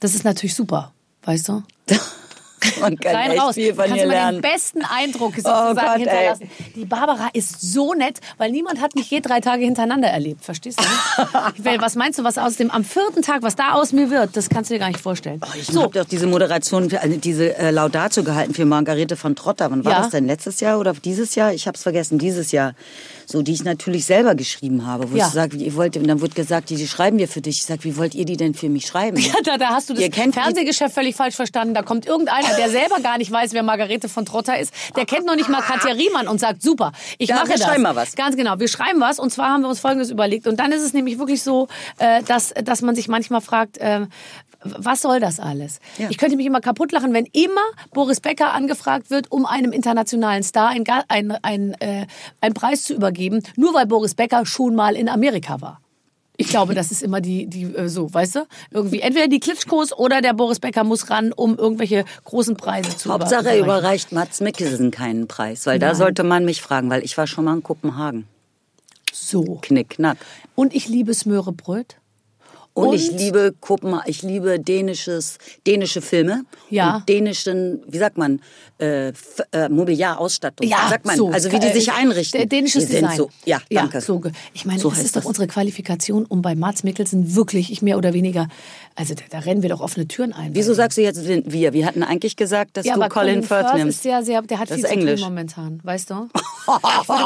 Das 0.00 0.14
ist 0.14 0.24
natürlich 0.24 0.54
super, 0.54 0.92
weißt 1.24 1.48
du? 1.48 1.62
Man 2.82 2.98
kann 2.98 3.14
rein 3.16 3.30
echt 3.30 3.40
raus. 3.40 3.54
viel 3.54 3.74
von 3.74 3.84
Kannst 3.86 3.96
ihr 3.96 4.06
lernen. 4.06 4.42
den 4.42 4.42
besten 4.42 4.82
Eindruck 4.84 5.32
sozusagen 5.34 5.76
Gott, 5.76 5.84
ey. 5.94 5.98
hinterlassen. 6.00 6.50
Die 6.76 6.84
Barbara 6.84 7.30
ist 7.32 7.58
so 7.72 7.94
nett, 7.94 8.20
weil 8.36 8.50
niemand 8.50 8.82
hat 8.82 8.94
mich 8.94 9.10
je 9.10 9.20
drei 9.20 9.40
Tage 9.40 9.64
hintereinander 9.64 10.08
erlebt. 10.08 10.44
Verstehst 10.44 10.78
du? 10.78 10.84
Weil, 11.64 11.80
was 11.80 11.94
meinst 11.96 12.18
du, 12.18 12.24
was 12.24 12.36
aus 12.36 12.56
dem 12.56 12.70
am 12.70 12.84
vierten 12.84 13.22
Tag, 13.22 13.40
was 13.42 13.56
da 13.56 13.72
aus 13.72 13.92
mir 13.92 14.10
wird, 14.10 14.36
das 14.36 14.50
kannst 14.50 14.68
du 14.70 14.74
dir 14.74 14.78
gar 14.80 14.88
nicht 14.88 15.00
vorstellen. 15.00 15.40
Oh, 15.42 15.48
Ich 15.58 15.74
habe 15.74 15.98
doch 15.98 16.04
diese 16.04 16.26
Moderation, 16.26 16.94
also 16.94 17.16
diese 17.16 17.56
äh, 17.56 17.70
Laudatio 17.70 18.24
gehalten 18.24 18.52
für 18.52 18.66
Margarete 18.66 19.16
von 19.16 19.34
Trotter. 19.36 19.70
Wann 19.70 19.84
war 19.86 19.92
Ja. 19.92 19.98
das 20.02 20.10
denn? 20.10 20.26
Letztes 20.26 20.60
Jahr 20.60 20.78
oder 20.78 20.92
dieses 20.92 21.34
Jahr? 21.36 21.54
Ich 21.54 21.66
habe 21.66 21.76
es 21.76 21.82
vergessen. 21.82 22.18
Dieses 22.18 22.52
Jahr. 22.52 22.74
So, 23.30 23.42
die 23.42 23.52
ich 23.52 23.62
natürlich 23.62 24.06
selber 24.06 24.34
geschrieben 24.34 24.86
habe. 24.86 25.12
Wo 25.12 25.16
Ja. 25.16 25.26
ich 25.28 25.32
sage, 25.32 25.56
ihr 25.56 25.74
wollt, 25.76 25.96
und 25.96 26.06
dann 26.08 26.20
wurde 26.20 26.34
gesagt, 26.34 26.70
die, 26.70 26.74
die 26.76 26.88
schreiben 26.88 27.18
wir 27.18 27.28
für 27.28 27.40
dich. 27.40 27.58
Ich 27.58 27.64
sage, 27.64 27.84
wie 27.84 27.96
wollt 27.96 28.14
ihr 28.16 28.24
die 28.24 28.36
denn 28.36 28.54
für 28.54 28.68
mich 28.68 28.86
schreiben? 28.86 29.16
Ja, 29.18 29.34
da, 29.44 29.56
da 29.56 29.68
hast 29.68 29.88
du 29.88 29.94
das 29.94 30.04
Fernsehgeschäft 30.32 30.92
völlig 30.94 31.14
falsch 31.14 31.36
verstanden. 31.36 31.74
Da 31.74 31.82
kommt 31.82 32.06
irgendeiner, 32.06 32.56
der 32.56 32.70
selber 32.70 32.96
gar 33.00 33.18
nicht 33.18 33.30
weiß, 33.30 33.52
wer 33.52 33.62
Margarete 33.62 34.08
von 34.08 34.24
Trotter 34.26 34.58
ist. 34.58 34.72
Der 34.96 35.04
kennt 35.06 35.26
noch 35.26 35.36
nicht 35.36 35.48
mal 35.48 35.60
Katja 35.62 35.92
Riemann 35.92 36.26
und 36.26 36.40
sagt, 36.40 36.62
super, 36.62 36.90
ich 37.18 37.28
Ja, 37.28 37.36
mache 37.36 37.50
wir 37.50 37.56
das. 37.56 37.64
schreiben 37.66 37.82
mal 37.84 37.94
was. 37.94 38.16
Ganz 38.16 38.36
genau, 38.36 38.58
wir 38.58 38.68
schreiben 38.68 39.00
was. 39.00 39.20
Und 39.20 39.30
zwar 39.30 39.50
haben 39.50 39.62
wir 39.62 39.68
uns 39.68 39.78
Folgendes 39.78 40.10
überlegt. 40.10 40.48
Und 40.48 40.58
dann 40.58 40.72
ist 40.72 40.82
es 40.82 40.92
nämlich 40.92 41.18
wirklich 41.18 41.42
so, 41.42 41.68
äh, 41.98 42.22
dass, 42.24 42.52
dass 42.64 42.82
man 42.82 42.94
sich 42.96 43.06
manchmal 43.06 43.40
fragt, 43.40 43.78
äh, 43.78 44.06
was 44.62 45.02
soll 45.02 45.20
das 45.20 45.40
alles? 45.40 45.80
Ja. 45.98 46.08
Ich 46.10 46.18
könnte 46.18 46.36
mich 46.36 46.46
immer 46.46 46.60
kaputt 46.60 46.92
lachen, 46.92 47.12
wenn 47.14 47.26
immer 47.32 47.60
Boris 47.92 48.20
Becker 48.20 48.52
angefragt 48.52 49.10
wird, 49.10 49.30
um 49.32 49.46
einem 49.46 49.72
internationalen 49.72 50.42
Star 50.42 50.68
ein, 50.68 50.84
ein, 51.08 51.32
ein, 51.42 51.74
äh, 51.80 52.06
einen 52.40 52.54
Preis 52.54 52.82
zu 52.84 52.94
übergeben, 52.94 53.42
nur 53.56 53.74
weil 53.74 53.86
Boris 53.86 54.14
Becker 54.14 54.44
schon 54.46 54.74
mal 54.74 54.96
in 54.96 55.08
Amerika 55.08 55.60
war. 55.60 55.80
Ich 56.36 56.48
glaube, 56.48 56.74
das 56.74 56.90
ist 56.90 57.02
immer 57.02 57.20
die, 57.20 57.46
die 57.46 57.64
äh, 57.64 57.88
so, 57.88 58.12
weißt 58.14 58.36
du? 58.36 58.46
Irgendwie 58.70 59.00
entweder 59.00 59.28
die 59.28 59.40
Klitschkos 59.40 59.92
oder 59.92 60.22
der 60.22 60.32
Boris 60.32 60.58
Becker 60.58 60.84
muss 60.84 61.10
ran, 61.10 61.32
um 61.34 61.56
irgendwelche 61.58 62.06
großen 62.24 62.56
Preise 62.56 62.96
zu 62.96 63.12
Hauptsache, 63.12 63.40
über- 63.42 63.50
er 63.50 63.58
überreichen. 63.58 63.64
überreicht 63.80 64.12
Mats 64.12 64.40
Mikkelsen 64.40 64.90
keinen 64.90 65.28
Preis. 65.28 65.66
Weil 65.66 65.78
da 65.78 65.94
sollte 65.94 66.22
man 66.24 66.46
mich 66.46 66.62
fragen, 66.62 66.88
weil 66.88 67.04
ich 67.04 67.18
war 67.18 67.26
schon 67.26 67.44
mal 67.44 67.54
in 67.56 67.62
Kopenhagen. 67.62 68.26
So. 69.12 69.58
Knick, 69.62 69.90
knack. 69.90 70.16
Und 70.54 70.74
ich 70.74 70.88
liebe 70.88 71.12
Smörebröt. 71.14 71.96
Und, 72.72 72.94
ich 72.94 73.10
liebe 73.10 73.52
Kopenhagen, 73.60 74.08
ich 74.08 74.22
liebe 74.22 74.58
dänisches, 74.60 75.38
dänische 75.66 76.00
Filme 76.00 76.44
Ja. 76.70 76.96
und 76.96 77.08
dänischen, 77.08 77.82
wie 77.86 77.98
sagt 77.98 78.16
man, 78.16 78.40
äh, 78.80 79.12
äh, 79.52 79.68
Mobiliarausstattung. 79.68 80.66
Ja, 80.66 80.88
sagt 80.88 81.06
man, 81.06 81.16
so. 81.16 81.28
also 81.30 81.50
wie 81.52 81.58
die 81.58 81.66
Äh, 81.68 81.72
sich 81.72 81.92
einrichten. 81.92 82.48
Dänisches 82.48 82.86
die 82.86 82.94
Design. 82.94 83.16
So, 83.16 83.30
ja, 83.44 83.60
danke. 83.70 83.98
Ja, 83.98 84.00
so, 84.00 84.22
ich 84.54 84.64
meine, 84.64 84.78
So 84.80 84.90
das 84.90 85.00
ist 85.00 85.16
doch 85.16 85.20
das. 85.22 85.26
unsere 85.28 85.46
Qualifikation, 85.46 86.24
um 86.26 86.42
bei 86.42 86.54
Mats 86.54 86.82
Mikkelsen 86.84 87.34
wirklich, 87.34 87.70
ich 87.72 87.82
mehr 87.82 87.98
oder 87.98 88.12
weniger, 88.14 88.48
also 88.96 89.14
da, 89.14 89.22
da 89.30 89.38
rennen 89.40 89.62
wir 89.62 89.68
doch 89.70 89.80
offene 89.80 90.06
Türen 90.08 90.32
ein. 90.32 90.54
Wieso 90.54 90.74
sagst 90.74 90.98
du 90.98 91.02
jetzt 91.02 91.24
wir? 91.26 91.72
Wir 91.72 91.86
hatten 91.86 92.02
eigentlich 92.02 92.36
gesagt, 92.36 92.76
dass 92.76 92.86
ja, 92.86 92.94
du 92.94 93.08
Colin 93.08 93.42
Firth 93.42 93.66
ist 93.66 93.74
nimmst. 93.74 94.02
sehr, 94.02 94.22
sehr, 94.22 94.42
der 94.42 94.58
hat 94.58 94.70
Das 94.70 94.76
viel 94.76 94.84
ist 94.84 94.90
Englisch. 94.90 95.20
momentan, 95.20 95.80
weißt 95.82 96.10
du? 96.10 96.28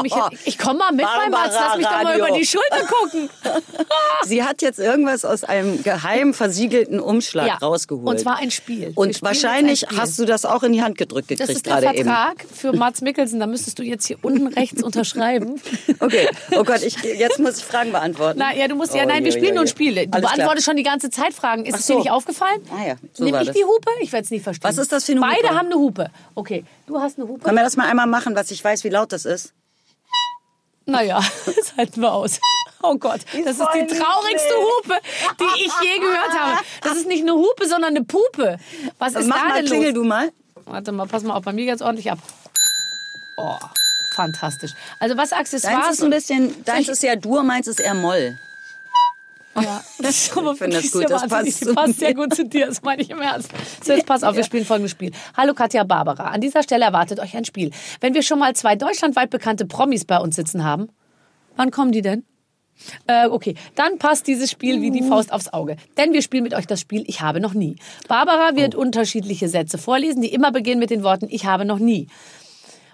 Ich, 0.03 0.15
jetzt, 0.15 0.47
ich 0.47 0.57
komme 0.57 0.79
mal 0.79 0.91
mit 0.91 1.05
bei 1.05 1.29
Mats, 1.29 1.53
lass 1.53 1.77
mich 1.77 1.85
doch 1.85 2.01
mal 2.03 2.17
über 2.17 2.31
die. 2.31 2.45
Schulter 2.45 2.81
gucken. 2.87 3.29
Sie 4.25 4.43
hat 4.43 4.61
jetzt 4.63 4.79
irgendwas 4.79 5.23
aus 5.25 5.43
einem 5.43 5.83
geheim 5.83 6.33
versiegelten 6.33 6.99
Umschlag 6.99 7.47
Ja, 7.47 7.55
rausgeholt. 7.57 8.07
und 8.07 8.19
zwar 8.19 8.37
ein 8.37 8.49
Spiel. 8.49 8.91
Und 8.95 9.21
wahrscheinlich 9.21 9.81
Spiel. 9.81 9.97
hast 9.99 10.17
du 10.17 10.25
das 10.25 10.45
auch 10.45 10.63
in 10.63 10.73
die 10.73 10.81
Hand 10.81 10.97
gedrückt 10.97 11.29
Das 11.47 11.57
ist 11.57 11.65
der 11.65 11.81
gerade 11.81 11.97
eben. 11.97 12.09
Vertrag 12.09 12.45
für 12.53 12.73
Mats 12.73 13.01
Mikkelsen. 13.01 13.39
Da 13.39 13.47
müsstest 13.47 13.79
du 13.79 13.83
jetzt 13.83 14.05
hier 14.07 14.17
unten 14.21 14.47
rechts 14.47 14.81
unterschreiben. 14.83 15.61
Okay, 15.99 16.27
oh 16.51 16.63
Gott, 16.63 16.83
ich, 16.83 17.01
jetzt 17.03 17.39
muss 17.39 17.57
ich 17.59 17.63
Fragen 17.63 17.91
beantworten. 17.91 18.37
Na 18.39 18.53
ja, 18.53 18.67
du 18.67 18.75
musst 18.75 18.93
ja, 18.93 19.03
Oh, 19.03 19.07
nein, 19.07 19.23
wir 19.23 19.31
je, 19.31 19.37
spielen 19.37 19.45
je, 19.47 19.53
nur 19.53 19.61
ein 19.63 19.67
je. 19.67 19.71
Spiel. 19.71 19.93
Du 19.93 19.99
Alles 20.01 20.11
klar. 20.11 20.21
beantwortest 20.21 20.65
schon 20.65 20.75
die 20.75 20.83
ganze 20.83 21.09
Zeit 21.09 21.33
Fragen. 21.33 21.65
Ist 21.65 21.79
es 21.79 21.85
dir 21.87 21.93
so. 21.93 21.99
nicht 21.99 22.11
aufgefallen? 22.11 22.61
Ah 22.71 22.85
ja, 22.85 22.95
so 23.13 23.23
Nimm 23.23 23.33
war 23.33 23.41
ich 23.41 23.47
das. 23.47 23.55
die 23.55 23.63
Hupe? 23.63 23.89
Ich 24.01 24.11
werde 24.11 24.25
es 24.25 24.31
nicht 24.31 24.43
verstehen. 24.43 24.67
Was 24.69 24.77
ist 24.77 24.91
das 24.91 25.05
für 25.05 25.13
eine 25.13 25.21
Beide 25.21 25.47
Hupe? 25.47 25.55
haben 25.55 25.65
eine 25.67 25.75
Hupe. 25.75 26.09
Okay, 26.35 26.63
du 26.87 26.99
hast 26.99 27.17
eine 27.17 27.27
Hupe. 27.27 27.43
Können 27.43 27.57
wir 27.57 27.63
das 27.63 27.75
mal 27.77 27.87
einmal 27.87 28.07
machen, 28.07 28.35
was 28.35 28.51
ich 28.51 28.63
weiß, 28.63 28.83
wie 28.83 28.89
laut 28.89 29.11
das 29.13 29.25
ist? 29.25 29.53
Naja, 30.85 31.19
das 31.45 31.75
halten 31.77 32.01
wir 32.01 32.13
aus. 32.13 32.39
Oh 32.83 32.95
Gott, 32.97 33.21
das 33.45 33.57
ist 33.57 33.67
die 33.73 33.87
traurigste 33.87 34.53
Hupe, 34.55 34.99
die 35.39 35.65
ich 35.65 35.71
je 35.81 35.99
gehört 35.99 36.39
habe. 36.39 36.59
Das 36.83 36.95
ist 36.97 37.07
nicht 37.07 37.21
eine 37.23 37.33
Hupe, 37.33 37.67
sondern 37.67 37.95
eine 37.95 38.03
Pupe. 38.03 38.57
Was 38.99 39.15
ist 39.15 39.27
Mach 39.27 39.37
da 39.37 39.43
mal, 39.49 39.55
denn 39.57 39.65
klingel 39.65 39.89
los? 39.91 39.95
du 39.95 40.03
mal. 40.03 40.31
Warte 40.65 40.91
mal, 40.91 41.05
pass 41.07 41.23
mal 41.23 41.35
auf, 41.35 41.43
bei 41.43 41.53
mir 41.53 41.65
geht's 41.65 41.81
ordentlich 41.81 42.11
ab. 42.11 42.19
Oh, 43.37 43.57
fantastisch. 44.15 44.71
Also 44.99 45.17
was 45.17 45.31
Accessoires... 45.31 45.85
Deins 45.85 45.97
ist 45.97 46.03
ein 46.03 46.09
bisschen, 46.09 46.65
deins 46.65 46.87
ist 46.87 47.03
ja 47.03 47.15
Dur, 47.15 47.43
meins 47.43 47.67
ist 47.67 47.79
eher 47.79 47.93
Moll. 47.93 48.37
Ja, 49.55 49.83
das 49.99 50.09
ist 50.27 50.37
aber 50.37 50.51
Ich 50.53 50.57
finde 50.57 50.81
das 50.81 50.91
gut, 50.91 51.09
das 51.09 51.27
passt 51.27 51.65
Das 51.65 51.75
passt 51.75 51.99
sehr 51.99 52.13
gut 52.13 52.33
zu 52.33 52.45
dir, 52.45 52.67
das 52.67 52.81
meine 52.81 53.01
ich 53.01 53.09
im 53.09 53.21
Ernst. 53.21 53.49
So, 53.83 53.93
jetzt 53.93 54.05
pass 54.05 54.23
auf, 54.23 54.35
wir 54.35 54.43
spielen 54.43 54.65
folgendes 54.65 54.91
Spiel. 54.91 55.11
Hallo 55.37 55.53
Katja 55.53 55.83
Barbara, 55.83 56.25
an 56.25 56.41
dieser 56.41 56.63
Stelle 56.63 56.85
erwartet 56.85 57.19
euch 57.19 57.35
ein 57.35 57.45
Spiel. 57.45 57.71
Wenn 58.01 58.13
wir 58.13 58.23
schon 58.23 58.39
mal 58.39 58.55
zwei 58.55 58.75
deutschlandweit 58.75 59.29
bekannte 59.29 59.65
Promis 59.65 60.05
bei 60.05 60.17
uns 60.17 60.35
sitzen 60.35 60.63
haben, 60.63 60.89
wann 61.55 61.71
kommen 61.71 61.91
die 61.91 62.01
denn? 62.01 62.25
Äh, 63.07 63.27
okay, 63.27 63.55
dann 63.75 63.97
passt 63.97 64.27
dieses 64.27 64.51
Spiel 64.51 64.81
wie 64.81 64.91
die 64.91 65.01
Faust 65.03 65.31
aufs 65.31 65.49
Auge. 65.53 65.77
Denn 65.97 66.13
wir 66.13 66.21
spielen 66.21 66.43
mit 66.43 66.53
euch 66.53 66.67
das 66.67 66.81
Spiel 66.81 67.03
Ich 67.07 67.21
habe 67.21 67.39
noch 67.39 67.53
nie. 67.53 67.77
Barbara 68.07 68.55
wird 68.55 68.75
unterschiedliche 68.75 69.47
Sätze 69.49 69.77
vorlesen, 69.77 70.21
die 70.21 70.33
immer 70.33 70.51
beginnen 70.51 70.79
mit 70.79 70.89
den 70.89 71.03
Worten 71.03 71.27
Ich 71.29 71.45
habe 71.45 71.65
noch 71.65 71.79
nie. 71.79 72.07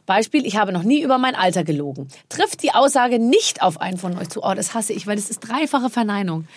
Beispiel, 0.05 0.45
ich 0.45 0.57
habe 0.57 0.71
noch 0.71 0.83
nie 0.83 1.01
über 1.01 1.17
mein 1.17 1.35
Alter 1.35 1.63
gelogen. 1.63 2.07
Trifft 2.29 2.63
die 2.63 2.73
Aussage 2.73 3.19
nicht 3.19 3.61
auf 3.61 3.79
einen 3.79 3.97
von 3.97 4.17
euch 4.17 4.29
zu. 4.29 4.41
Oh, 4.43 4.53
das 4.53 4.73
hasse 4.73 4.93
ich, 4.93 5.07
weil 5.07 5.15
das 5.15 5.29
ist 5.29 5.39
dreifache 5.39 5.89
Verneinung. 5.89 6.47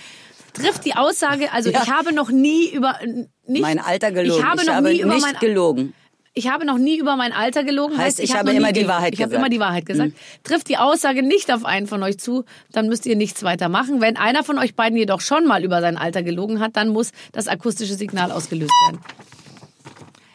Trifft 0.54 0.84
die 0.84 0.94
Aussage, 0.94 1.52
also 1.52 1.70
Ja. 1.70 1.82
ich 1.82 1.90
habe 1.90 2.12
noch 2.12 2.30
nie 2.30 2.68
über 2.70 2.98
nicht, 3.46 3.62
Mein 3.62 3.78
Alter 3.78 4.12
gelogen. 4.12 4.40
Ich 4.40 4.44
habe 4.44 4.64
noch 4.64 4.80
nie 4.80 5.00
über 5.00 5.14
nicht 5.14 5.22
mein 5.22 5.38
gelogen. 5.40 5.94
Ich 6.36 6.48
habe 6.48 6.64
noch 6.66 6.78
nie 6.78 6.98
über 6.98 7.14
mein 7.14 7.32
Alter 7.32 7.62
gelogen. 7.62 7.96
Heißt, 7.96 8.18
ich 8.18 8.32
hab 8.32 8.40
habe 8.40 8.52
immer 8.52 8.72
die. 8.72 8.88
Wahrheit 8.88 9.14
Ich 9.14 9.20
habe 9.20 9.30
gesagt. 9.30 9.32
Hm. 9.32 9.38
immer 9.38 9.48
die 9.48 9.60
Wahrheit 9.60 9.86
gesagt. 9.86 10.12
Trifft 10.42 10.68
die 10.68 10.76
Aussage 10.76 11.22
nicht 11.22 11.52
auf 11.52 11.64
einen 11.64 11.86
von 11.86 12.02
euch 12.02 12.18
zu, 12.18 12.44
dann 12.72 12.88
müsst 12.88 13.06
ihr 13.06 13.14
nichts 13.14 13.44
weiter 13.44 13.68
machen. 13.68 14.00
Wenn 14.00 14.16
einer 14.16 14.42
von 14.42 14.58
euch 14.58 14.74
beiden 14.74 14.98
jedoch 14.98 15.20
schon 15.20 15.46
mal 15.46 15.62
über 15.62 15.80
sein 15.80 15.96
Alter 15.96 16.24
gelogen 16.24 16.58
hat, 16.58 16.76
dann 16.76 16.88
muss 16.88 17.12
das 17.32 17.46
akustische 17.46 17.94
Signal 17.94 18.32
ausgelöst 18.32 18.72
werden. 18.86 19.00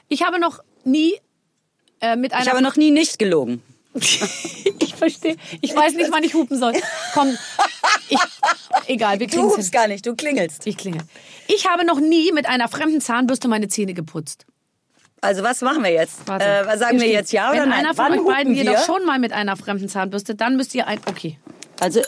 Ich 0.08 0.24
habe 0.24 0.40
noch 0.40 0.60
nie 0.86 1.16
äh, 2.00 2.16
mit 2.16 2.34
einer 2.34 2.44
Ich 2.44 2.50
habe 2.50 2.62
noch 2.62 2.78
nie 2.78 2.92
nicht 2.92 3.20
gelogen. 3.20 3.62
ich 3.94 4.96
verstehe. 4.96 5.36
Ich 5.60 5.76
weiß 5.76 5.96
nicht, 5.96 6.12
wann 6.12 6.24
ich 6.24 6.34
hupen 6.34 6.58
soll. 6.58 6.74
Komm, 7.14 7.38
ich, 8.08 8.20
egal, 8.88 9.20
wir 9.20 9.28
Du 9.28 9.34
klingen 9.34 9.50
rufst 9.50 9.72
gar 9.74 9.88
nicht, 9.88 10.06
du 10.06 10.16
klingelst. 10.16 10.66
Ich 10.66 10.78
klingel. 10.78 11.02
Ich 11.48 11.68
habe 11.68 11.86
noch 11.86 12.00
nie 12.00 12.32
mit 12.32 12.46
einer 12.46 12.70
fremden 12.70 13.02
Zahnbürste 13.02 13.50
meine 13.50 13.68
Zähne 13.68 13.94
geputzt. 13.94 14.46
Also 15.22 15.44
was 15.44 15.62
machen 15.62 15.84
wir 15.84 15.92
jetzt? 15.92 16.22
Äh, 16.30 16.66
was 16.66 16.80
sagen 16.80 17.00
wir 17.00 17.08
jetzt 17.10 17.32
ja 17.32 17.52
oder 17.52 17.62
Wenn 17.62 17.70
nein? 17.70 17.80
einer 17.86 17.94
von 17.94 18.06
Wann 18.06 18.20
euch 18.20 18.26
beiden 18.26 18.56
jedoch 18.56 18.74
wir? 18.74 18.80
schon 18.80 19.06
mal 19.06 19.20
mit 19.20 19.34
einer 19.34 19.58
fremden 19.58 19.90
Zahnbürste, 19.90 20.36
dann 20.36 20.56
müsst 20.56 20.74
ihr 20.76 20.88
ein. 20.88 21.00
Okay. 21.08 21.38
Also 21.80 22.02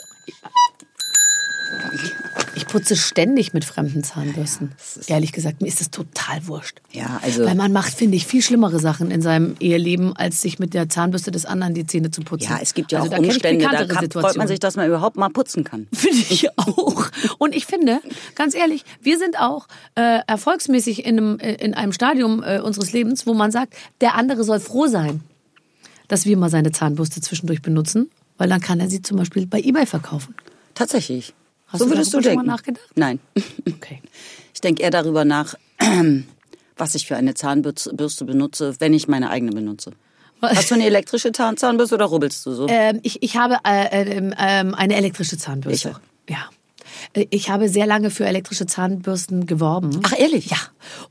Ich 2.54 2.66
putze 2.66 2.96
ständig 2.96 3.54
mit 3.54 3.64
fremden 3.64 4.04
Zahnbürsten. 4.04 4.72
Ehrlich 5.06 5.32
gesagt, 5.32 5.62
mir 5.62 5.68
ist 5.68 5.80
das 5.80 5.90
total 5.90 6.46
wurscht. 6.46 6.80
Ja, 6.90 7.18
also- 7.22 7.44
Weil 7.44 7.54
man 7.54 7.72
macht, 7.72 7.94
finde 7.94 8.16
ich, 8.16 8.26
viel 8.26 8.42
schlimmere 8.42 8.78
Sachen 8.78 9.10
in 9.10 9.22
seinem 9.22 9.56
Eheleben, 9.58 10.14
als 10.14 10.42
sich 10.42 10.58
mit 10.58 10.74
der 10.74 10.88
Zahnbürste 10.88 11.30
des 11.30 11.46
anderen 11.46 11.74
die 11.74 11.86
Zähne 11.86 12.10
zu 12.10 12.20
putzen. 12.22 12.50
ja, 12.50 12.58
es 12.60 12.74
gibt 12.74 12.92
ja 12.92 13.00
also, 13.00 13.12
auch 13.12 13.16
da 13.16 13.22
Umstände, 13.22 13.64
da 13.70 13.84
kann, 13.86 14.10
freut 14.10 14.36
man 14.36 14.48
sich, 14.48 14.60
dass 14.60 14.76
man 14.76 14.86
überhaupt 14.86 15.16
mal 15.16 15.30
putzen 15.30 15.64
kann. 15.64 15.88
Finde 15.94 16.18
ich 16.28 16.50
auch. 16.58 17.10
Und 17.38 17.54
ich 17.54 17.66
finde, 17.66 18.00
ganz 18.34 18.54
ehrlich, 18.54 18.84
wir 19.00 19.18
sind 19.18 19.38
auch 19.38 19.66
äh, 19.94 20.20
erfolgsmäßig 20.26 21.04
in 21.06 21.18
einem, 21.18 21.38
äh, 21.38 21.54
in 21.54 21.74
einem 21.74 21.92
Stadium 21.92 22.42
äh, 22.42 22.60
unseres 22.60 22.92
Lebens, 22.92 23.26
wo 23.26 23.34
man 23.34 23.50
sagt, 23.50 23.74
der 24.00 24.14
andere 24.14 24.44
soll 24.44 24.60
froh 24.60 24.86
sein, 24.86 25.22
dass 26.08 26.26
wir 26.26 26.36
mal 26.36 26.50
seine 26.50 26.72
Zahnbürste 26.72 27.20
zwischendurch 27.22 27.62
benutzen, 27.62 28.10
weil 28.36 28.48
dann 28.48 28.60
kann 28.60 28.78
er 28.80 28.90
sie 28.90 29.00
zum 29.00 29.16
Beispiel 29.16 29.46
bei 29.46 29.60
eBay 29.60 29.86
verkaufen. 29.86 30.34
Tatsächlich. 30.74 31.34
Hast 31.72 31.78
so 31.80 31.84
du 31.86 31.90
würdest 31.92 32.12
du 32.12 32.18
darüber 32.20 32.30
schon 32.30 32.36
mal 32.36 32.42
denken. 32.42 32.46
nachgedacht? 32.50 32.90
Nein. 32.94 33.18
Okay. 33.76 34.00
Ich 34.54 34.60
denke 34.60 34.82
eher 34.82 34.90
darüber 34.90 35.24
nach, 35.24 35.54
was 36.76 36.94
ich 36.94 37.06
für 37.06 37.16
eine 37.16 37.34
Zahnbürste 37.34 38.24
benutze, 38.24 38.74
wenn 38.78 38.94
ich 38.94 39.08
meine 39.08 39.30
eigene 39.30 39.52
benutze. 39.52 39.92
Hast 40.40 40.70
du 40.70 40.74
eine 40.74 40.86
elektrische 40.86 41.30
Zahn 41.32 41.56
Zahnbürste 41.56 41.94
oder 41.94 42.06
rubbelst 42.06 42.44
du 42.46 42.52
so? 42.52 42.66
Ähm, 42.68 42.98
ich, 43.02 43.22
ich 43.22 43.36
habe 43.36 43.58
äh, 43.64 44.02
ähm, 44.16 44.34
ähm, 44.38 44.74
eine 44.74 44.96
elektrische 44.96 45.38
Zahnbürste. 45.38 45.88
Ich 45.90 45.94
auch. 45.94 46.00
Ja. 46.28 46.50
Äh, 47.14 47.26
Ich 47.30 47.48
habe 47.50 47.68
sehr 47.68 47.86
lange 47.86 48.10
für 48.10 48.24
elektrische 48.26 48.66
Zahnbürsten 48.66 49.46
geworben. 49.46 50.00
Ach, 50.02 50.12
ehrlich? 50.18 50.46
Ja. 50.46 50.56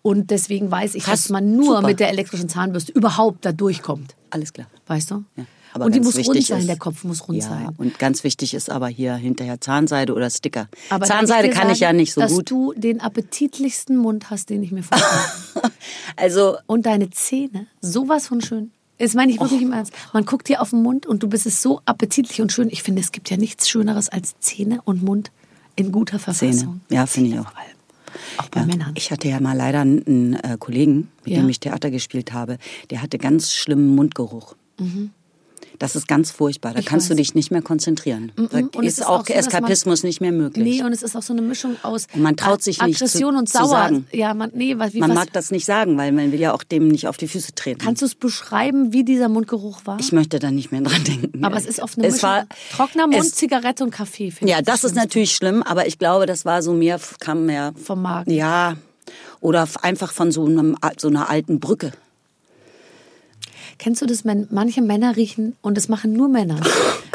Und 0.01 0.31
deswegen 0.31 0.69
weiß 0.69 0.95
ich, 0.95 1.03
Krass, 1.03 1.23
dass 1.23 1.29
man 1.29 1.55
nur 1.55 1.77
super. 1.77 1.87
mit 1.87 1.99
der 2.01 2.09
elektrischen 2.09 2.49
Zahnbürste 2.49 2.91
überhaupt 2.91 3.45
da 3.45 3.51
durchkommt. 3.53 4.15
Alles 4.29 4.51
klar. 4.53 4.67
Weißt 4.87 5.11
du? 5.11 5.23
Ja. 5.37 5.45
Aber 5.73 5.85
und 5.85 5.95
die 5.95 5.99
muss 5.99 6.15
rund 6.27 6.43
sein, 6.43 6.59
ist- 6.59 6.67
der 6.67 6.77
Kopf 6.77 7.03
muss 7.03 7.27
rund 7.27 7.37
ja, 7.39 7.47
sein. 7.49 7.69
Und 7.77 7.97
ganz 7.99 8.23
wichtig 8.23 8.53
ist 8.53 8.69
aber 8.69 8.87
hier 8.87 9.15
hinterher 9.15 9.59
Zahnseide 9.61 10.13
oder 10.13 10.29
Sticker. 10.29 10.67
Aber 10.89 11.05
Zahnseide 11.05 11.49
kann 11.49 11.69
ich 11.69 11.79
sagen, 11.79 11.81
ja 11.81 11.93
nicht 11.93 12.13
so 12.13 12.21
dass 12.21 12.31
gut. 12.33 12.49
du 12.51 12.73
den 12.75 12.99
appetitlichsten 13.01 13.95
Mund 13.97 14.29
hast, 14.29 14.49
den 14.49 14.63
ich 14.63 14.71
mir 14.71 14.83
vorstelle. 14.83 15.71
Also 16.17 16.57
und 16.67 16.85
deine 16.85 17.09
Zähne, 17.09 17.67
sowas 17.81 18.27
von 18.27 18.41
schön. 18.41 18.71
Das 18.97 19.13
meine 19.15 19.31
ich 19.31 19.39
wirklich 19.39 19.61
im 19.61 19.71
Ernst. 19.71 19.93
Man 20.13 20.25
guckt 20.25 20.47
dir 20.47 20.61
auf 20.61 20.69
den 20.71 20.83
Mund 20.83 21.05
und 21.07 21.23
du 21.23 21.27
bist 21.29 21.45
es 21.47 21.61
so 21.61 21.81
appetitlich 21.85 22.41
und 22.41 22.51
schön. 22.51 22.69
Ich 22.69 22.83
finde, 22.83 23.01
es 23.01 23.11
gibt 23.11 23.29
ja 23.31 23.37
nichts 23.37 23.67
Schöneres 23.69 24.09
als 24.09 24.35
Zähne 24.39 24.81
und 24.83 25.01
Mund 25.03 25.31
in 25.75 25.91
guter 25.91 26.19
Zähne. 26.19 26.53
Verfassung. 26.53 26.81
Ja, 26.89 27.05
finde 27.07 27.29
ich 27.29 27.35
Zähne 27.35 27.47
auch. 27.47 28.43
Auch 28.43 28.49
bei 28.49 28.59
Ja, 28.59 28.65
Männern. 28.67 28.91
Ich 28.95 29.09
hatte 29.09 29.27
ja 29.27 29.39
mal 29.39 29.55
leider 29.57 29.79
einen, 29.81 30.33
äh, 30.35 30.57
Kollegen, 30.59 31.09
mit 31.23 31.33
Ja. 31.33 31.39
dem 31.41 31.49
ich 31.49 31.59
Theater 31.59 31.89
gespielt 31.89 32.33
habe, 32.33 32.57
der 32.91 33.01
hatte 33.01 33.17
ganz 33.17 33.53
schlimmen 33.53 33.95
Mundgeruch. 33.95 34.55
Das 35.81 35.95
ist 35.95 36.07
ganz 36.07 36.29
furchtbar. 36.29 36.73
Da 36.73 36.79
Ich 36.79 36.85
kannst 36.85 37.07
du 37.07 37.13
weiß. 37.13 37.17
dich 37.17 37.33
nicht 37.33 37.49
mehr 37.49 37.63
konzentrieren. 37.63 38.31
Da 38.35 38.59
Und 38.59 38.75
es 38.85 38.93
ist 38.93 38.99
ist 38.99 39.05
auch 39.05 39.21
auch 39.21 39.25
so, 39.27 39.33
dass 39.33 39.45
man- 39.51 39.63
Eskapismus 39.63 40.03
nicht 40.03 40.21
mehr 40.21 40.31
möglich. 40.31 40.63
Nee, 40.63 40.83
und 40.83 40.93
es 40.93 41.01
ist 41.01 41.15
auch 41.15 41.23
so 41.23 41.33
eine 41.33 41.41
Mischung 41.41 41.75
aus 41.81 42.05
Und 42.13 42.21
man 42.21 42.35
traut 42.35 42.61
sich 42.61 42.79
nicht 42.81 42.97
Aggression 43.01 43.33
zu- 43.33 43.39
und 43.39 43.49
zu 43.49 43.57
Sauer. 43.57 43.67
sagen. 43.69 44.07
Ja, 44.11 44.33
man, 44.35 44.51
nee, 44.53 44.77
was, 44.77 44.93
wie, 44.93 44.99
Man 44.99 45.09
was, 45.09 45.15
mag 45.15 45.33
das 45.33 45.49
nicht 45.49 45.65
sagen, 45.65 45.97
weil 45.97 46.11
man 46.11 46.31
will 46.31 46.39
ja 46.39 46.53
auch 46.53 46.61
dem 46.63 46.87
nicht 46.87 47.07
auf 47.07 47.17
die 47.17 47.27
Füße 47.27 47.53
treten. 47.55 47.79
Kannst 47.79 48.01
du 48.03 48.05
es 48.05 48.13
beschreiben, 48.13 48.93
wie 48.93 49.03
dieser 49.03 49.27
Mundgeruch 49.27 49.81
war? 49.85 49.97
ich 49.99 50.11
möchte 50.11 50.37
da 50.39 50.51
nicht 50.51 50.71
mehr 50.71 50.81
dran 50.81 51.03
denken. 51.03 51.43
Aber 51.43 51.57
es 51.57 51.65
ist 51.65 51.81
oft 51.81 51.97
eine 51.97 52.05
es 52.07 52.13
Mischung. 52.15 52.29
war, 52.29 52.45
Trockener 52.75 53.07
Mund, 53.07 53.19
es, 53.25 53.33
Zigarette 53.33 53.83
und 53.83 53.89
Kaffee. 53.91 54.31
Ja, 54.41 54.59
ich 54.59 54.65
das 54.65 54.75
ist 54.75 54.79
Schlimmste. 54.91 54.99
natürlich 54.99 55.31
schlimm, 55.35 55.63
aber 55.63 55.87
ich 55.87 55.97
glaube, 55.97 56.27
das 56.27 56.45
war 56.45 56.61
so 56.61 56.73
mehr, 56.73 56.99
kam 57.19 57.47
mehr 57.47 57.73
Vom 57.83 58.03
Magen. 58.03 58.29
Ja, 58.31 58.75
oder 59.39 59.67
einfach 59.81 60.11
von 60.13 60.31
so, 60.31 60.45
einem, 60.45 60.77
so 60.99 61.07
einer 61.07 61.29
alten 61.29 61.59
Brücke. 61.59 61.91
Kennst 63.81 63.99
du 63.99 64.05
das, 64.05 64.25
wenn 64.25 64.47
manche 64.51 64.79
Männer 64.83 65.15
riechen, 65.15 65.55
und 65.63 65.75
das 65.75 65.89
machen 65.89 66.13
nur 66.13 66.29
Männer. 66.29 66.61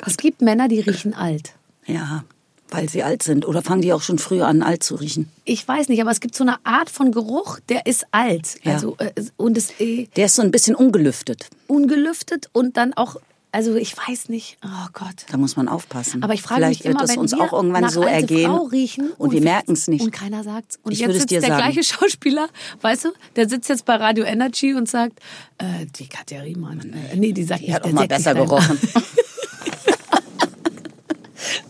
es 0.05 0.17
gibt 0.17 0.43
Männer, 0.43 0.67
die 0.67 0.81
riechen 0.81 1.15
alt. 1.15 1.53
Ja, 1.87 2.25
weil 2.71 2.89
sie 2.89 3.05
alt 3.05 3.23
sind. 3.23 3.47
Oder 3.47 3.63
fangen 3.63 3.83
die 3.83 3.93
auch 3.93 4.03
schon 4.03 4.19
früher 4.19 4.49
an, 4.49 4.63
alt 4.63 4.83
zu 4.83 4.97
riechen? 4.97 5.29
Ich 5.45 5.67
weiß 5.69 5.89
nicht, 5.89 6.01
aber 6.01 6.11
es 6.11 6.19
gibt 6.19 6.35
so 6.35 6.43
eine 6.43 6.57
Art 6.67 6.91
von 6.91 7.13
Geruch, 7.13 7.61
der 7.69 7.87
ist 7.87 8.05
alt. 8.11 8.59
Ja. 8.65 8.73
Also, 8.73 8.97
äh, 8.99 9.13
und 9.37 9.57
es 9.57 9.79
äh, 9.79 10.09
Der 10.17 10.27
ist 10.27 10.35
so 10.35 10.43
ein 10.43 10.51
bisschen 10.51 10.75
ungelüftet. 10.75 11.47
ungelüftet 11.69 12.51
und 12.53 12.77
dann 12.77 12.95
auch, 12.95 13.15
also 13.57 13.75
ich 13.75 13.97
weiß 13.97 14.29
nicht, 14.29 14.59
oh 14.63 14.89
Gott. 14.93 15.25
Da 15.31 15.39
muss 15.39 15.57
man 15.57 15.67
aufpassen. 15.67 16.23
Aber 16.23 16.35
ich 16.35 16.43
frage 16.43 16.61
Vielleicht 16.61 16.85
mich 16.85 16.91
immer, 16.91 17.01
wird 17.01 17.09
es 17.09 17.17
wenn 17.17 17.23
uns 17.23 17.33
auch 17.33 17.55
irgendwann 17.55 17.89
so 17.89 18.03
ergehen. 18.03 18.51
Riechen 18.51 19.13
und, 19.17 19.33
wir 19.33 19.41
merken 19.41 19.73
es 19.73 19.89
nicht. 19.89 20.03
Und 20.03 20.11
keiner 20.11 20.45
sagt's. 20.45 20.79
Und 20.83 20.93
Ich 20.93 20.99
jetzt 20.99 21.09
es 21.13 21.17
sitzt 21.21 21.31
der 21.31 21.41
sagen. 21.41 21.57
gleiche 21.57 21.83
Schauspieler, 21.95 22.49
weißt 22.83 23.07
du, 23.07 23.09
der 23.35 23.49
sitzt 23.49 23.71
jetzt 23.71 23.87
bei 23.87 23.97
Radio 23.97 24.27
Energy 24.27 24.75
und 24.75 24.91
sagt, 24.91 25.21
äh, 25.57 25.87
die 25.99 26.07
Katja 26.07 26.43
Riemann, 26.43 26.81
äh, 26.81 27.17
nee, 27.17 27.33
die 27.33 27.45
sagt 27.45 27.63
Die 27.63 27.69
nicht, 27.69 27.75
hat 27.77 27.85
auch 27.85 27.93
mal 27.93 28.07
besser 28.07 28.35
gerochen. 28.35 28.79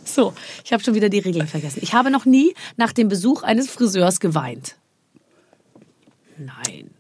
So, 0.05 0.33
ich 0.64 0.72
habe 0.72 0.83
schon 0.83 0.94
wieder 0.94 1.11
die 1.11 1.18
Regeln 1.18 1.46
vergessen. 1.46 1.81
Ich 1.83 1.92
habe 1.92 2.11
noch 2.11 2.25
nie 2.25 2.55
nach 2.79 2.94
dem 2.94 3.09
Besuch 3.09 3.42
eines 3.42 3.68
Friseurs 3.68 4.18
geweint. 4.18 4.77
Nein. 6.38 6.95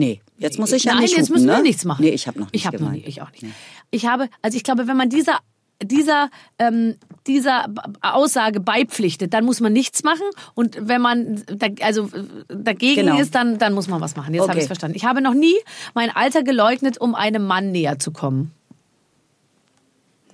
Nee, 0.00 0.20
jetzt 0.38 0.58
muss 0.58 0.72
ich 0.72 0.84
ja 0.84 0.92
Nein, 0.94 1.02
nicht 1.02 1.16
jetzt 1.16 1.28
hupen, 1.30 1.34
müssen 1.34 1.46
wir 1.48 1.56
ne? 1.58 1.62
nichts 1.62 1.84
machen. 1.84 2.02
Nee, 2.04 2.10
ich 2.10 2.26
habe 2.26 2.38
noch 2.40 2.46
nicht 2.52 2.60
Ich 2.60 2.66
habe 2.66 2.82
noch 2.82 2.90
nie, 2.90 3.04
ich 3.06 3.22
auch 3.22 3.30
nicht. 3.30 3.44
Ich 3.90 4.06
habe, 4.06 4.28
also 4.42 4.56
ich 4.56 4.64
glaube, 4.64 4.86
wenn 4.88 4.96
man 4.96 5.08
dieser 5.08 5.38
dieser 5.82 6.28
ähm, 6.58 6.96
dieser 7.26 7.66
Aussage 8.02 8.60
beipflichtet, 8.60 9.32
dann 9.32 9.44
muss 9.46 9.60
man 9.60 9.72
nichts 9.72 10.02
machen 10.02 10.26
und 10.54 10.76
wenn 10.78 11.00
man 11.00 11.42
da, 11.46 11.68
also 11.80 12.10
dagegen 12.48 13.06
Genau. 13.06 13.18
ist, 13.18 13.34
dann 13.34 13.56
dann 13.58 13.72
muss 13.72 13.88
man 13.88 14.00
was 14.00 14.14
machen. 14.16 14.34
Jetzt 14.34 14.42
habe 14.42 14.52
Okay. 14.52 14.60
ich 14.62 14.66
verstanden. 14.66 14.96
Ich 14.96 15.04
habe 15.06 15.22
noch 15.22 15.32
nie 15.34 15.54
mein 15.94 16.10
Alter 16.14 16.42
geleugnet, 16.42 16.98
um 17.00 17.14
einem 17.14 17.46
Mann 17.46 17.70
näher 17.72 17.98
zu 17.98 18.10
kommen. 18.10 18.50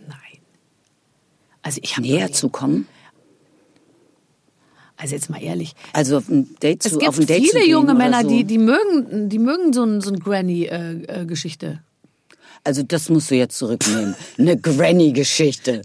Nein. 0.06 0.16
Also 1.62 1.80
ich 1.82 1.92
habe 1.96 2.02
Näher 2.06 2.32
zu 2.32 2.48
kommen? 2.48 2.88
Also 4.98 5.14
jetzt 5.14 5.28
mal 5.28 5.42
ehrlich. 5.42 5.74
Also 5.92 6.18
auf 6.18 6.28
ein 6.28 6.56
Date 6.62 6.82
zu, 6.82 6.88
Es 6.88 6.94
gibt 6.98 7.08
auf 7.08 7.18
ein 7.18 7.26
Date 7.26 7.42
viele 7.50 7.62
zu 7.64 7.68
junge 7.68 7.94
Männer, 7.94 8.22
so. 8.22 8.28
die, 8.28 8.44
die 8.44 8.58
mögen, 8.58 9.28
die 9.28 9.38
mögen 9.38 9.72
so 9.72 9.84
ein, 9.84 10.00
so 10.00 10.10
ein 10.10 10.18
Granny-Geschichte. 10.18 11.80
Also 12.64 12.82
das 12.82 13.08
musst 13.08 13.30
du 13.30 13.34
jetzt 13.36 13.58
zurücknehmen. 13.58 14.14
Eine 14.38 14.56
Granny-Geschichte. 14.56 15.82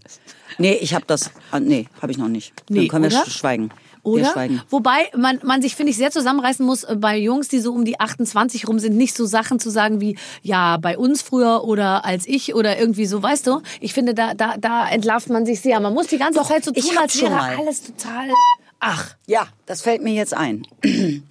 Nee, 0.58 0.74
ich 0.82 0.93
habe 0.93 1.06
das. 1.08 1.32
ah, 1.52 1.60
Nee, 1.60 1.88
habe 2.02 2.12
ich 2.12 2.17
noch 2.17 2.28
nicht. 2.28 2.54
Nee, 2.69 2.80
Dann 2.80 2.88
können 2.88 3.04
wir 3.12 3.17
oder? 3.17 3.26
sch- 3.26 3.38
schweigen. 3.38 3.69
Oder? 4.04 4.24
Wir 4.24 4.32
schweigen. 4.32 4.62
Wobei 4.69 5.10
man, 5.15 5.39
man 5.43 5.62
sich, 5.62 5.76
finde 5.76 5.91
ich, 5.91 5.97
sehr 5.97 6.10
zusammenreißen 6.10 6.65
muss 6.65 6.84
äh, 6.84 6.95
bei 6.95 7.17
Jungs, 7.17 7.50
die 7.50 7.60
so 7.60 7.71
um 7.71 7.86
die 7.86 8.00
28 8.00 8.67
rum 8.67 8.80
sind, 8.80 8.97
nicht 8.97 9.15
so 9.15 9.26
Sachen 9.28 9.60
zu 9.60 9.69
sagen 9.69 10.02
wie, 10.02 10.17
ja, 10.41 10.78
bei 10.78 10.97
uns 10.97 11.21
früher 11.21 11.63
oder 11.65 12.04
als 12.04 12.28
ich 12.28 12.56
oder 12.56 12.80
irgendwie 12.80 13.06
so, 13.06 13.21
weißt 13.21 13.45
du? 13.45 13.62
Ich 13.80 13.93
finde, 13.93 14.15
da, 14.15 14.34
da, 14.34 14.56
da 14.58 14.89
entlarvt 14.89 15.30
man 15.30 15.45
sich 15.45 15.62
sehr. 15.62 15.80
Man 15.80 15.93
muss 15.93 16.08
die 16.08 16.17
ganze 16.17 16.41
Zeit 16.41 16.63
so 16.65 16.71
tun, 16.71 16.97
als 17.00 17.21
wäre 17.21 17.39
alles 17.39 17.84
total. 17.84 18.30
Ach, 18.84 19.15
Ja, 19.28 19.48
das 19.67 19.82
fällt 19.84 20.02
mir 20.04 20.13
jetzt 20.13 20.34
ein. 20.34 20.67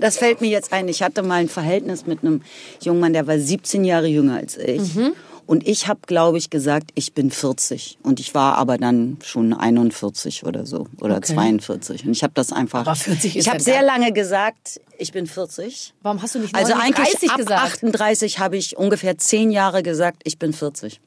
Das 0.00 0.18
fällt 0.18 0.40
mir 0.40 0.48
jetzt 0.48 0.72
ein. 0.72 0.86
Ich 0.88 1.02
hatte 1.02 1.22
mal 1.22 1.34
ein 1.40 1.48
Verhältnis 1.48 2.06
mit 2.06 2.22
einem 2.22 2.42
jungen 2.80 3.00
Mann, 3.00 3.12
der 3.12 3.26
war 3.26 3.38
17 3.38 3.84
Jahre 3.84 4.06
jünger 4.06 4.36
als 4.36 4.56
ich. 4.56 4.94
Mhm. 4.94 5.12
Und 5.46 5.66
ich 5.66 5.88
habe, 5.88 6.00
glaube 6.06 6.38
ich, 6.38 6.48
gesagt, 6.50 6.90
ich 6.94 7.12
bin 7.14 7.30
40. 7.30 7.98
Und 8.02 8.20
ich 8.20 8.34
war 8.34 8.56
aber 8.56 8.78
dann 8.78 9.16
schon 9.24 9.52
41 9.54 10.44
oder 10.46 10.64
so. 10.66 10.86
Oder 11.00 11.16
Okay. 11.16 11.32
42. 11.34 12.04
Und 12.04 12.12
ich 12.12 12.22
habe 12.22 12.34
das 12.34 12.52
einfach. 12.52 12.80
Aber 12.82 12.94
40 12.94 13.34
ist 13.36 13.42
Ich 13.42 13.48
habe 13.48 13.58
ja 13.58 13.64
sehr 13.64 13.82
lange 13.82 14.12
gesagt, 14.12 14.80
ich 14.98 15.10
bin 15.10 15.26
40. 15.26 15.94
warum 16.02 16.22
hast 16.22 16.34
du 16.36 16.38
nicht 16.38 16.54
Also 16.54 16.74
39 16.74 17.00
eigentlich 17.16 17.30
ab 17.30 17.36
gesagt? 17.38 17.62
38 17.62 18.38
habe 18.38 18.56
ich 18.56 18.76
ungefähr 18.76 19.18
10 19.18 19.50
Jahre 19.50 19.82
gesagt, 19.82 20.20
ich 20.24 20.38
bin 20.38 20.52
40. 20.52 21.00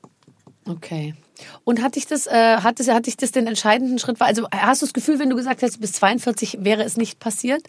Okay. 0.67 1.13
Und 1.63 1.81
hat 1.81 1.95
dich 1.95 2.07
das, 2.07 2.27
äh, 2.27 2.57
hat 2.57 2.79
das, 2.79 2.87
hat 2.87 3.07
dich 3.07 3.17
das 3.17 3.31
den 3.31 3.47
entscheidenden 3.47 3.99
Schritt, 3.99 4.21
also 4.21 4.47
hast 4.51 4.81
du 4.81 4.85
das 4.85 4.93
Gefühl, 4.93 5.19
wenn 5.19 5.29
du 5.29 5.35
gesagt 5.35 5.61
hättest, 5.61 5.81
bis 5.81 5.93
42 5.93 6.59
wäre 6.61 6.83
es 6.83 6.97
nicht 6.97 7.19
passiert 7.19 7.63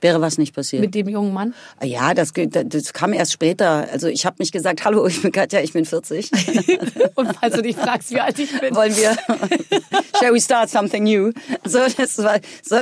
Wäre 0.00 0.20
was 0.20 0.38
nicht 0.38 0.54
passiert. 0.54 0.80
mit 0.80 0.94
dem 0.94 1.08
jungen 1.08 1.32
Mann? 1.32 1.54
Ja, 1.82 2.14
das, 2.14 2.32
das 2.32 2.92
kam 2.92 3.12
erst 3.12 3.32
später. 3.32 3.86
Also 3.92 4.08
ich 4.08 4.24
habe 4.24 4.36
nicht 4.38 4.52
gesagt, 4.52 4.84
hallo, 4.84 5.06
ich 5.06 5.20
bin 5.20 5.30
Katja, 5.30 5.60
ich 5.60 5.72
bin 5.72 5.84
40. 5.84 6.30
Und 7.16 7.36
falls 7.38 7.54
du 7.54 7.62
dich 7.62 7.76
fragst, 7.76 8.10
wie 8.10 8.20
alt 8.20 8.38
ich 8.38 8.58
bin. 8.58 8.74
Wollen 8.74 8.96
wir, 8.96 9.10
shall 10.18 10.32
we 10.32 10.40
start 10.40 10.70
something 10.70 11.04
new? 11.04 11.32
So, 11.64 11.80
das 11.96 12.16
war, 12.18 12.40
so, 12.62 12.80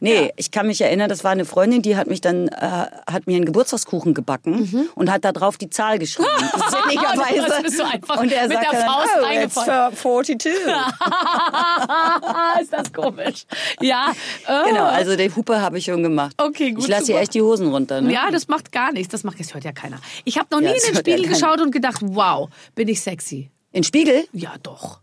nee, 0.00 0.32
ich 0.36 0.50
kann 0.50 0.66
mich 0.66 0.80
erinnern, 0.80 1.08
das 1.08 1.24
war 1.24 1.32
eine 1.32 1.44
Freundin, 1.44 1.82
die 1.82 1.96
hat 1.96 2.06
mich 2.06 2.20
dann, 2.20 2.48
äh, 2.48 2.86
hat 3.10 3.26
mir 3.26 3.36
einen 3.36 3.44
Geburtstagskuchen 3.44 4.14
gebacken 4.14 4.88
und 4.94 5.10
hat 5.10 5.24
da 5.24 5.32
drauf 5.32 5.56
die 5.58 5.70
Zahl 5.70 5.98
geschrieben. 5.98 6.28
Sinnigerweise. 6.88 7.42
Mhm. 7.42 7.46
Das 7.48 7.62
bist 7.62 7.78
du 7.78 7.84
einfach 7.84 8.20
und 8.20 8.32
er 8.32 8.42
mit 8.48 8.52
sagte 8.52 8.68
der 8.72 8.80
dann, 8.80 8.88
Faust 8.90 9.08
oh, 9.14 9.18
it's 9.20 9.26
reingefallen. 9.56 9.96
for 9.96 10.22
42. 10.22 10.52
ist 12.60 12.72
das 12.72 12.92
komisch. 12.92 13.46
Ja. 13.80 14.12
äh, 14.46 14.68
Genau, 14.68 14.84
also 14.84 15.16
die 15.16 15.30
Hupe 15.34 15.60
habe 15.60 15.78
ich 15.78 15.84
schon 15.84 16.02
gemacht. 16.02 16.34
Okay, 16.38 16.72
gut, 16.72 16.84
Ich 16.84 16.88
lasse 16.88 17.06
hier 17.06 17.20
echt 17.20 17.34
die 17.34 17.42
Hosen 17.42 17.68
runter. 17.68 18.00
Ne? 18.00 18.12
Ja, 18.12 18.30
das 18.30 18.48
macht 18.48 18.72
gar 18.72 18.92
nichts. 18.92 19.10
Das 19.12 19.24
macht, 19.24 19.38
das 19.40 19.54
hört 19.54 19.64
ja 19.64 19.72
keiner. 19.72 19.98
Ich 20.24 20.38
habe 20.38 20.48
noch 20.50 20.60
nie 20.60 20.66
Ja, 20.66 20.72
in 20.72 20.78
den 20.80 20.94
ja 20.94 21.00
Spiegel 21.00 21.22
keiner. 21.22 21.34
geschaut 21.34 21.60
und 21.60 21.70
gedacht, 21.70 22.00
wow, 22.02 22.48
bin 22.74 22.88
ich 22.88 23.00
sexy. 23.00 23.50
In 23.72 23.82
den 23.82 23.84
Spiegel? 23.84 24.26
Ja, 24.32 24.54
doch. 24.62 24.98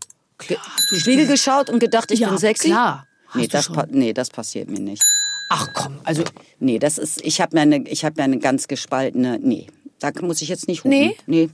Ge- 0.46 0.58
Spiegel 0.98 1.26
geschaut 1.26 1.70
und 1.70 1.78
gedacht, 1.78 2.10
ich 2.10 2.20
Ja, 2.20 2.28
bin 2.28 2.38
sexy? 2.38 2.68
klar. 2.68 3.06
Nee 3.34 3.46
das, 3.48 3.70
nee, 3.90 4.12
das 4.12 4.30
passiert 4.30 4.70
mir 4.70 4.80
nicht. 4.80 5.02
Ach 5.50 5.68
komm, 5.74 5.98
also 6.04 6.22
Nee, 6.60 6.78
das 6.78 6.98
ist, 6.98 7.20
ich 7.24 7.40
habe 7.40 7.54
mir 7.56 7.62
eine, 7.62 7.86
ich 7.88 8.04
habe 8.04 8.14
mir 8.16 8.24
eine 8.24 8.38
ganz 8.38 8.66
gespaltene, 8.68 9.38
nee, 9.42 9.66
da 10.00 10.10
muss 10.22 10.40
ich 10.42 10.48
jetzt 10.48 10.68
nicht 10.68 10.84
hupen. 10.84 10.98
Nee? 10.98 11.16
Nee, 11.26 11.50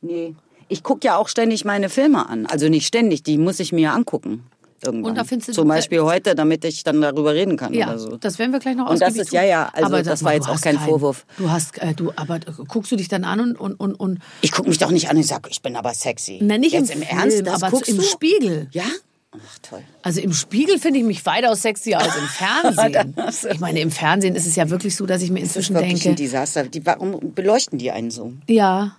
nee. 0.00 0.34
Ich 0.68 0.82
gucke 0.82 1.06
ja 1.06 1.16
auch 1.16 1.28
ständig 1.28 1.64
meine 1.64 1.88
Filme 1.88 2.28
an. 2.28 2.44
Also 2.46 2.68
nicht 2.68 2.86
ständig, 2.86 3.22
die 3.22 3.38
muss 3.38 3.58
ich 3.60 3.72
mir 3.72 3.92
angucken. 3.92 4.44
Irgendwann. 4.84 5.10
Und 5.10 5.16
da 5.18 5.24
findest 5.24 5.48
du- 5.48 5.52
Zum 5.54 5.66
Beispiel 5.66 6.02
heute, 6.02 6.34
damit 6.36 6.64
ich 6.64 6.84
dann 6.84 7.00
darüber 7.00 7.34
reden 7.34 7.56
kann 7.56 7.74
ja, 7.74 7.88
oder 7.88 7.98
so. 7.98 8.16
das 8.16 8.38
werden 8.38 8.52
wir 8.52 8.60
gleich 8.60 8.76
noch 8.76 8.88
Und 8.88 9.00
das 9.02 9.16
ist- 9.16 9.32
ja, 9.32 9.42
ja, 9.42 9.68
also 9.72 9.86
aber 9.86 10.02
das 10.04 10.22
war 10.22 10.34
jetzt 10.34 10.48
auch 10.48 10.60
kein 10.60 10.76
keinen- 10.76 10.86
Vorwurf. 10.88 11.26
Du 11.36 11.50
hast, 11.50 11.78
äh, 11.78 11.94
du, 11.94 12.12
aber 12.14 12.36
äh, 12.36 12.40
guckst 12.68 12.92
du 12.92 12.96
dich 12.96 13.08
dann 13.08 13.24
an 13.24 13.40
und 13.40 13.56
und 13.58 13.74
und, 13.80 13.94
und 13.94 14.18
Ich 14.40 14.52
gucke 14.52 14.68
mich 14.68 14.78
doch 14.78 14.90
nicht 14.92 15.08
an 15.10 15.16
und 15.16 15.24
sag, 15.24 15.48
ich 15.50 15.62
bin 15.62 15.74
aber 15.74 15.94
sexy. 15.94 16.38
na 16.42 16.58
nicht 16.58 16.72
jetzt 16.74 16.90
im, 16.92 17.02
im, 17.02 17.08
Ernst, 17.08 17.36
Film, 17.36 17.44
das 17.46 17.62
aber 17.62 17.72
guckst 17.72 17.88
im 17.90 17.96
du? 17.96 18.02
Spiegel. 18.04 18.68
Ja? 18.72 18.84
Ach 19.32 19.58
toll. 19.62 19.82
Also 20.02 20.20
im 20.20 20.32
Spiegel 20.32 20.78
finde 20.78 21.00
ich 21.00 21.04
mich 21.04 21.24
weitaus 21.26 21.62
sexier 21.62 21.98
als 22.00 22.16
im 22.16 22.26
Fernsehen. 22.28 23.14
ich 23.52 23.60
meine, 23.60 23.80
im 23.80 23.90
Fernsehen 23.90 24.34
ist 24.34 24.46
es 24.46 24.56
ja 24.56 24.70
wirklich 24.70 24.96
so, 24.96 25.04
dass 25.06 25.22
ich 25.22 25.30
mir 25.30 25.40
Das 25.40 25.50
ist 25.50 25.56
inzwischen 25.56 25.74
wirklich 25.74 25.92
ein 25.94 26.00
denke, 26.16 26.22
Desaster. 26.22 26.64
Die, 26.64 26.84
warum 26.86 27.34
beleuchten 27.34 27.78
die 27.78 27.90
einen 27.90 28.10
so? 28.10 28.32
ja, 28.48 28.96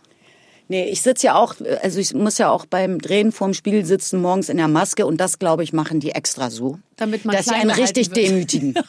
Nee, 0.72 0.86
ich 0.86 1.02
sitze 1.02 1.26
ja 1.26 1.36
auch, 1.36 1.56
also 1.82 2.00
ich 2.00 2.14
muss 2.14 2.38
ja 2.38 2.52
auch 2.52 2.68
beim 2.68 3.00
Drehen 3.00 3.32
vorm 3.32 3.56
Spiegel 3.56 3.86
sitzen, 3.86 4.22
morgens 4.22 4.50
in 4.50 4.58
der 4.58 4.68
Maske 4.68 5.08
und 5.08 5.18
das, 5.20 5.40
glaube 5.40 5.64
ich, 5.64 5.74
machen 5.74 6.00
die 6.00 6.12
extra 6.12 6.52
so. 6.52 6.78
Damit 6.96 7.26
man 7.26 7.36
Dass 7.36 7.46
sie 7.48 7.56
einen 7.56 7.72
richtig 7.72 8.10
wird. 8.10 8.18
demütigen. 8.18 8.76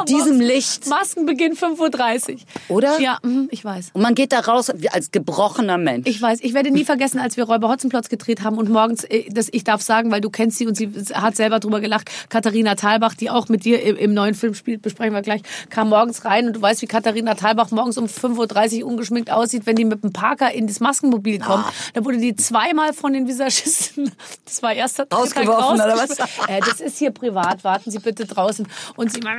Mit 0.00 0.08
diesem 0.08 0.40
Licht. 0.40 0.86
Maskenbeginn 0.86 1.54
5.30 1.54 2.32
Uhr. 2.32 2.38
Oder? 2.68 3.00
Ja, 3.00 3.18
mhm, 3.22 3.48
ich 3.50 3.64
weiß. 3.64 3.90
Und 3.92 4.02
man 4.02 4.14
geht 4.14 4.32
da 4.32 4.40
raus 4.40 4.70
wie 4.74 4.88
als 4.88 5.10
gebrochener 5.10 5.78
Mensch. 5.78 6.08
Ich 6.08 6.20
weiß, 6.20 6.40
ich 6.42 6.54
werde 6.54 6.70
nie 6.70 6.84
vergessen, 6.84 7.18
als 7.18 7.36
wir 7.36 7.44
Räuber 7.44 7.68
Hotzenplotz 7.68 8.08
gedreht 8.08 8.42
haben 8.42 8.58
und 8.58 8.68
morgens, 8.68 9.04
äh, 9.04 9.24
das, 9.30 9.48
ich 9.52 9.64
darf 9.64 9.82
sagen, 9.82 10.10
weil 10.10 10.20
du 10.20 10.30
kennst 10.30 10.58
sie 10.58 10.66
und 10.66 10.76
sie 10.76 10.90
hat 11.14 11.36
selber 11.36 11.60
drüber 11.60 11.80
gelacht, 11.80 12.10
Katharina 12.28 12.74
Thalbach, 12.74 13.14
die 13.14 13.30
auch 13.30 13.48
mit 13.48 13.64
dir 13.64 13.82
im, 13.82 13.96
im 13.96 14.14
neuen 14.14 14.34
Film 14.34 14.54
spielt, 14.54 14.82
besprechen 14.82 15.14
wir 15.14 15.22
gleich, 15.22 15.42
kam 15.70 15.88
morgens 15.88 16.24
rein 16.24 16.46
und 16.46 16.56
du 16.56 16.62
weißt, 16.62 16.82
wie 16.82 16.86
Katharina 16.86 17.34
Thalbach 17.34 17.70
morgens 17.70 17.98
um 17.98 18.06
5.30 18.06 18.82
Uhr 18.82 18.88
ungeschminkt 18.88 19.30
aussieht, 19.30 19.66
wenn 19.66 19.76
die 19.76 19.84
mit 19.84 20.02
dem 20.02 20.12
Parker 20.12 20.52
in 20.52 20.66
das 20.66 20.80
Maskenmobil 20.80 21.38
kommt. 21.38 21.64
Da 21.92 22.04
wurde 22.04 22.18
die 22.18 22.34
zweimal 22.36 22.92
von 22.92 23.12
den 23.12 23.28
Visagisten, 23.28 24.10
das 24.44 24.62
war 24.62 24.72
erster 24.72 25.08
Tag 25.08 25.20
Rausgeworfen, 25.20 25.80
oder 25.80 25.96
was? 25.96 26.14
Äh, 26.48 26.60
das 26.60 26.80
ist 26.80 26.98
hier 26.98 27.10
privat, 27.10 27.64
warten 27.64 27.90
Sie 27.90 27.98
bitte 27.98 28.26
draußen. 28.26 28.66
Und 28.96 29.12
sie 29.12 29.20
mal, 29.20 29.36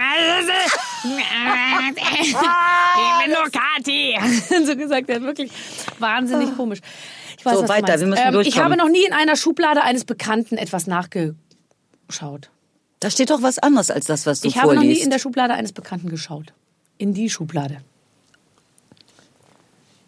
ich 0.51 2.33
bin 2.33 3.33
nur 3.33 3.49
Kathi. 3.51 4.65
so 4.65 4.75
gesagt, 4.75 5.09
er 5.09 5.15
hat 5.17 5.23
wirklich 5.23 5.51
wahnsinnig 5.99 6.55
komisch. 6.55 6.79
Ich 7.37 7.45
weiß, 7.45 7.59
So, 7.59 7.67
weiter, 7.69 7.99
wir 7.99 8.07
müssen 8.07 8.21
ähm, 8.21 8.27
Ich 8.41 8.53
durchkommen. 8.53 8.63
habe 8.65 8.77
noch 8.77 8.89
nie 8.89 9.05
in 9.05 9.13
einer 9.13 9.35
Schublade 9.35 9.81
eines 9.83 10.05
Bekannten 10.05 10.57
etwas 10.57 10.87
nachgeschaut. 10.87 12.49
Da 12.99 13.09
steht 13.09 13.29
doch 13.29 13.41
was 13.41 13.59
anderes 13.59 13.91
als 13.91 14.05
das, 14.05 14.25
was 14.25 14.39
du 14.41 14.47
Ich 14.47 14.57
habe 14.57 14.67
noch 14.73 14.81
nie 14.81 14.87
vorliest. 14.87 15.03
in 15.03 15.09
der 15.11 15.19
Schublade 15.19 15.53
eines 15.53 15.73
Bekannten 15.73 16.09
geschaut. 16.09 16.53
In 16.97 17.13
die 17.13 17.29
Schublade. 17.29 17.77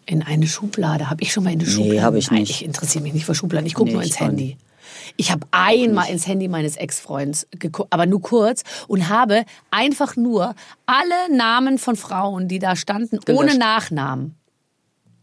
In 0.06 0.22
eine 0.22 0.46
Schublade. 0.46 1.10
Habe 1.10 1.22
ich 1.22 1.32
schon 1.32 1.44
mal 1.44 1.52
in 1.52 1.60
eine 1.60 1.68
Schublade? 1.68 2.02
habe 2.02 2.18
ich 2.18 2.30
Nein, 2.30 2.40
nicht. 2.40 2.50
ich 2.50 2.64
interessiere 2.64 3.04
mich 3.04 3.12
nicht 3.12 3.26
für 3.26 3.34
Schubladen. 3.34 3.66
Ich 3.66 3.74
gucke 3.74 3.88
Nee, 3.90 3.94
nur 3.94 4.02
ich 4.02 4.08
ins 4.08 4.20
Handy. 4.20 4.56
Ich 5.16 5.30
habe 5.30 5.46
einmal 5.50 6.08
ins 6.10 6.26
Handy 6.26 6.48
meines 6.48 6.76
Ex-Freunds 6.76 7.46
geguckt, 7.50 7.92
aber 7.92 8.06
nur 8.06 8.22
kurz 8.22 8.62
und 8.88 9.08
habe 9.08 9.44
einfach 9.70 10.16
nur 10.16 10.54
alle 10.86 11.36
Namen 11.36 11.78
von 11.78 11.96
Frauen, 11.96 12.48
die 12.48 12.58
da 12.58 12.76
standen, 12.76 13.18
ohne 13.28 13.38
Gelöscht. 13.38 13.58
Nachnamen 13.58 14.38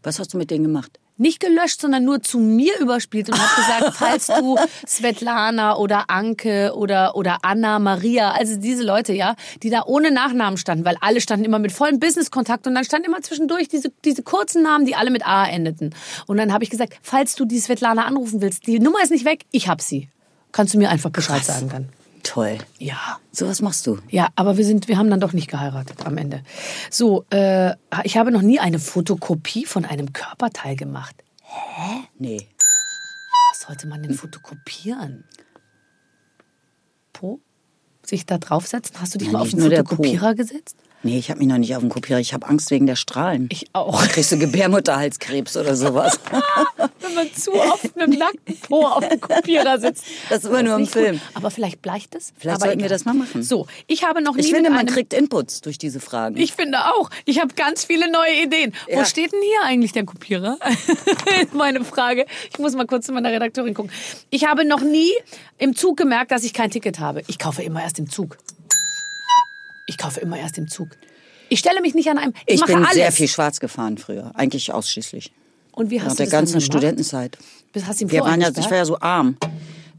was 0.06 0.20
hast 0.20 0.32
du 0.32 0.38
mit 0.38 0.50
denen 0.50 0.64
gemacht? 0.64 0.98
Nicht 1.16 1.40
gelöscht, 1.40 1.80
sondern 1.80 2.04
nur 2.04 2.22
zu 2.22 2.38
mir 2.38 2.78
überspielt 2.80 3.28
und 3.28 3.38
habe 3.38 3.54
gesagt, 3.56 3.96
falls 3.98 4.26
du 4.26 4.56
Svetlana 4.86 5.76
oder 5.76 6.10
Anke 6.10 6.72
oder 6.74 7.16
oder 7.16 7.38
Anna 7.42 7.78
Maria, 7.78 8.32
also 8.32 8.56
diese 8.56 8.82
Leute, 8.82 9.12
ja, 9.12 9.36
die 9.62 9.70
da 9.70 9.82
ohne 9.86 10.10
Nachnamen 10.10 10.56
standen, 10.56 10.84
weil 10.84 10.96
alle 11.00 11.20
standen 11.20 11.44
immer 11.44 11.58
mit 11.58 11.72
vollem 11.72 12.00
Business-Kontakt 12.00 12.66
und 12.66 12.74
dann 12.74 12.84
standen 12.84 13.06
immer 13.06 13.22
zwischendurch 13.22 13.68
diese 13.68 13.92
diese 14.04 14.22
kurzen 14.22 14.62
Namen, 14.62 14.84
die 14.84 14.94
alle 14.94 15.10
mit 15.10 15.26
A 15.26 15.46
endeten. 15.46 15.94
Und 16.26 16.36
dann 16.36 16.52
habe 16.52 16.64
ich 16.64 16.70
gesagt, 16.70 16.98
falls 17.02 17.34
du 17.34 17.44
die 17.44 17.58
Svetlana 17.58 18.04
anrufen 18.04 18.40
willst, 18.40 18.66
die 18.66 18.78
Nummer 18.78 19.02
ist 19.02 19.10
nicht 19.10 19.24
weg, 19.24 19.44
ich 19.50 19.68
hab 19.68 19.80
sie. 19.80 20.08
Kannst 20.52 20.74
du 20.74 20.78
mir 20.78 20.88
einfach 20.90 21.10
Bescheid 21.10 21.44
sagen 21.44 21.68
dann? 21.68 21.88
Toll. 22.22 22.58
Ja. 22.78 23.20
So 23.32 23.46
was 23.46 23.62
machst 23.62 23.86
du. 23.86 23.98
Ja, 24.08 24.28
aber 24.36 24.56
wir 24.56 24.64
sind, 24.64 24.88
wir 24.88 24.98
haben 24.98 25.10
dann 25.10 25.20
doch 25.20 25.32
nicht 25.32 25.48
geheiratet 25.48 26.04
am 26.06 26.16
Ende. 26.18 26.42
So, 26.90 27.24
äh, 27.30 27.74
ich 28.04 28.16
habe 28.16 28.30
noch 28.30 28.42
nie 28.42 28.58
eine 28.58 28.78
Fotokopie 28.78 29.64
von 29.66 29.84
einem 29.84 30.12
Körperteil 30.12 30.76
gemacht. 30.76 31.14
Nee. 32.18 32.48
Was 33.52 33.62
sollte 33.66 33.86
man 33.86 34.02
denn 34.02 34.14
fotokopieren? 34.14 35.24
Po? 37.12 37.40
Sich 38.04 38.26
da 38.26 38.38
draufsetzen? 38.38 39.00
Hast 39.00 39.14
du 39.14 39.18
dich 39.18 39.28
Ja, 39.28 39.32
mal 39.34 39.42
auf 39.42 39.50
den. 39.50 39.60
Fotokopierer 39.60 40.34
gesetzt? 40.34 40.76
Nee, 41.06 41.18
ich 41.18 41.30
habe 41.30 41.38
mich 41.38 41.46
noch 41.48 41.58
nicht 41.58 41.74
auf 41.76 41.80
den 41.82 41.88
Kopierer. 41.88 42.18
Ich 42.18 42.34
habe 42.34 42.46
Angst 42.48 42.70
wegen 42.72 42.86
der 42.86 42.96
Strahlen. 42.96 43.48
Ich 43.52 43.66
auch. 43.72 44.02
Kriegst 44.08 44.32
du 44.32 44.38
Gebärmutterhalskrebs 44.38 45.56
oder 45.56 45.76
sowas? 45.76 46.18
Wenn 47.00 47.14
man 47.14 47.32
zu 47.32 47.52
oft 47.54 47.94
mit 47.96 48.06
dem 48.12 48.18
nackten 48.18 48.56
Po 48.60 48.84
auf 48.84 49.08
dem 49.08 49.20
Kopierer 49.20 49.78
sitzt. 49.78 50.04
Das 50.28 50.38
ist 50.42 50.50
immer 50.50 50.64
nur 50.64 50.74
im 50.74 50.80
nicht 50.82 50.92
gut. 50.92 51.02
Film. 51.04 51.20
Aber 51.34 51.50
vielleicht 51.52 51.80
bleicht 51.80 52.14
es. 52.16 52.32
Vielleicht 52.36 52.56
Aber 52.56 52.66
sollten 52.66 52.82
wir 52.82 52.88
das 52.88 53.04
mal 53.04 53.14
machen. 53.14 53.42
So, 53.44 53.68
ich 53.86 54.02
habe 54.04 54.20
noch 54.20 54.34
nie 54.34 54.40
Ich 54.40 54.50
finde, 54.52 54.70
man 54.70 54.86
kriegt 54.86 55.14
Inputs 55.14 55.60
durch 55.60 55.78
diese 55.78 56.00
Fragen. 56.00 56.36
Ich 56.36 56.52
finde 56.54 56.78
auch. 56.86 57.08
Ich 57.24 57.40
habe 57.40 57.54
ganz 57.54 57.84
viele 57.84 58.10
neue 58.10 58.42
Ideen. 58.42 58.72
Wo 58.90 58.98
Ja. 58.98 59.04
steht 59.04 59.32
denn 59.32 59.40
hier 59.42 59.62
eigentlich 59.64 59.92
der 59.92 60.04
Kopierer? 60.04 60.58
Meine 61.52 61.84
Frage. 61.84 62.26
Ich 62.52 62.58
muss 62.58 62.74
mal 62.74 62.86
kurz 62.86 63.06
zu 63.06 63.12
meiner 63.12 63.30
Redakteurin 63.30 63.74
gucken. 63.74 63.92
Ich 64.30 64.44
habe 64.46 64.64
noch 64.64 64.80
nie 64.80 65.12
im 65.58 65.76
Zug 65.76 65.96
gemerkt, 65.96 66.32
dass 66.32 66.42
ich 66.42 66.52
kein 66.52 66.70
Ticket 66.72 66.98
habe. 66.98 67.22
Ich 67.28 67.38
kaufe 67.38 67.62
immer 67.62 67.82
erst 67.82 67.98
im 68.00 68.10
Zug. 68.10 68.36
Ich 69.86 69.98
kaufe 69.98 70.20
immer 70.20 70.38
erst 70.38 70.58
im 70.58 70.68
Zug. 70.68 70.88
Ich 71.48 71.58
stelle 71.60 71.80
mich 71.80 71.94
nicht 71.94 72.08
an 72.08 72.18
einem. 72.18 72.32
Ich, 72.46 72.54
ich 72.56 72.60
mache 72.60 72.72
bin 72.72 72.82
alles. 72.82 72.94
sehr 72.94 73.12
viel 73.12 73.28
schwarz 73.28 73.60
gefahren 73.60 73.98
früher. 73.98 74.32
Eigentlich 74.34 74.72
ausschließlich. 74.72 75.32
Und 75.72 75.90
wie 75.90 76.00
hast 76.00 76.06
Nach 76.08 76.12
du 76.12 76.16
der 76.18 76.26
das 76.26 76.30
dann 76.32 76.40
ganzen 76.40 76.52
gemacht? 76.54 76.66
Studentenzeit. 76.66 77.38
Hast 77.86 78.00
du 78.00 78.04
ihm 78.06 78.10
Wir 78.10 78.22
waren 78.22 78.40
ja, 78.40 78.48
ich 78.50 78.70
war 78.70 78.76
ja 78.76 78.84
so 78.84 78.98
arm. 79.00 79.36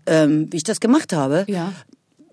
Ähm, 0.05 0.47
wie 0.51 0.57
ich 0.57 0.63
das 0.63 0.79
gemacht 0.79 1.13
habe. 1.13 1.45
Ja. 1.47 1.73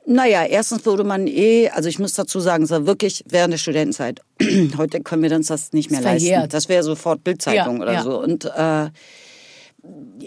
Naja, 0.07 0.45
erstens 0.45 0.85
wurde 0.85 1.03
man 1.05 1.27
eh, 1.27 1.69
also 1.71 1.89
ich 1.89 1.99
muss 1.99 2.13
dazu 2.15 2.39
sagen, 2.41 2.65
es 2.65 2.71
war 2.71 2.87
wirklich 2.87 3.25
während 3.29 3.53
der 3.53 3.59
Studentenzeit. 3.59 4.21
Heute 4.77 5.01
können 5.01 5.23
wir 5.23 5.33
uns 5.35 5.47
das 5.49 5.73
nicht 5.73 5.91
mehr 5.91 6.01
Ist 6.01 6.05
leisten. 6.05 6.29
verjährt. 6.29 6.53
Das 6.55 6.69
wäre 6.69 6.83
sofort 6.83 7.25
Bildzeitung 7.25 7.77
Ja, 7.77 7.83
oder 7.83 7.93
ja. 7.93 8.03
so. 8.03 8.21
Und 8.23 8.45
äh, 8.45 8.91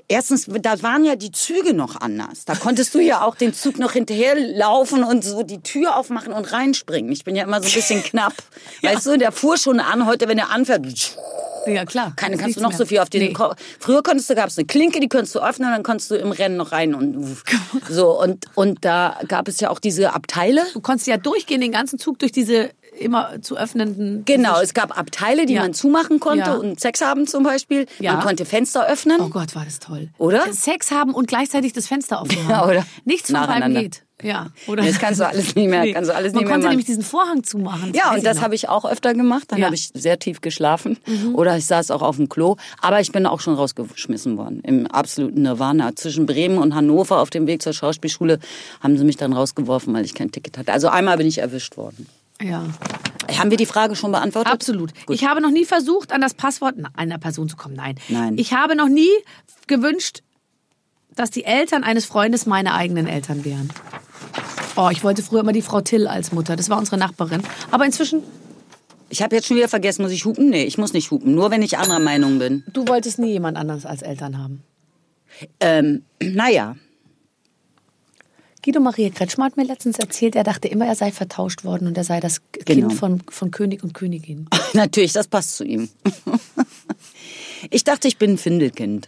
erstens, 0.08 0.45
da 0.62 0.82
waren 0.84 1.03
ja 1.05 1.16
die 1.16 1.32
Züge 1.32 1.74
noch 1.74 1.99
anders. 1.99 2.45
Da 2.45 2.55
konntest 2.55 2.93
du 2.93 2.99
ja 2.99 3.22
auch 3.22 3.36
den 3.36 3.53
Zug 3.53 3.80
noch 3.80 3.93
hinterherlaufen 3.93 5.03
und 5.03 5.24
so 5.24 5.43
die 5.43 5.62
Tür 5.62 5.95
aufmachen 5.97 6.34
und 6.34 6.51
reinspringen. 6.51 7.12
Ich 7.12 7.24
bin 7.24 7.36
ja 7.36 7.43
immer 7.43 7.62
so 7.62 7.68
ein 7.68 7.74
bisschen 7.74 8.03
knapp. 8.03 8.34
Weißt 8.82 9.05
du, 9.05 9.18
der 9.18 9.32
fuhr 9.32 9.58
schon 9.58 9.80
an. 9.80 10.05
Heute, 10.05 10.28
wenn 10.28 10.38
er 10.38 10.51
anfährt, 10.51 10.86
Ja, 11.66 11.86
klar. 11.86 12.14
keine 12.16 12.38
kannst 12.38 12.58
du 12.58 12.62
noch 12.62 12.72
so 12.72 12.80
mehr. 12.80 12.88
viel 12.88 12.99
auf 12.99 13.10
den 13.10 13.22
Nee. 13.24 13.34
Ko 13.34 13.53
Früher 13.80 14.03
konntest 14.03 14.30
du 14.30 14.36
gab 14.36 14.47
es 14.49 14.58
eine 14.58 14.66
Klinke, 14.68 14.99
die 14.99 15.10
konntest 15.10 15.36
du 15.36 15.39
öffnen 15.39 15.68
und 15.70 15.74
dann 15.76 15.84
konntest 15.84 16.12
du 16.12 16.16
im 16.16 16.32
Rennen 16.32 16.58
noch 16.58 16.72
rein 16.72 16.93
und 16.93 17.38
so 17.89 18.20
und 18.22 18.45
und 18.55 18.86
da 18.86 19.20
gab 19.28 19.47
es 19.47 19.60
ja 19.60 19.70
auch 19.70 19.80
diese 19.80 20.14
Abteile. 20.14 20.62
Du 20.74 20.82
konntest 20.82 21.08
ja 21.08 21.18
durchgehen, 21.18 21.62
den 21.62 21.72
ganzen 21.72 21.99
Zug 21.99 22.20
durch 22.20 22.32
diese 22.32 22.70
immer 23.08 23.41
zu 23.41 23.58
öffnenden. 23.58 24.24
Genau, 24.26 24.60
es 24.62 24.74
gab 24.74 24.97
Abteile, 24.97 25.45
die 25.45 25.53
Ja. 25.53 25.62
man 25.62 25.74
zumachen 25.74 26.20
konnte 26.20 26.45
Ja. 26.51 26.53
und 26.55 26.80
Sex 26.80 27.01
haben 27.01 27.26
zum 27.26 27.43
Beispiel. 27.43 27.88
Ja. 27.99 28.14
Man 28.14 28.22
konnte 28.22 28.45
Fenster 28.45 28.86
öffnen. 28.88 29.18
Oh 29.20 29.30
Gott, 29.30 29.55
war 29.55 29.66
das 29.66 29.80
toll. 29.80 30.10
Oder? 30.20 30.43
Sex 30.53 30.91
haben 30.91 31.14
und 31.14 31.28
gleichzeitig 31.28 31.74
das 31.74 31.88
Fenster 31.88 32.22
offen 32.22 32.38
haben. 32.43 32.49
Ja, 32.58 32.66
oder? 32.68 32.86
Nichts 33.05 33.32
von 33.32 33.45
beiden 33.47 33.74
geht. 33.74 34.03
Ja, 34.24 34.47
oder? 34.66 34.82
Jetzt 34.84 34.99
kannst 34.99 35.20
du 35.20 35.28
alles 35.28 35.53
nicht 35.55 35.70
mehr- 35.70 35.93
kannst 35.93 36.10
du 36.10 36.16
alles 36.16 36.34
Man 36.34 36.39
nicht 36.39 36.45
mehr 36.47 36.53
konnte 36.53 36.58
machen. 36.66 36.70
nämlich 36.72 36.88
diesen 36.88 37.03
Vorhang 37.03 37.43
zumachen. 37.43 37.93
Ja, 37.93 38.10
weiß 38.10 38.18
und 38.18 38.26
das 38.26 38.41
habe 38.41 38.55
ich 38.55 38.68
auch 38.68 38.84
öfter 38.84 39.14
gemacht. 39.14 39.43
Dann 39.49 39.60
Ja. 39.60 39.66
Mhm. 39.66 39.68
habe 39.68 39.76
ich 39.76 39.91
sehr 39.93 40.18
tief 40.18 40.41
geschlafen. 40.41 40.97
Oder 41.34 41.55
ich 41.55 41.66
saß 41.68 41.91
auch 41.91 42.01
auf 42.01 42.16
dem 42.16 42.28
Klo. 42.28 42.55
Aber 42.82 42.99
ich 42.99 43.12
bin 43.12 43.28
auch 43.28 43.41
schon 43.41 43.53
rausgeschmissen 43.53 44.38
worden. 44.38 44.62
Im 44.64 44.88
absoluten 44.88 45.43
Nirvana. 45.43 45.95
Zwischen 45.95 46.26
Bremen 46.26 46.58
und 46.58 46.74
Hannover 46.74 47.20
auf 47.20 47.30
dem 47.30 47.45
Weg 47.45 47.62
zur 47.62 47.74
Schauspielschule 47.74 48.39
haben 48.82 48.97
sie 48.97 49.03
mich 49.05 49.18
dann 49.18 49.34
rausgeworfen, 49.34 49.93
weil 49.93 50.03
ich 50.03 50.16
kein 50.16 50.32
Ticket 50.32 50.58
hatte. 50.58 50.74
Also 50.74 50.88
einmal 50.88 51.18
bin 51.18 51.28
ich 51.28 51.38
erwischt 51.38 51.78
worden. 51.78 52.08
Ja, 52.41 52.65
Haben 53.38 53.49
wir 53.49 53.57
die 53.57 53.65
Frage 53.65 53.95
schon 53.95 54.11
beantwortet? 54.11 54.51
absolut. 54.53 54.93
Gut. 55.05 55.15
Ich 55.15 55.25
habe 55.25 55.41
noch 55.41 55.51
nie 55.51 55.65
versucht, 55.65 56.11
an 56.11 56.21
das 56.21 56.33
Passwort 56.33 56.75
einer 56.95 57.17
Person 57.17 57.49
zu 57.49 57.55
kommen. 57.57 57.75
Nein. 57.75 57.95
Nein. 58.09 58.38
Ich 58.38 58.53
habe 58.53 58.75
noch 58.75 58.88
nie 58.89 59.09
gewünscht, 59.67 60.21
dass 61.15 61.31
die 61.31 61.43
Eltern 61.45 61.83
eines 61.83 62.05
Freundes 62.05 62.45
meine 62.45 62.73
eigenen 62.75 63.07
Eltern 63.07 63.43
wären. 63.43 63.69
Oh, 64.75 64.89
ich 64.91 65.03
wollte 65.03 65.23
früher 65.23 65.39
immer 65.39 65.51
die 65.53 65.63
Frau 65.63 65.81
Till 65.81 66.07
als 66.07 66.31
Mutter. 66.31 66.55
Das 66.55 66.69
war 66.69 66.77
unsere 66.77 66.97
Nachbarin. 66.97 67.41
Aber 67.71 67.85
inzwischen, 67.85 68.21
Ich 69.09 69.23
habe 69.23 69.35
jetzt 69.35 69.47
schon 69.47 69.57
wieder 69.57 69.67
vergessen, 69.69 70.03
muss 70.03 70.11
ich 70.11 70.23
hupen? 70.25 70.49
Nee, 70.49 70.65
ich 70.65 70.77
muss 70.77 70.93
nicht 70.93 71.09
hupen. 71.09 71.33
Nur 71.33 71.49
wenn 71.49 71.61
ich 71.63 71.77
anderer 71.79 71.99
Meinung 71.99 72.38
bin. 72.39 72.63
du 72.71 72.88
wolltest 72.88 73.17
nie 73.19 73.31
jemand 73.31 73.57
anderes 73.57 73.85
als 73.85 74.03
Eltern 74.03 74.38
haben. 74.38 74.61
Ähm, 75.59 76.03
naja. 76.21 76.75
Guido 78.68 78.82
Maria 78.82 79.09
Kretschmer 79.09 79.45
hat 79.45 79.55
mir 79.55 79.63
letztens 79.63 79.97
erzählt, 79.97 80.36
er 80.36 80.43
dachte 80.43 80.68
immer, 80.68 80.86
er 80.86 80.95
sei 80.95 81.13
vertauscht 81.13 81.63
worden 81.63 81.88
und 81.88 81.97
er 81.97 82.03
sei 82.03 82.20
das 82.20 82.41
Genau. 82.51 82.89
Kind 82.89 82.99
von, 82.99 83.22
von 83.30 83.49
König 83.49 83.82
und 83.82 83.93
Königin. 83.93 84.49
Natürlich, 84.74 85.13
das 85.13 85.30
passt 85.30 85.55
zu 85.55 85.63
ihm. 85.63 85.88
ich 87.70 87.86
dachte, 87.86 88.09
ich 88.09 88.18
bin 88.18 88.32
ein 88.32 88.38
Findelkind. 88.38 89.07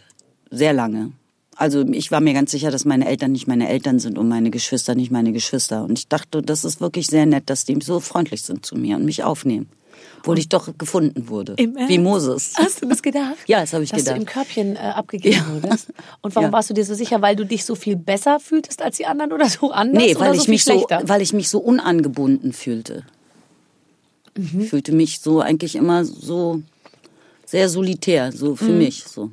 Sehr 0.50 0.72
lange. 0.72 1.12
Also 1.56 1.82
ich 1.82 2.10
war 2.10 2.22
mir 2.22 2.32
ganz 2.32 2.52
sicher, 2.52 2.70
dass 2.70 2.86
meine 2.86 3.06
Eltern 3.06 3.32
nicht 3.32 3.48
meine 3.48 3.68
Eltern 3.68 3.98
sind 3.98 4.16
und 4.16 4.28
meine 4.28 4.50
Geschwister 4.50 4.94
nicht 4.94 5.10
meine 5.10 5.30
Geschwister. 5.30 5.84
Und 5.84 5.98
ich 5.98 6.08
dachte, 6.08 6.40
das 6.40 6.64
ist 6.64 6.80
wirklich 6.80 7.08
sehr 7.08 7.26
nett, 7.26 7.50
dass 7.50 7.66
die 7.66 7.76
so 7.82 8.00
freundlich 8.00 8.40
sind 8.40 8.64
zu 8.64 8.76
mir 8.76 8.96
und 8.96 9.04
mich 9.04 9.24
aufnehmen. 9.24 9.68
Obwohl 10.20 10.38
ich 10.38 10.48
doch 10.48 10.76
gefunden 10.78 11.28
wurde. 11.28 11.54
Im 11.56 11.76
Ernst? 11.76 11.88
Wie 11.90 11.98
Moses. 11.98 12.52
Hast 12.56 12.82
du 12.82 12.86
das 12.88 13.02
gedacht? 13.02 13.36
Ja, 13.46 13.60
das 13.60 13.72
habe 13.72 13.82
ich 13.84 13.90
Dass 13.90 14.00
gedacht. 14.00 14.16
du 14.16 14.20
im 14.20 14.26
Körbchen 14.26 14.76
äh, 14.76 14.78
abgegeben 14.78 15.44
wurdest. 15.62 15.88
Und 16.22 16.34
warum 16.36 16.48
Ja. 16.48 16.52
warst 16.52 16.70
du 16.70 16.74
dir 16.74 16.84
so 16.84 16.94
sicher? 16.94 17.20
Weil 17.22 17.36
du 17.36 17.44
dich 17.46 17.64
so 17.64 17.74
viel 17.74 17.96
besser 17.96 18.38
fühltest 18.38 18.82
als 18.82 18.98
die 18.98 19.06
anderen 19.06 19.32
oder 19.32 19.48
so 19.48 19.70
anders? 19.72 20.02
Nee, 20.04 20.14
weil 20.18 20.34
so 20.34 20.40
ich 20.40 20.44
viel 20.44 20.52
mich 20.54 20.64
so, 20.64 20.86
weil 21.04 21.22
ich 21.22 21.32
mich 21.32 21.48
so 21.48 21.58
unangebunden 21.58 22.52
fühlte. 22.52 23.04
Mhm. 24.36 24.60
Ich 24.60 24.68
fühlte 24.70 24.92
mich 24.92 25.20
so 25.20 25.40
eigentlich 25.40 25.74
immer 25.74 26.04
so 26.04 26.62
sehr 27.46 27.68
solitär, 27.68 28.30
so 28.32 28.50
Mhm. 28.52 28.56
für 28.56 28.72
mich. 28.72 29.04
So. 29.04 29.30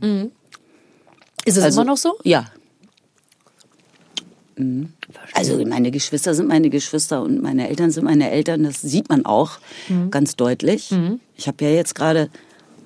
Ist 1.45 1.57
es 1.57 1.63
Also- 1.63 1.81
immer 1.81 1.91
noch 1.91 1.97
so? 1.97 2.15
Ja. 2.23 2.45
Mhm. 4.57 4.89
Also 5.33 5.63
meine 5.65 5.91
Geschwister 5.91 6.33
sind 6.33 6.47
meine 6.47 6.69
Geschwister 6.69 7.21
und 7.21 7.41
meine 7.41 7.69
Eltern 7.69 7.91
sind 7.91 8.03
meine 8.05 8.29
Eltern. 8.31 8.63
Das 8.63 8.81
sieht 8.81 9.09
man 9.09 9.25
auch 9.25 9.59
Mhm. 9.89 10.11
ganz 10.11 10.35
deutlich. 10.35 10.91
Ich 11.35 11.47
habe 11.47 11.63
ja 11.65 11.71
jetzt 11.71 11.95
gerade 11.95 12.29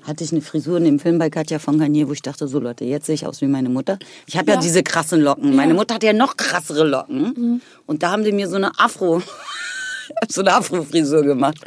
hatte 0.04 0.24
ich 0.24 0.32
eine 0.32 0.42
Frisur 0.42 0.78
in 0.78 0.84
dem 0.86 0.98
Film 1.00 1.20
bei 1.20 1.30
Katja 1.30 1.60
von 1.60 1.78
Garnier, 1.78 2.08
wo 2.10 2.14
ich 2.14 2.24
dachte, 2.24 2.48
so 2.48 2.60
Leute, 2.60 2.86
jetzt 2.86 3.06
sehe 3.06 3.14
ich 3.14 3.28
aus 3.28 3.40
wie 3.42 3.46
meine 3.46 3.70
Mutter. 3.70 4.00
Ich 4.26 4.36
habe 4.36 4.48
ja. 4.50 4.56
Ja. 4.56 4.60
diese 4.62 4.82
krassen 4.82 5.22
Locken. 5.22 5.56
Meine 5.56 5.76
Mutter 5.76 5.94
hat 5.94 6.02
ja 6.04 6.12
noch 6.12 6.38
krassere 6.38 6.88
Locken. 6.88 7.22
Mhm. 7.38 7.62
Und 7.86 8.02
da 8.02 8.10
haben 8.12 8.24
sie 8.24 8.32
mir 8.32 8.50
so 8.50 8.56
eine 8.56 8.72
Afro 8.80 9.22
so 10.30 10.42
eine 10.42 10.54
Afro-Frisur 10.56 11.22
gemacht. 11.24 11.60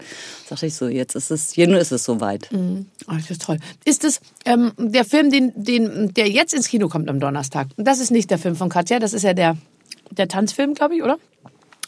Dachte 0.51 0.67
ich 0.67 0.75
so, 0.75 0.89
jetzt 0.89 1.15
ist 1.15 1.31
es, 1.31 1.53
hier 1.53 1.67
nur 1.69 1.79
ist 1.79 1.93
es 1.93 2.05
soweit. 2.05 2.51
Oh, 2.53 3.13
das 3.15 3.31
ist 3.31 3.43
toll. 3.43 3.59
Ist 3.85 4.05
es 4.05 4.21
ähm, 4.45 4.73
der 4.79 5.05
Film, 5.05 5.31
den, 5.31 5.53
den, 5.55 6.13
der 6.13 6.29
jetzt 6.29 6.53
ins 6.53 6.69
Kino 6.69 6.89
kommt 6.89 7.09
am 7.09 7.21
Donnerstag? 7.21 7.69
Das 7.77 8.01
ist 8.01 8.11
nicht 8.11 8.31
der 8.31 8.39
Film 8.39 8.57
von 8.57 8.69
Katja, 8.69 8.99
das 8.99 9.15
ist 9.15 9.23
ja 9.23 9.33
der, 9.33 9.57
der 10.11 10.29
Tanzfilm, 10.29 10.75
glaube 10.75 10.97
ich, 10.97 11.03
oder? 11.03 11.19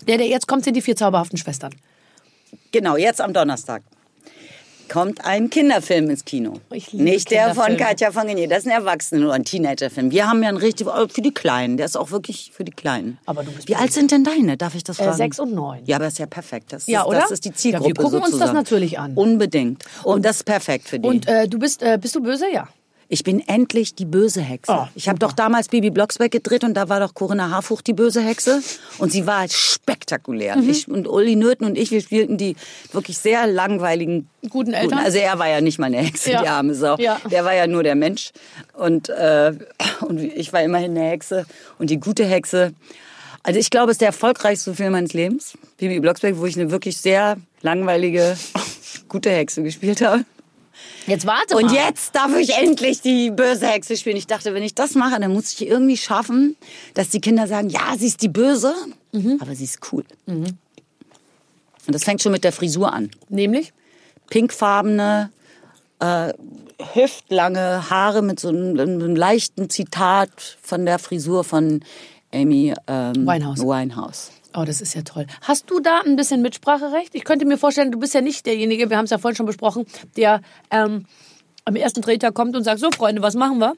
Der, 0.07 0.19
der 0.19 0.27
jetzt 0.27 0.47
kommt, 0.47 0.65
sind 0.65 0.75
die 0.75 0.83
vier 0.83 0.97
zauberhaften 0.97 1.39
Schwestern. 1.39 1.75
Genau, 2.73 2.97
jetzt 2.97 3.21
am 3.21 3.33
Donnerstag 3.33 3.83
kommt 4.89 5.25
ein 5.25 5.51
Kinderfilm 5.51 6.09
ins 6.11 6.25
Kino. 6.25 6.61
Nicht 6.93 7.33
der 7.33 7.55
von. 7.57 7.77
Katja 7.77 8.13
von 8.13 8.29
Genier, 8.29 8.49
das 8.49 8.59
ist 8.61 8.67
ein 8.67 8.71
Erwachsenen- 8.71 9.25
oder 9.25 9.33
ein 9.35 9.45
Teenagerfilm. 9.45 10.13
Wir 10.13 10.29
haben 10.29 10.43
ja 10.45 10.49
einen 10.49 10.59
richtig, 10.59 10.87
oh, 10.87 11.09
für 11.09 11.23
die 11.23 11.35
Kleinen, 11.35 11.77
der 11.77 11.87
ist 11.87 11.97
auch 11.97 12.13
wirklich 12.13 12.53
für 12.55 12.63
die 12.63 12.71
Kleinen. 12.71 13.19
Aber 13.27 13.43
du 13.43 13.51
bist 13.51 13.67
Wie 13.69 13.75
alt 13.75 13.93
sind 13.93 14.13
denn 14.13 14.23
deine, 14.23 14.57
darf 14.57 14.77
ich 14.77 14.85
das 14.85 15.01
Äh, 15.01 15.05
fragen? 15.05 15.17
sechs 15.17 15.41
und 15.41 15.53
neun. 15.55 15.81
Ja, 15.87 15.97
aber 15.97 16.05
das 16.05 16.15
ist 16.15 16.19
ja 16.21 16.27
perfekt. 16.27 16.73
Das 16.73 16.87
Ja, 16.87 17.01
ist, 17.01 17.07
oder? 17.09 17.19
Das 17.19 17.31
ist 17.33 17.45
die 17.45 17.49
Ja, 17.49 17.55
wir 17.55 17.59
Zielgruppe 17.59 17.95
gucken 17.95 18.19
uns 18.19 18.25
das 18.27 18.31
sozusagen. 18.33 18.57
natürlich 18.57 18.99
an. 19.01 19.15
Unbedingt. 19.15 19.85
Und, 20.05 20.25
das 20.25 20.37
ist 20.37 20.45
perfekt 20.45 20.89
für 20.89 21.01
die. 21.01 21.09
Und 21.09 21.27
äh, 21.27 21.49
du 21.49 21.59
bist, 21.59 21.83
äh, 21.83 21.99
bist 22.01 22.15
du 22.15 22.23
böse? 22.23 22.47
Ja. 22.53 22.69
Ich 23.09 23.23
bin 23.23 23.41
endlich 23.47 23.95
die 23.95 24.05
böse 24.05 24.41
Hexe. 24.41 24.73
Oh, 24.73 24.87
ich 24.97 25.09
habe 25.09 25.19
doch 25.19 25.33
damals 25.33 25.69
Bibi 25.69 25.91
Blocksberg 25.91 26.31
gedreht 26.33 26.65
und 26.65 26.75
da 26.75 26.89
war 26.89 26.99
doch 27.01 27.15
Corinna 27.15 27.51
Harfucht 27.51 27.87
die 27.87 27.93
böse 27.93 28.21
Hexe 28.21 28.61
und 28.99 29.13
sie 29.13 29.27
war 29.27 29.47
spektakulär. 29.49 30.57
Mhm. 30.57 30.69
Ich 30.71 30.89
und 30.89 31.07
Uli 31.07 31.37
Nöthen 31.37 31.67
und 31.67 31.79
ich, 31.79 31.91
wir 31.93 32.01
spielten 32.01 32.37
die 32.37 32.57
wirklich 32.93 33.19
sehr 33.19 33.47
langweiligen 33.47 34.29
Guten 34.51 34.73
Eltern? 34.75 34.99
Also 34.99 35.19
er 35.19 35.39
war 35.39 35.49
ja 35.49 35.61
nicht 35.61 35.79
mal 35.79 35.87
eine 35.87 35.99
Hexe, 35.99 36.33
Ja. 36.33 36.43
die 36.43 36.49
arme 36.49 36.75
Sau. 36.75 36.97
Ja. 36.99 37.21
Der 37.31 37.45
war 37.45 37.55
ja 37.55 37.67
nur 37.67 37.83
der 37.83 37.95
Mensch 37.95 38.31
und 38.75 39.09
äh, 39.09 39.53
und 40.01 40.19
ich 40.21 40.53
war 40.53 40.63
immerhin 40.63 40.93
eine 40.97 41.09
Hexe 41.11 41.47
und 41.79 41.91
die 41.91 41.99
gute 42.01 42.25
Hexe. 42.25 42.73
Also 43.43 43.61
ich 43.61 43.71
glaube, 43.71 43.93
es 43.93 43.97
ist 43.97 44.01
der 44.01 44.09
erfolgreichste 44.09 44.75
Film 44.75 44.93
meines 44.93 45.13
Lebens, 45.13 45.57
Bibi 45.79 46.01
Blocksberg, 46.01 46.37
wo 46.39 46.47
ich 46.47 46.57
eine 46.59 46.73
wirklich 46.73 46.97
sehr 46.97 47.37
langweilige 47.63 48.37
gute 49.09 49.31
Hexe 49.31 49.63
gespielt 49.63 50.01
habe. 50.01 50.25
Jetzt 51.07 51.27
warte 51.27 51.57
Und 51.57 51.67
mal. 51.67 51.75
jetzt 51.75 52.15
darf 52.15 52.37
ich 52.37 52.55
endlich 52.57 53.01
die 53.01 53.31
böse 53.31 53.67
Hexe 53.67 53.97
spielen. 53.97 54.17
Ich 54.17 54.27
dachte, 54.27 54.55
wenn 54.55 54.63
ich 54.63 54.75
das 54.75 54.95
mache, 54.95 55.21
dann 55.21 55.33
muss 55.33 55.53
ich 55.53 55.67
irgendwie 55.67 55.97
schaffen, 55.97 56.57
dass 56.95 57.11
die 57.11 57.21
Kinder 57.21 57.47
sagen, 57.47 57.69
ja, 57.69 57.95
sie 57.97 58.07
ist 58.07 58.23
die 58.23 58.29
Böse, 58.29 58.75
aber 59.41 59.55
sie 59.55 59.65
ist 59.65 59.79
cool. 59.93 60.05
Und 60.27 60.59
das 61.87 62.05
fängt 62.05 62.23
schon 62.23 62.33
mit 62.33 62.45
der 62.45 62.53
Frisur 62.53 62.93
an. 62.93 63.11
Nämlich? 63.29 63.73
Pinkfarbene, 64.31 65.31
äh, 66.01 66.33
hüftlange 66.95 67.89
Haare 67.89 68.23
mit 68.23 68.41
so 68.41 68.49
einem, 68.49 68.79
einem 68.79 69.17
leichten 69.17 69.71
Zitat 69.71 70.59
von 70.61 70.85
der 70.85 70.99
Frisur 70.99 71.45
von 71.45 71.83
Amy 72.33 72.75
ähm, 72.87 73.27
Winehouse. 73.27 73.61
Winehouse. 73.61 74.31
Oh, 74.57 74.65
das 74.65 74.81
ist 74.81 74.95
ja 74.95 75.03
toll. 75.03 75.27
Hast 75.43 75.71
du 75.71 75.81
da 75.81 76.01
ein 76.01 76.17
bisschen 76.17 76.41
Mitspracherecht? 76.41 77.15
Ich 77.15 77.25
könnte 77.25 77.45
mir 77.45 77.59
vorstellen, 77.59 77.93
du 77.93 77.99
bist 77.99 78.15
ja 78.15 78.23
nicht 78.23 78.47
derjenige, 78.47 78.89
wir 78.89 78.97
haben 78.97 79.05
es 79.05 79.11
ja 79.11 79.19
vorhin 79.19 79.37
schon 79.37 79.45
besprochen, 79.45 79.85
der 80.17 80.41
ähm, 80.71 81.05
am 81.67 81.77
ersten 81.77 82.01
Drehtag 82.01 82.33
kommt 82.33 82.57
und 82.57 82.65
sagt, 82.65 82.81
so 82.81 82.91
Freunde, 82.91 83.21
was 83.21 83.35
machen 83.35 83.59
wir? 83.59 83.75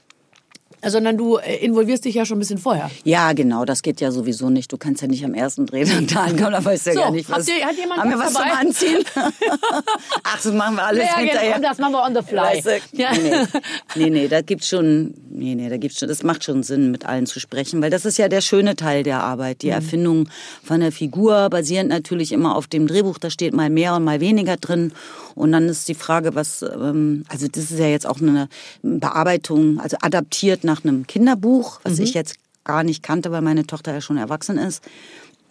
Sondern 0.86 1.16
du 1.16 1.36
äh, 1.38 1.56
involvierst 1.56 2.04
dich 2.04 2.14
ja 2.14 2.24
schon 2.24 2.36
ein 2.36 2.40
bisschen 2.40 2.58
vorher. 2.58 2.90
Ja, 3.04 3.32
genau, 3.32 3.64
das 3.64 3.82
geht 3.82 4.00
ja 4.00 4.10
sowieso 4.12 4.48
nicht. 4.50 4.70
Du 4.72 4.76
kannst 4.78 5.02
ja 5.02 5.08
nicht 5.08 5.24
am 5.24 5.34
ersten 5.34 5.66
Drehtag 5.66 6.06
da 6.08 6.20
ankommen, 6.24 6.52
da 6.52 6.64
weißt 6.64 6.86
du 6.86 6.90
ja 6.90 6.94
So, 6.96 7.00
gar 7.02 7.10
nicht, 7.10 7.28
was. 7.30 7.48
ihr- 7.48 7.64
hat 7.66 7.76
jemand 7.76 8.00
haben 8.00 8.10
wir 8.10 8.18
was 8.18 8.32
dabei? 8.32 8.48
zum 8.50 8.58
Anziehen? 8.58 9.04
Ach, 10.22 10.40
das 10.42 10.52
machen 10.52 10.76
wir 10.76 10.84
alles 10.84 11.04
Ja, 11.04 11.16
genau, 11.18 11.30
hinterher. 11.30 11.58
das 11.60 11.78
machen 11.78 11.92
wir 11.92 12.02
on 12.02 12.14
the 12.14 12.22
fly. 12.22 12.38
Weißt 12.38 12.66
du, 12.66 12.70
Ja. 12.92 13.10
Nee, 13.12 13.30
nee, 13.96 14.10
nee, 14.10 14.28
da 14.28 14.40
gibt's 14.42 14.68
schon, 14.68 15.14
nee, 15.30 15.54
nee, 15.54 15.68
da 15.68 15.76
gibt's 15.76 15.98
schon, 15.98 16.08
das 16.08 16.22
macht 16.22 16.44
schon 16.44 16.62
Sinn, 16.62 16.90
mit 16.90 17.06
allen 17.06 17.26
zu 17.26 17.40
sprechen, 17.40 17.82
weil 17.82 17.90
das 17.90 18.04
ist 18.04 18.18
ja 18.18 18.28
der 18.28 18.40
schöne 18.40 18.76
Teil 18.76 19.02
der 19.02 19.22
Arbeit, 19.22 19.56
Mhm. 19.56 19.60
die 19.60 19.68
Erfindung 19.70 20.28
von 20.62 20.80
der 20.80 20.92
Figur, 20.92 21.48
basierend 21.50 21.90
natürlich 21.90 22.32
immer 22.32 22.54
auf 22.56 22.66
dem 22.66 22.86
Drehbuch, 22.86 23.18
da 23.18 23.30
steht 23.30 23.52
mal 23.54 23.70
mehr 23.70 23.94
und 23.96 24.04
mal 24.04 24.20
weniger 24.20 24.56
drin. 24.56 24.92
Und 25.34 25.52
dann 25.52 25.68
ist 25.68 25.88
die 25.88 25.94
Frage, 25.94 26.34
was, 26.34 26.62
ähm, 26.62 27.24
also 27.28 27.46
das 27.48 27.70
ist 27.70 27.78
ja 27.78 27.86
jetzt 27.86 28.06
auch 28.06 28.20
eine 28.20 28.48
Bearbeitung, 28.82 29.78
also 29.80 29.96
adaptiert 30.00 30.64
nach 30.68 30.84
einem 30.84 31.06
Kinderbuch, 31.06 31.80
was 31.82 31.96
Mhm. 31.98 32.04
ich 32.04 32.14
jetzt 32.14 32.36
gar 32.64 32.84
nicht 32.84 33.02
kannte, 33.02 33.32
weil 33.32 33.40
meine 33.42 33.66
Tochter 33.66 33.92
ja 33.94 34.00
schon 34.00 34.18
erwachsen 34.18 34.58
ist. 34.58 34.82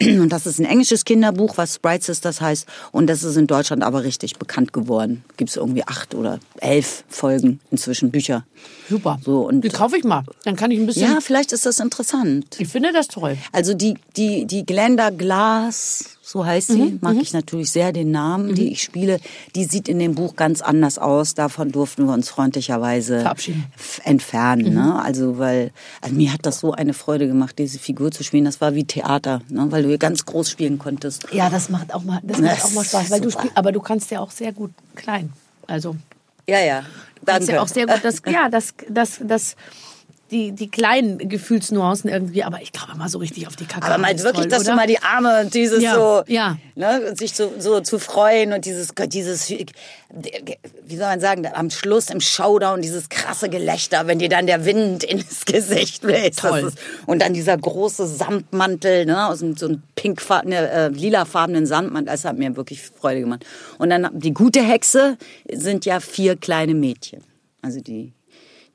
Und 0.00 0.28
das 0.28 0.46
ist 0.46 0.60
ein 0.60 0.64
englisches 0.64 1.04
Kinderbuch, 1.04 1.56
was 1.56 1.74
Sprite 1.74 2.04
Sisters 2.04 2.40
heißt. 2.40 2.66
Und 2.92 3.08
das 3.08 3.24
ist 3.24 3.34
in 3.36 3.48
Deutschland 3.48 3.82
aber 3.82 4.04
richtig 4.04 4.36
bekannt 4.38 4.72
geworden. 4.72 5.24
Gibt 5.36 5.50
es 5.50 5.56
irgendwie 5.56 5.82
acht 5.84 6.14
oder 6.14 6.38
elf 6.60 7.02
Folgen 7.08 7.58
inzwischen 7.72 8.12
Bücher. 8.12 8.46
Super. 8.88 9.18
So, 9.24 9.48
und- 9.48 9.62
die 9.62 9.70
kaufe 9.70 9.96
ich 9.96 10.04
mal. 10.04 10.22
Dann 10.44 10.54
kann 10.54 10.70
ich 10.70 10.78
ein 10.78 10.86
bisschen. 10.86 11.02
Ja, 11.10 11.18
vielleicht 11.20 11.50
ist 11.52 11.66
das 11.66 11.80
interessant. 11.80 12.54
Ich 12.60 12.68
finde 12.68 12.92
das 12.92 13.08
toll. 13.08 13.36
Also 13.50 13.74
die, 13.74 13.94
die, 14.16 14.44
die 14.46 14.64
Glenda 14.64 15.10
Glass, 15.10 16.17
so 16.30 16.44
heißt 16.44 16.68
sie, 16.68 16.78
Mhm, 16.82 16.98
mag 17.00 17.16
ich 17.16 17.32
natürlich 17.32 17.70
sehr 17.72 17.90
den 17.92 18.10
Namen, 18.10 18.54
die 18.54 18.70
ich 18.70 18.82
spiele, 18.82 19.18
die 19.54 19.64
sieht 19.64 19.88
in 19.88 19.98
dem 19.98 20.14
Buch 20.14 20.36
ganz 20.36 20.60
anders 20.60 20.98
aus. 20.98 21.32
Davon 21.32 21.72
durften 21.72 22.04
wir 22.06 22.12
uns 22.12 22.28
freundlicherweise 22.28 23.20
Verabschieden. 23.22 23.60
Mhm. 23.60 24.02
entfernen. 24.04 24.74
Ne? 24.74 25.00
Also 25.02 25.38
weil 25.38 25.70
also 26.02 26.14
mir 26.14 26.30
hat 26.34 26.44
das 26.44 26.60
so 26.60 26.72
eine 26.72 26.92
Freude 26.92 27.26
gemacht, 27.28 27.58
diese 27.58 27.78
Figur 27.78 28.10
zu 28.10 28.22
spielen. 28.24 28.44
Das 28.44 28.60
war 28.60 28.74
wie 28.74 28.84
Theater, 28.84 29.40
ne? 29.48 29.66
weil 29.70 29.84
du 29.84 29.88
hier 29.88 29.96
ganz 29.96 30.26
groß 30.26 30.50
spielen 30.50 30.78
konntest. 30.78 31.24
Ja, 31.32 31.48
das 31.48 31.70
macht 31.70 31.94
auch 31.94 32.04
mal, 32.04 32.20
das 32.22 32.36
Das 32.36 32.46
macht 32.46 32.64
auch 32.66 32.70
mal 32.72 32.84
Spaß, 32.84 33.10
weil 33.10 33.20
du 33.22 33.30
super. 33.30 33.44
spiel, 33.44 33.52
aber 33.54 33.72
du 33.72 33.80
kannst 33.80 34.10
ja 34.10 34.20
auch 34.20 34.30
sehr 34.30 34.52
gut 34.52 34.72
klein. 34.96 35.32
Also 35.66 35.96
Ja, 36.46 36.60
ja. 36.60 36.80
das 37.24 37.38
ist 37.40 37.48
Danke. 37.48 37.52
ja 37.52 37.62
auch 37.62 37.68
sehr 37.68 37.86
gut, 37.86 38.00
das, 38.02 38.20
ja, 38.30 38.50
das, 38.50 38.74
das, 38.90 39.18
das, 39.22 39.56
die, 40.30 40.52
die 40.52 40.68
kleinen 40.70 41.18
Gefühlsnuancen 41.28 42.10
irgendwie, 42.10 42.44
aber 42.44 42.60
ich 42.62 42.72
glaube 42.72 42.94
mal 42.96 43.08
so 43.08 43.18
richtig 43.18 43.46
auf 43.46 43.56
die 43.56 43.64
Kacke. 43.66 43.86
Aber 43.86 43.98
mal 43.98 44.16
wirklich, 44.18 44.32
toll, 44.34 44.48
dass 44.48 44.62
oder? 44.62 44.70
du 44.72 44.76
mal 44.76 44.86
die 44.86 45.00
Arme 45.02 45.40
und 45.40 45.54
dieses 45.54 45.82
Ja, 45.82 45.94
so, 45.94 46.22
ja. 46.26 46.58
Ne, 46.74 47.14
sich 47.16 47.32
so, 47.34 47.52
so 47.58 47.80
zu 47.80 47.98
freuen 47.98 48.52
und 48.52 48.64
dieses, 48.64 48.88
dieses, 49.08 49.48
wie 49.50 50.96
soll 50.96 51.06
man 51.06 51.20
sagen, 51.20 51.46
am 51.52 51.70
Schluss 51.70 52.10
im 52.10 52.20
Showdown 52.20 52.82
dieses 52.82 53.08
krasse 53.08 53.48
Gelächter, 53.48 54.06
wenn 54.06 54.18
dir 54.18 54.28
dann 54.28 54.46
der 54.46 54.64
Wind 54.64 55.04
ins 55.04 55.44
Gesicht 55.44 56.02
bläst. 56.02 56.40
Toll. 56.40 56.60
ist- 56.68 56.78
Und 57.06 57.20
dann 57.22 57.34
dieser 57.34 57.56
große 57.56 58.06
Samtmantel, 58.06 59.06
ne, 59.06 59.26
aus 59.28 59.40
so 59.40 59.66
einem 59.66 59.82
pinkfarbenen, 59.96 60.64
äh, 60.64 60.88
lilafarbenen 60.88 61.66
Samtmantel, 61.66 62.12
das 62.12 62.24
hat 62.24 62.38
mir 62.38 62.54
wirklich 62.56 62.82
Freude 62.82 63.20
gemacht. 63.20 63.44
Und 63.78 63.90
dann 63.90 64.08
die 64.12 64.32
gute 64.34 64.62
Hexe 64.62 65.16
sind 65.50 65.84
ja 65.84 66.00
vier 66.00 66.36
kleine 66.36 66.74
Mädchen. 66.74 67.22
Also 67.60 67.80
die, 67.80 68.12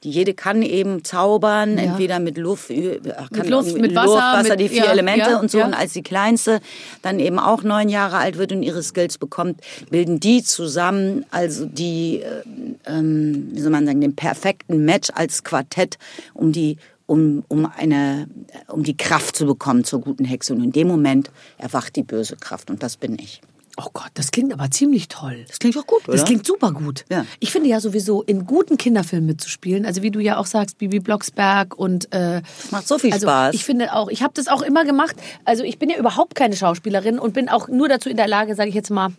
die 0.03 0.09
jede 0.09 0.33
kann 0.33 0.61
eben 0.61 1.03
zaubern, 1.03 1.77
Ja. 1.77 1.83
entweder 1.83 2.19
mit 2.19 2.37
Luft, 2.37 2.69
äh, 2.69 2.99
kann 3.33 3.47
Luft, 3.47 3.77
mit 3.77 3.93
Luft, 3.93 3.95
Wasser, 3.95 4.37
Wasser, 4.39 4.49
mit- 4.49 4.59
die 4.59 4.69
vier 4.69 4.85
ja, 4.85 4.91
Elemente 4.91 5.31
ja, 5.31 5.39
und 5.39 5.49
so. 5.49 5.63
Und 5.63 5.73
als 5.73 5.93
die 5.93 6.03
Kleinste 6.03 6.59
dann 7.01 7.19
eben 7.19 7.39
auch 7.39 7.63
neun 7.63 7.89
Jahre 7.89 8.17
alt 8.17 8.37
wird 8.37 8.51
und 8.51 8.63
ihre 8.63 8.83
Skills 8.83 9.17
bekommt, 9.17 9.61
bilden 9.89 10.19
die 10.19 10.43
zusammen 10.43 11.25
also 11.31 11.65
die, 11.65 12.21
äh, 12.21 12.43
ähm, 12.85 13.49
wie 13.53 13.59
soll 13.61 13.71
man 13.71 13.85
sagen, 13.85 14.01
den 14.01 14.15
perfekten 14.15 14.83
Match 14.85 15.09
als 15.13 15.43
Quartett, 15.43 15.97
um 16.33 16.51
die 16.51 16.77
um, 17.05 17.43
um 17.49 17.65
eine, 17.65 18.27
um 18.69 18.81
die 18.83 18.95
Kraft 18.95 19.35
zu 19.35 19.45
bekommen 19.45 19.83
zur 19.83 19.99
guten 19.99 20.23
Hexe. 20.23 20.53
Und 20.53 20.63
in 20.63 20.71
dem 20.71 20.87
Moment 20.87 21.31
erwacht 21.57 21.97
die 21.97 22.01
böse 22.03 22.37
Kraft 22.37 22.69
und 22.71 22.81
das 22.81 22.95
bin 22.95 23.19
ich. 23.19 23.41
Oh 23.77 23.87
Gott, 23.91 24.11
das 24.13 24.29
klingt 24.29 24.53
aber 24.53 24.69
ziemlich 24.69 25.07
toll. 25.07 25.45
Das 25.47 25.57
klingt 25.57 25.75
doch 25.75 25.87
gut, 25.87 26.07
oder? 26.07 26.15
Das 26.15 26.25
klingt 26.25 26.45
super 26.45 26.71
gut. 26.71 27.05
Ja. 27.09 27.25
Ich 27.39 27.51
finde 27.51 27.69
ja 27.69 27.79
sowieso, 27.79 28.21
in 28.21 28.45
guten 28.45 28.77
Kinderfilmen 28.77 29.25
mitzuspielen, 29.25 29.85
also 29.85 30.03
wie 30.03 30.11
du 30.11 30.19
ja 30.19 30.37
auch 30.37 30.45
sagst, 30.45 30.77
Bibi 30.77 30.99
Blocksberg 30.99 31.75
und 31.75 32.13
äh, 32.13 32.43
macht 32.69 32.87
so 32.87 32.99
viel 32.99 33.11
also 33.11 33.25
Spaß. 33.25 33.55
Ich 33.55 33.65
finde 33.65 33.93
auch, 33.93 34.09
ich 34.09 34.21
habe 34.21 34.33
das 34.35 34.47
auch 34.47 34.61
immer 34.61 34.85
gemacht. 34.85 35.15
Also 35.43 35.63
ich 35.63 35.79
bin 35.79 35.89
ja 35.89 35.97
überhaupt 35.97 36.35
keine 36.35 36.55
Schauspielerin 36.55 37.17
und 37.17 37.33
bin 37.33 37.49
auch 37.49 37.67
nur 37.67 37.89
dazu 37.89 38.09
in 38.09 38.17
der 38.17 38.27
Lage, 38.27 38.53
sage 38.53 38.69
ich 38.69 38.75
jetzt 38.75 38.91
mal, 38.91 39.09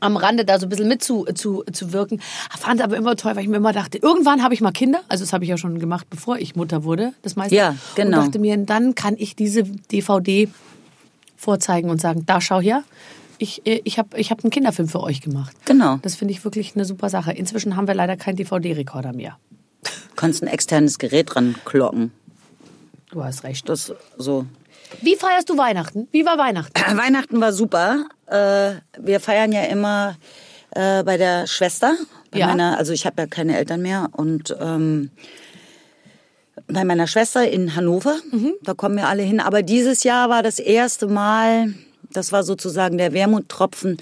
am 0.00 0.16
Rande 0.16 0.44
da 0.44 0.58
so 0.58 0.66
ein 0.66 0.68
bisschen 0.68 0.88
mit 0.88 1.02
zu, 1.02 1.24
zu, 1.34 1.64
zu 1.72 1.92
wirken. 1.92 2.20
Fand 2.58 2.82
aber 2.82 2.96
immer 2.96 3.16
toll, 3.16 3.34
weil 3.34 3.42
ich 3.42 3.48
mir 3.48 3.56
immer 3.56 3.72
dachte, 3.72 3.98
irgendwann 3.98 4.42
habe 4.42 4.52
ich 4.52 4.60
mal 4.60 4.72
Kinder. 4.72 5.00
Also 5.08 5.24
das 5.24 5.32
habe 5.32 5.44
ich 5.44 5.50
ja 5.50 5.56
schon 5.56 5.78
gemacht, 5.78 6.06
bevor 6.10 6.38
ich 6.38 6.54
Mutter 6.54 6.84
wurde, 6.84 7.14
das 7.22 7.36
meiste. 7.36 7.54
Ja, 7.54 7.76
genau. 7.94 8.18
Und 8.18 8.26
dachte 8.26 8.38
mir, 8.38 8.56
dann 8.58 8.94
kann 8.94 9.14
ich 9.16 9.36
diese 9.36 9.62
DVD 9.62 10.48
vorzeigen 11.36 11.88
und 11.88 12.00
sagen, 12.00 12.24
da 12.26 12.40
schau 12.40 12.60
her. 12.60 12.82
Ich, 13.38 13.66
äh, 13.66 13.80
ich 13.84 13.98
habe 13.98 14.18
ich 14.18 14.30
hab 14.30 14.42
einen 14.44 14.50
Kinderfilm 14.50 14.88
für 14.88 15.00
euch 15.00 15.20
gemacht. 15.20 15.54
Genau. 15.64 15.98
Das 16.02 16.14
finde 16.16 16.32
ich 16.32 16.44
wirklich 16.44 16.74
eine 16.74 16.84
super 16.84 17.10
Sache. 17.10 17.32
Inzwischen 17.32 17.76
haben 17.76 17.86
wir 17.86 17.94
leider 17.94 18.16
keinen 18.16 18.36
DVD-Rekorder 18.36 19.12
mehr. 19.12 19.38
Du 19.82 19.90
kannst 20.16 20.42
ein 20.42 20.46
externes 20.48 20.98
Gerät 20.98 21.34
dran 21.34 21.54
kloppen. 21.64 22.12
Du 23.10 23.22
hast 23.22 23.44
recht. 23.44 23.68
Das 23.68 23.92
so. 24.16 24.46
Wie 25.02 25.16
feierst 25.16 25.48
du 25.50 25.58
Weihnachten? 25.58 26.08
Wie 26.12 26.24
war 26.24 26.38
Weihnachten? 26.38 26.72
Weihnachten 26.96 27.40
war 27.40 27.52
super. 27.52 28.06
Äh, 28.26 28.72
wir 28.98 29.20
feiern 29.20 29.52
ja 29.52 29.64
immer 29.64 30.16
äh, 30.70 31.02
bei 31.04 31.16
der 31.16 31.46
Schwester. 31.46 31.94
Bei 32.30 32.38
Ja. 32.38 32.46
meiner, 32.48 32.78
also 32.78 32.92
ich 32.92 33.04
habe 33.06 33.22
ja 33.22 33.26
keine 33.26 33.56
Eltern 33.56 33.82
mehr 33.82 34.08
und 34.12 34.56
ähm, 34.60 35.10
bei 36.68 36.84
meiner 36.84 37.06
Schwester 37.06 37.48
in 37.48 37.76
Hannover. 37.76 38.16
Da 38.62 38.74
kommen 38.74 38.96
wir 38.96 39.06
alle 39.08 39.22
hin. 39.22 39.40
Aber 39.40 39.62
dieses 39.62 40.02
Jahr 40.02 40.28
war 40.30 40.42
das 40.42 40.58
erste 40.58 41.06
Mal, 41.06 41.74
das 42.16 42.32
war 42.32 42.42
sozusagen 42.42 42.98
der 42.98 43.12
Wermuttropfen, 43.12 43.98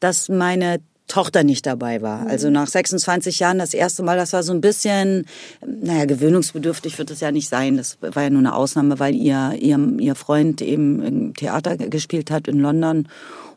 dass 0.00 0.28
meine 0.28 0.80
Tochter 1.12 1.44
nicht 1.44 1.66
dabei 1.66 2.00
war. 2.00 2.26
Also 2.26 2.48
nach 2.48 2.66
26 2.66 3.38
Jahren 3.38 3.58
das 3.58 3.74
erste 3.74 4.02
Mal, 4.02 4.16
das 4.16 4.32
war 4.32 4.42
so 4.42 4.52
ein 4.52 4.62
bisschen, 4.62 5.26
naja, 5.66 6.06
gewöhnungsbedürftig 6.06 6.98
wird 6.98 7.10
es 7.10 7.20
ja 7.20 7.30
nicht 7.30 7.48
sein. 7.48 7.76
Das 7.76 7.98
war 8.00 8.22
ja 8.22 8.30
nur 8.30 8.38
eine 8.38 8.54
Ausnahme, 8.54 8.98
weil 8.98 9.14
ihr, 9.14 9.54
ihr, 9.60 9.78
ihr 9.98 10.14
Freund 10.14 10.62
eben 10.62 11.02
im 11.02 11.34
Theater 11.34 11.76
gespielt 11.76 12.30
hat 12.30 12.48
in 12.48 12.60
London. 12.60 13.08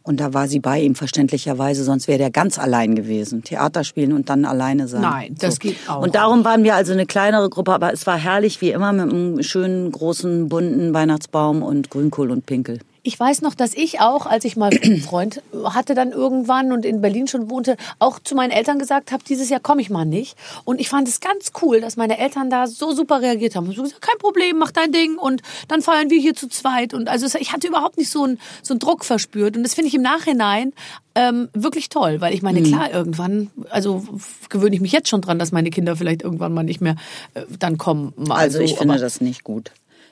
Und 0.03 0.19
da 0.19 0.33
war 0.33 0.47
sie 0.47 0.59
bei 0.59 0.81
ihm 0.81 0.95
verständlicherweise, 0.95 1.83
sonst 1.83 2.07
wäre 2.07 2.19
der 2.19 2.29
ganz 2.29 2.59
allein 2.59 2.93
gewesen. 2.93 3.43
Theater 3.43 3.83
spielen 3.83 4.11
und 4.11 4.29
dann 4.29 4.45
alleine 4.45 4.87
sein. 4.87 5.01
Nein, 5.01 5.35
das 5.39 5.59
geht 5.59 5.77
auch. 5.87 6.03
Und 6.03 6.13
darum 6.13 6.43
waren 6.43 6.63
wir 6.63 6.75
also 6.75 6.93
eine 6.93 7.05
kleinere 7.05 7.49
Gruppe, 7.49 7.73
aber 7.73 7.93
es 7.93 8.05
war 8.05 8.17
herrlich 8.17 8.61
wie 8.61 8.71
immer 8.71 8.91
mit 8.91 9.09
einem 9.09 9.41
schönen, 9.41 9.91
großen, 9.91 10.49
bunten 10.49 10.93
Weihnachtsbaum 10.93 11.63
und 11.63 11.89
Grünkohl 11.89 12.31
und 12.31 12.45
Pinkel. 12.45 12.79
Ich 13.07 13.19
weiß 13.19 13.43
noch, 13.43 13.53
dass 13.53 13.75
ich 13.75 13.99
auch, 13.99 14.25
als 14.25 14.45
ich 14.45 14.57
mal 14.57 14.71
einen 14.75 14.99
Freund 15.01 15.43
hatte 15.63 15.93
dann 15.93 16.11
irgendwann 16.11 16.71
und 16.71 16.85
in 16.85 17.01
Berlin 17.01 17.27
schon 17.27 17.51
wohnte, 17.51 17.77
auch 17.99 18.17
zu 18.17 18.33
meinen 18.33 18.49
Eltern 18.49 18.79
gesagt 18.79 19.11
habe, 19.11 19.23
dieses 19.23 19.47
Jahr 19.51 19.59
komme 19.59 19.79
ich 19.81 19.91
mal 19.91 20.05
nicht. 20.05 20.35
Und 20.63 20.81
ich 20.81 20.89
fand 20.89 21.07
es 21.07 21.19
ganz 21.19 21.51
cool, 21.61 21.81
dass 21.81 21.97
meine 21.97 22.17
Eltern 22.17 22.49
da 22.49 22.65
so 22.65 22.93
super 22.93 23.21
reagiert 23.21 23.55
haben. 23.55 23.67
Und 23.67 23.75
so 23.75 23.83
gesagt, 23.83 24.01
kein 24.01 24.17
Problem, 24.17 24.57
mach 24.57 24.71
dein 24.71 24.91
Ding 24.91 25.19
und 25.19 25.43
dann 25.67 25.83
feiern 25.83 26.09
wir 26.09 26.19
hier 26.19 26.33
zu 26.33 26.49
zweit. 26.49 26.95
Und 26.95 27.07
also 27.07 27.27
ich 27.39 27.53
hatte 27.53 27.67
überhaupt 27.67 27.97
nicht 27.97 28.09
so 28.09 28.23
einen, 28.23 28.39
so 28.63 28.73
einen 28.73 28.79
Druck 28.79 29.05
verspürt. 29.05 29.55
Und 29.55 29.61
das 29.61 29.75
finde 29.75 29.89
ich 29.89 29.93
im 29.93 30.01
Nachhinein 30.01 30.73
ähm, 31.13 31.49
wirklich 31.53 31.89
toll, 31.89 32.21
weil 32.21 32.33
ich 32.33 32.41
meine, 32.41 32.63
klar, 32.63 32.91
irgendwann, 32.91 33.51
also 33.69 34.03
gewöhne 34.49 34.75
ich 34.75 34.81
mich 34.81 34.91
jetzt 34.91 35.09
schon 35.09 35.21
dran, 35.21 35.37
dass 35.37 35.51
meine 35.51 35.69
Kinder 35.69 35.95
vielleicht 35.95 36.23
irgendwann 36.23 36.53
mal 36.53 36.63
nicht 36.63 36.81
mehr 36.81 36.95
äh, 37.35 37.43
dann 37.59 37.77
kommen. 37.77 38.13
Also 38.29 38.57
so, 38.57 38.63
ich 38.63 38.75
finde 38.75 38.97
das 38.97 39.21
nicht 39.21 39.43
gut. 39.43 39.71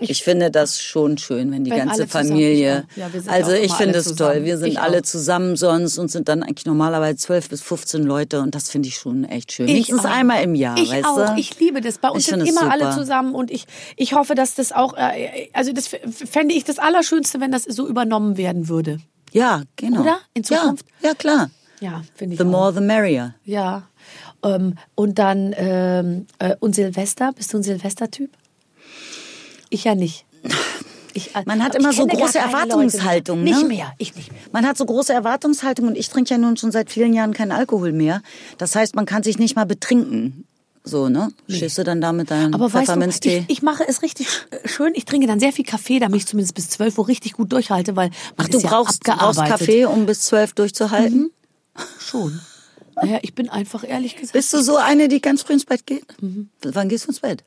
Ich 0.10 0.24
finde 0.24 0.52
das 0.52 0.82
schon 0.82 1.18
schön, 1.18 1.52
wenn 1.52 1.64
die 1.64 1.72
Wenn 1.72 1.88
ganze 1.88 2.08
Familie. 2.08 2.86
ich. 2.92 2.98
Ja, 2.98 3.10
also 3.28 3.52
ich 3.52 3.74
finde 3.74 4.00
es 4.00 4.06
zusammen. 4.06 4.34
toll. 4.36 4.44
Wir 4.46 4.58
sind 4.58 4.68
Ich 4.70 4.80
alle 4.80 5.00
auch. 5.00 5.04
zusammen 5.04 5.56
sonst 5.56 5.98
und 5.98 6.10
sind 6.12 6.28
dann 6.30 6.44
eigentlich 6.44 6.66
normalerweise 6.66 7.18
12 7.18 7.50
bis 7.50 7.62
15 7.62 8.04
Leute 8.04 8.42
und 8.42 8.54
das 8.56 8.70
finde 8.70 8.88
ich 8.90 8.96
schon 8.96 9.24
echt 9.26 9.52
schön. 9.52 9.68
Ich 9.68 9.74
Wenigstens 9.74 10.06
auch. 10.06 10.12
einmal 10.12 10.44
im 10.44 10.56
Jahr, 10.56 10.78
Ich 10.78 10.92
weißt 10.92 11.06
auch. 11.06 11.34
du? 11.36 11.40
Ich 11.40 11.60
liebe 11.60 11.82
das. 11.82 11.98
Bei 11.98 12.10
uns 12.10 12.24
Ich 12.24 12.26
sind 12.30 12.48
immer 12.48 12.72
alle 12.72 12.92
zusammen 12.92 13.34
und 13.36 13.52
ich, 13.52 13.66
ich 13.98 14.14
hoffe, 14.14 14.36
dass 14.36 14.56
das 14.56 14.72
auch, 14.72 14.94
äh, 14.98 15.50
also 15.54 15.74
das 15.74 15.88
fände 15.88 16.54
ich 16.56 16.64
das 16.64 16.80
Allerschönste, 16.80 17.40
wenn 17.42 17.52
das 17.52 17.64
so 17.64 17.88
übernommen 17.88 18.38
werden 18.38 18.68
würde. 18.70 18.98
Ja, 19.32 19.64
genau. 19.76 20.02
Oder? 20.02 20.18
In 20.34 20.44
Zukunft? 20.44 20.86
Ja, 21.02 21.10
ja 21.10 21.16
klar. 21.16 21.50
Ja, 21.80 22.02
finde 22.16 22.36
ich 22.36 22.40
The 22.40 22.46
auch. 22.46 22.50
more 22.52 22.74
the 22.74 22.80
merrier. 22.82 23.34
Ja. 23.46 23.84
Ähm, 24.44 24.76
und 24.96 25.20
dann, 25.20 25.54
ähm, 25.58 26.28
äh, 26.40 26.56
und 26.60 26.76
Silvester? 26.76 27.32
Bist 27.34 27.52
du 27.54 27.58
ein 27.58 27.64
Silvester-Typ? 27.64 28.30
Ich 29.74 29.86
ja 29.86 29.96
nicht. 29.96 30.26
Ich, 31.16 31.36
äh, 31.36 31.44
Man 31.46 31.64
hat 31.64 31.74
immer 31.74 31.94
so 31.94 32.06
große 32.06 32.38
Erwartungshaltung, 32.38 33.44
ne? 33.44 33.52
Nicht 33.52 33.68
mehr, 33.68 33.94
ich 33.98 34.16
nicht 34.16 34.32
mehr. 34.32 34.42
Man 34.52 34.68
hat 34.68 34.78
so 34.78 34.86
große 34.86 35.12
Erwartungshaltung 35.14 35.88
und 35.88 35.98
ich 35.98 36.10
trinke 36.10 36.32
ja 36.32 36.38
nun 36.38 36.58
schon 36.58 36.72
seit 36.72 36.92
vielen 36.92 37.14
Jahren 37.14 37.34
keinen 37.34 37.52
Alkohol 37.52 37.92
mehr. 37.92 38.22
Das 38.58 38.76
heißt, 38.76 38.96
man 38.96 39.06
kann 39.06 39.24
sich 39.24 39.40
nicht 39.40 39.56
mal 39.56 39.66
betrinken. 39.66 40.46
So, 40.84 41.10
ne? 41.10 41.30
Stehst 41.48 41.78
du 41.78 41.84
dann 41.84 42.02
da 42.02 42.12
mit 42.12 42.30
deinem 42.30 42.54
Aber 42.54 42.66
weißt 42.66 42.74
du, 42.74 42.80
Pfefferminztee? 42.80 43.46
ich, 43.48 43.58
ich 43.58 43.62
mache 43.64 43.84
es 43.88 44.02
richtig 44.02 44.28
äh, 44.52 44.68
schön. 44.68 44.92
Ich 44.96 45.06
trinke 45.06 45.26
dann 45.26 45.40
sehr 45.40 45.54
viel 45.54 45.66
Kaffee, 45.66 46.00
damit 46.00 46.18
ich 46.22 46.28
zumindest 46.28 46.54
bis 46.56 46.70
12 46.70 46.98
Uhr 47.00 47.08
richtig 47.08 47.34
gut 47.34 47.52
durchhalte, 47.52 47.96
weil 47.96 48.10
man 48.38 48.46
Ach, 48.46 48.50
du 48.50 48.58
ist 48.58 48.64
ja 48.64 48.70
brauchst, 48.70 49.04
brauchst. 49.04 49.40
Kaffee, 49.40 49.86
um 49.86 50.06
bis 50.06 50.22
zwölf 50.22 50.54
durchzuhalten? 50.54 51.32
Schon. 52.00 52.40
Naja, 52.96 53.20
ich 53.24 53.34
bin 53.34 53.50
einfach 53.50 53.84
ehrlich 53.88 54.16
gesagt. 54.16 54.34
Bist 54.34 54.54
du 54.54 54.62
so 54.62 54.76
eine, 54.76 55.08
die 55.08 55.22
ganz 55.22 55.42
früh 55.42 55.54
ins 55.54 55.66
Bett 55.66 55.86
geht? 55.88 56.06
Wann 56.62 56.90
gehst 56.90 57.06
du 57.06 57.10
ins 57.10 57.22
Bett? 57.22 57.44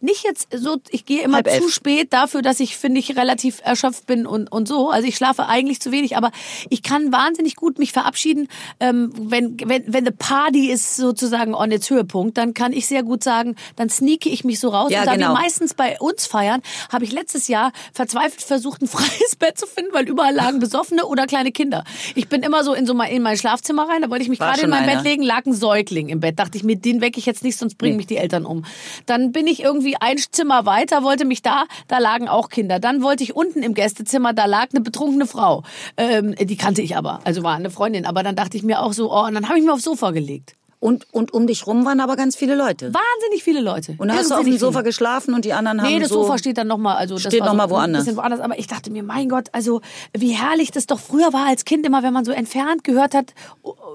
Nicht 0.00 0.24
jetzt 0.24 0.48
so, 0.54 0.76
ich 0.90 1.04
gehe 1.04 1.22
immer 1.22 1.36
Halb 1.36 1.48
zu 1.48 1.54
elf. 1.54 1.72
spät 1.72 2.12
dafür, 2.12 2.42
dass 2.42 2.60
ich, 2.60 2.76
finde 2.76 3.00
ich, 3.00 3.16
relativ 3.16 3.60
erschöpft 3.64 4.06
bin 4.06 4.26
und, 4.26 4.50
und 4.50 4.68
so. 4.68 4.90
Also 4.90 5.06
ich 5.06 5.16
schlafe 5.16 5.46
eigentlich 5.46 5.80
zu 5.80 5.92
wenig, 5.92 6.16
aber 6.16 6.30
ich 6.70 6.82
kann 6.82 7.12
wahnsinnig 7.12 7.56
gut 7.56 7.78
mich 7.78 7.92
verabschieden. 7.92 8.48
Ähm, 8.80 9.12
wenn, 9.18 9.56
wenn, 9.64 9.84
wenn 9.86 10.04
the 10.04 10.10
party 10.10 10.70
ist 10.70 10.96
sozusagen 10.96 11.54
on 11.54 11.70
its 11.70 11.90
Höhepunkt, 11.90 12.36
dann 12.36 12.54
kann 12.54 12.72
ich 12.72 12.86
sehr 12.86 13.02
gut 13.02 13.24
sagen, 13.24 13.56
dann 13.76 13.88
sneake 13.88 14.28
ich 14.28 14.44
mich 14.44 14.60
so 14.60 14.68
raus. 14.68 14.90
Ja, 14.90 15.00
und 15.00 15.06
da 15.06 15.14
genau. 15.14 15.28
wir 15.28 15.40
meistens 15.40 15.74
bei 15.74 15.98
uns 16.00 16.26
feiern, 16.26 16.62
habe 16.90 17.04
ich 17.04 17.12
letztes 17.12 17.48
Jahr 17.48 17.72
verzweifelt 17.92 18.42
versucht, 18.42 18.82
ein 18.82 18.88
freies 18.88 19.36
Bett 19.38 19.58
zu 19.58 19.66
finden, 19.66 19.92
weil 19.92 20.08
überall 20.08 20.34
lagen 20.34 20.60
Besoffene 20.60 21.06
oder 21.06 21.26
kleine 21.26 21.52
Kinder. 21.52 21.84
Ich 22.14 22.28
bin 22.28 22.42
immer 22.42 22.64
so 22.64 22.74
in 22.74 22.86
so 22.86 22.94
mein, 22.94 23.10
in 23.10 23.22
mein 23.22 23.36
Schlafzimmer 23.36 23.88
rein, 23.88 24.02
da 24.02 24.10
wollte 24.10 24.22
ich 24.22 24.28
mich 24.28 24.38
gerade 24.38 24.62
in 24.62 24.70
mein 24.70 24.84
einer. 24.84 24.96
Bett 24.96 25.04
legen, 25.04 25.22
lag 25.22 25.46
ein 25.46 25.52
Säugling 25.52 26.08
im 26.08 26.20
Bett. 26.20 26.38
Dachte 26.38 26.58
ich 26.58 26.64
mir, 26.64 26.76
den 26.76 27.00
wecke 27.00 27.18
ich 27.18 27.26
jetzt 27.26 27.44
nicht, 27.44 27.58
sonst 27.58 27.76
bringen 27.76 27.96
mich 27.96 28.06
die 28.06 28.16
Eltern 28.16 28.44
um. 28.44 28.64
Dann 29.06 29.32
bin 29.32 29.46
ich 29.46 29.63
irgendwie 29.64 29.96
ein 29.98 30.18
Zimmer 30.18 30.66
weiter, 30.66 31.02
wollte 31.02 31.24
mich 31.24 31.42
da, 31.42 31.64
da 31.88 31.98
lagen 31.98 32.28
auch 32.28 32.48
Kinder. 32.48 32.78
Dann 32.78 33.02
wollte 33.02 33.24
ich 33.24 33.34
unten 33.34 33.62
im 33.62 33.74
Gästezimmer, 33.74 34.32
da 34.32 34.44
lag 34.44 34.68
eine 34.72 34.80
betrunkene 34.80 35.26
Frau. 35.26 35.62
Ähm, 35.96 36.34
die 36.38 36.56
kannte 36.56 36.82
ich 36.82 36.96
aber, 36.96 37.20
also 37.24 37.42
war 37.42 37.56
eine 37.56 37.70
Freundin. 37.70 38.06
Aber 38.06 38.22
dann 38.22 38.36
dachte 38.36 38.56
ich 38.56 38.62
mir 38.62 38.80
auch 38.80 38.92
so, 38.92 39.12
oh, 39.12 39.24
und 39.24 39.34
dann 39.34 39.48
habe 39.48 39.58
ich 39.58 39.64
mir 39.64 39.72
aufs 39.72 39.84
Sofa 39.84 40.10
gelegt. 40.10 40.54
Und, 40.84 41.06
und 41.14 41.32
um 41.32 41.46
dich 41.46 41.66
rum 41.66 41.86
waren 41.86 41.98
aber 42.00 42.14
ganz 42.14 42.36
viele 42.36 42.54
Leute. 42.54 42.92
Wahnsinnig 42.92 43.42
viele 43.42 43.62
Leute. 43.62 43.94
Und 43.96 44.08
dann 44.08 44.18
hast 44.18 44.30
du 44.30 44.34
auf 44.34 44.44
dem 44.44 44.58
Sofa 44.58 44.80
viele. 44.80 44.84
geschlafen 44.84 45.32
und 45.32 45.46
die 45.46 45.54
anderen 45.54 45.80
haben 45.80 45.88
Nee, 45.88 45.98
das 45.98 46.10
so... 46.10 46.24
Sofa 46.24 46.36
steht 46.36 46.58
dann 46.58 46.66
nochmal, 46.66 46.96
also 46.96 47.16
Steht 47.16 47.40
war 47.40 47.54
noch 47.54 47.64
so 47.64 47.70
woanders. 47.70 48.04
bisschen 48.04 48.18
woanders. 48.18 48.40
Aber 48.40 48.58
ich 48.58 48.66
dachte 48.66 48.90
mir, 48.90 49.02
mein 49.02 49.30
Gott, 49.30 49.48
also 49.52 49.80
wie 50.12 50.32
herrlich 50.32 50.72
das 50.72 50.86
doch 50.86 51.00
früher 51.00 51.32
war 51.32 51.46
als 51.46 51.64
Kind 51.64 51.86
immer, 51.86 52.02
wenn 52.02 52.12
man 52.12 52.26
so 52.26 52.32
entfernt 52.32 52.84
gehört 52.84 53.14
hat. 53.14 53.32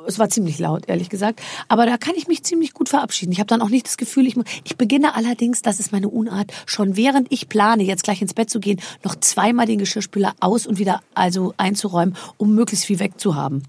Es 0.07 0.17
war 0.17 0.29
ziemlich 0.29 0.57
laut, 0.57 0.85
ehrlich 0.89 1.09
gesagt. 1.09 1.41
Aber 1.67 1.85
da 1.85 1.97
kann 1.97 2.15
ich 2.15 2.27
mich 2.27 2.41
ziemlich 2.41 2.73
gut 2.73 2.89
verabschieden. 2.89 3.33
Ich 3.33 3.39
habe 3.39 3.45
dann 3.45 3.61
auch 3.61 3.69
nicht 3.69 3.85
das 3.85 3.97
Gefühl, 3.97 4.25
ich 4.25 4.35
muss. 4.35 4.45
Ich 4.63 4.75
beginne 4.75 5.13
allerdings, 5.13 5.61
das 5.61 5.79
ist 5.79 5.91
meine 5.91 6.09
Unart, 6.09 6.51
schon 6.65 6.97
während 6.97 7.31
ich 7.31 7.49
plane, 7.49 7.83
jetzt 7.83 8.01
gleich 8.03 8.19
ins 8.23 8.33
Bett 8.33 8.49
zu 8.49 8.59
gehen, 8.59 8.81
noch 9.03 9.13
zweimal 9.13 9.67
den 9.67 9.77
Geschirrspüler 9.77 10.33
aus 10.39 10.65
und 10.65 10.79
wieder 10.79 11.01
also 11.13 11.53
einzuräumen, 11.57 12.15
um 12.37 12.55
möglichst 12.55 12.85
viel 12.87 12.97
wegzuhaben. 12.97 13.61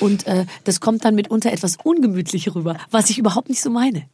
Und 0.00 0.26
äh, 0.26 0.46
das 0.64 0.80
kommt 0.80 1.04
dann 1.04 1.14
mitunter 1.14 1.52
etwas 1.52 1.76
ungemütlich 1.84 2.52
rüber, 2.52 2.63
was 2.90 3.10
ich 3.10 3.18
überhaupt 3.18 3.48
nicht 3.48 3.60
so 3.60 3.70
meine. 3.70 4.08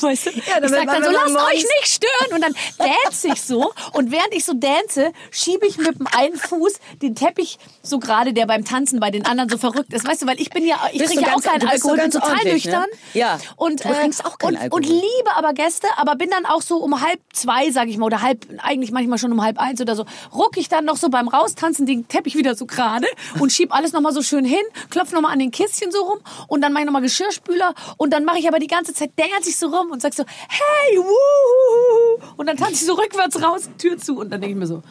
Weißt 0.00 0.26
du? 0.26 0.30
Ja, 0.30 0.62
ich 0.62 0.70
sag 0.70 0.86
dann 0.86 1.04
so, 1.04 1.10
lasst 1.10 1.36
euch 1.36 1.62
nicht 1.62 1.86
stören. 1.86 2.34
Und 2.34 2.40
dann 2.42 2.54
dance 2.78 3.28
ich 3.28 3.42
so. 3.42 3.72
Und 3.92 4.10
während 4.10 4.34
ich 4.34 4.44
so 4.44 4.52
dance, 4.54 5.12
schiebe 5.30 5.66
ich 5.66 5.78
mit 5.78 5.98
dem 5.98 6.06
einen 6.08 6.36
Fuß 6.36 6.74
den 7.02 7.14
Teppich 7.14 7.58
so 7.82 7.98
gerade, 7.98 8.32
der 8.32 8.46
beim 8.46 8.64
Tanzen 8.64 9.00
bei 9.00 9.10
den 9.10 9.26
anderen 9.26 9.48
so 9.48 9.58
verrückt 9.58 9.92
ist. 9.92 10.06
Weißt 10.06 10.22
du, 10.22 10.26
weil 10.26 10.40
ich 10.40 10.50
bin 10.50 10.66
ja, 10.66 10.76
ich 10.92 10.98
Bist 10.98 11.12
trinke 11.12 11.30
ja 11.30 11.36
auch 11.36 11.42
keinen 11.42 11.68
Alkohol, 11.68 11.98
bin 11.98 12.10
total 12.10 12.44
ne? 12.44 12.52
nüchtern. 12.52 12.86
Ja. 13.12 13.38
Und, 13.56 13.80
trinkst 13.80 14.24
auch 14.24 14.38
keinen 14.38 14.54
und, 14.54 14.62
Alkohol. 14.62 14.82
Und 14.82 14.88
liebe 14.88 15.36
aber 15.36 15.52
Gäste, 15.52 15.86
aber 15.96 16.16
bin 16.16 16.30
dann 16.30 16.46
auch 16.46 16.62
so 16.62 16.78
um 16.78 17.00
halb 17.00 17.20
zwei, 17.32 17.70
sag 17.70 17.88
ich 17.88 17.98
mal, 17.98 18.06
oder 18.06 18.22
halb, 18.22 18.46
eigentlich 18.58 18.90
manchmal 18.90 19.18
schon 19.18 19.32
um 19.32 19.42
halb 19.42 19.58
eins 19.58 19.80
oder 19.80 19.94
so, 19.94 20.04
ruck 20.34 20.56
ich 20.56 20.68
dann 20.68 20.84
noch 20.84 20.96
so 20.96 21.08
beim 21.08 21.28
Raustanzen 21.28 21.86
den 21.86 22.08
Teppich 22.08 22.36
wieder 22.36 22.54
so 22.54 22.66
gerade 22.66 23.06
und 23.38 23.52
schieb 23.52 23.74
alles 23.74 23.92
nochmal 23.92 24.12
so 24.12 24.22
schön 24.22 24.44
hin, 24.44 24.62
klopf 24.90 25.12
nochmal 25.12 25.32
an 25.32 25.38
den 25.38 25.50
Kistchen 25.50 25.92
so 25.92 26.02
rum 26.02 26.18
und 26.48 26.60
dann 26.62 26.72
mache 26.72 26.82
ich 26.82 26.86
nochmal 26.86 27.02
Geschirrspüler 27.02 27.74
und 27.96 28.12
dann 28.12 28.24
mache 28.24 28.38
ich 28.38 28.48
aber 28.48 28.58
die 28.58 28.66
ganze 28.66 28.94
Zeit, 28.94 29.10
dance 29.16 29.48
ich 29.48 29.56
so 29.56 29.68
rum 29.68 29.83
und 29.90 30.02
sag 30.02 30.14
so, 30.14 30.24
hey, 30.48 30.98
wuhu, 30.98 32.34
und 32.36 32.46
dann 32.46 32.56
tanze 32.56 32.74
ich 32.74 32.86
so 32.86 32.94
rückwärts 32.94 33.40
raus, 33.42 33.68
Tür 33.78 33.98
zu 33.98 34.18
und 34.18 34.30
dann 34.30 34.40
denke 34.40 34.54
ich 34.54 34.58
mir 34.58 34.66
so, 34.66 34.82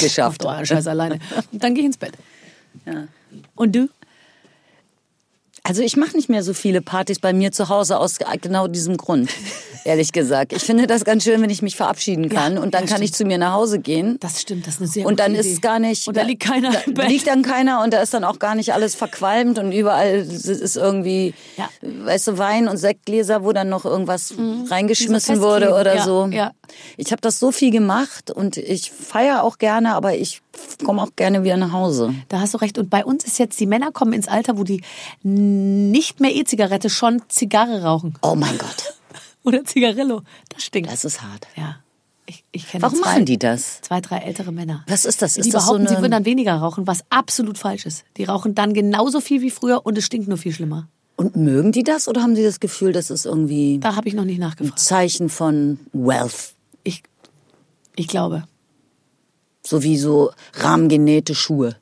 Geschafft. 0.00 0.44
euren 0.44 0.66
Scheiß 0.66 0.86
alleine. 0.86 1.18
Und 1.52 1.62
dann 1.62 1.74
gehe 1.74 1.82
ich 1.82 1.86
ins 1.86 1.96
Bett. 1.96 2.14
Ja. 2.86 3.08
Und 3.54 3.74
du? 3.74 3.88
Also 5.64 5.80
ich 5.82 5.96
mache 5.96 6.16
nicht 6.16 6.28
mehr 6.28 6.42
so 6.42 6.54
viele 6.54 6.80
Partys 6.82 7.20
bei 7.20 7.32
mir 7.32 7.52
zu 7.52 7.68
Hause 7.68 7.98
aus 7.98 8.16
genau 8.40 8.66
diesem 8.66 8.96
Grund, 8.96 9.30
ehrlich 9.84 10.10
gesagt. 10.10 10.52
Ich 10.52 10.62
finde 10.64 10.88
das 10.88 11.04
ganz 11.04 11.22
schön, 11.22 11.40
wenn 11.40 11.50
ich 11.50 11.62
mich 11.62 11.76
verabschieden 11.76 12.28
kann 12.28 12.58
und 12.58 12.74
dann 12.74 12.82
ja, 12.82 12.88
kann 12.88 12.96
stimmt. 12.96 13.04
ich 13.10 13.14
zu 13.14 13.24
mir 13.24 13.38
nach 13.38 13.52
Hause 13.52 13.78
gehen. 13.78 14.16
Das 14.18 14.40
stimmt, 14.40 14.66
das 14.66 14.74
ist 14.74 14.80
eine 14.80 14.88
sehr 14.88 15.06
und 15.06 15.20
dann 15.20 15.32
Idee. 15.36 15.40
ist 15.40 15.52
es 15.52 15.60
gar 15.60 15.78
nicht. 15.78 16.08
Und 16.08 16.16
da 16.16 16.22
liegt 16.22 16.42
keiner 16.42 16.72
da 16.72 16.78
im 16.86 16.94
Bett. 16.94 17.08
liegt 17.08 17.28
dann 17.28 17.42
keiner 17.42 17.80
und 17.84 17.92
da 17.92 18.00
ist 18.02 18.12
dann 18.12 18.24
auch 18.24 18.40
gar 18.40 18.56
nicht 18.56 18.72
alles 18.74 18.96
verqualmt 18.96 19.60
und 19.60 19.70
überall 19.70 20.16
ist 20.16 20.76
irgendwie, 20.76 21.32
Ja. 21.56 21.68
weißt 21.80 22.26
du, 22.26 22.38
Wein 22.38 22.66
und 22.66 22.76
Sektgläser, 22.78 23.44
wo 23.44 23.52
dann 23.52 23.68
noch 23.68 23.84
irgendwas 23.84 24.34
reingeschmissen 24.68 25.36
Mhm. 25.36 25.40
So 25.40 25.46
wurde 25.46 25.74
oder 25.74 25.94
Ja, 25.94 26.04
so. 26.04 26.26
ja. 26.32 26.50
Ich 26.96 27.12
habe 27.12 27.20
das 27.20 27.38
so 27.38 27.52
viel 27.52 27.70
gemacht 27.70 28.32
und 28.32 28.56
ich 28.56 28.90
feiere 28.90 29.44
auch 29.44 29.58
gerne, 29.58 29.94
aber 29.94 30.14
ich 30.16 30.40
komme 30.84 31.02
auch 31.02 31.10
gerne 31.16 31.42
wieder 31.44 31.56
nach 31.56 31.72
Hause. 31.72 32.14
Da 32.28 32.40
hast 32.40 32.54
du 32.54 32.58
recht. 32.58 32.78
Und 32.78 32.90
bei 32.90 33.04
uns 33.04 33.24
ist 33.24 33.38
jetzt, 33.38 33.58
die 33.60 33.66
Männer 33.66 33.90
kommen 33.92 34.12
ins 34.12 34.28
Alter, 34.28 34.58
wo 34.58 34.64
die 34.64 34.82
nicht 35.22 36.20
mehr 36.20 36.34
E-Zigarette, 36.34 36.90
schon 36.90 37.22
Zigarre 37.28 37.82
rauchen. 37.82 38.14
Oh 38.22 38.34
mein 38.34 38.58
Gott, 38.58 38.94
Oder 39.44 39.64
Zigarillo. 39.64 40.22
Das 40.50 40.62
stinkt. 40.64 40.90
das 40.90 41.04
ist 41.04 41.22
hart. 41.22 41.46
ja. 41.56 41.76
Ich, 42.26 42.44
ich 42.52 42.68
kenne 42.68 42.82
Warum 42.82 42.98
zwei, 43.00 43.10
machen 43.14 43.24
die 43.24 43.36
das? 43.38 43.80
Zwei, 43.80 44.00
drei 44.00 44.18
ältere 44.18 44.52
Männer. 44.52 44.84
Was 44.86 45.04
ist 45.04 45.22
das? 45.22 45.34
Die 45.34 45.40
Ist 45.40 45.52
das 45.52 45.64
so 45.64 45.72
behaupten, 45.72 45.88
sie 45.88 45.94
eine- 45.94 46.02
würden 46.04 46.12
dann 46.12 46.24
weniger 46.24 46.54
rauchen, 46.54 46.86
was 46.86 47.02
absolut 47.10 47.58
falsch 47.58 47.84
ist. 47.84 48.04
Die 48.16 48.22
rauchen 48.24 48.54
dann 48.54 48.74
genauso 48.74 49.20
viel 49.20 49.40
wie 49.42 49.50
früher 49.50 49.84
und 49.84 49.98
es 49.98 50.04
stinkt 50.06 50.28
nur 50.28 50.38
viel 50.38 50.52
schlimmer. 50.52 50.86
Und 51.16 51.34
mögen 51.34 51.72
die 51.72 51.82
das 51.82 52.06
oder 52.06 52.22
haben 52.22 52.36
sie 52.36 52.44
das 52.44 52.60
Gefühl, 52.60 52.92
das 52.92 53.10
ist 53.10 53.26
irgendwie 53.26 53.80
Da 53.80 53.96
habe 53.96 54.06
ich 54.08 54.14
noch 54.14 54.24
nicht 54.24 54.36
ein 54.38 54.40
nachgefragt. 54.48 54.78
Zeichen 54.78 55.28
von 55.28 55.80
Wealth? 55.92 56.54
Ich, 56.84 57.02
ich 57.96 58.06
glaube. 58.06 58.44
So 59.64 59.82
wie 59.82 59.96
so 59.96 60.32
rahmengenähte 60.54 61.34
Schuhe. 61.34 61.76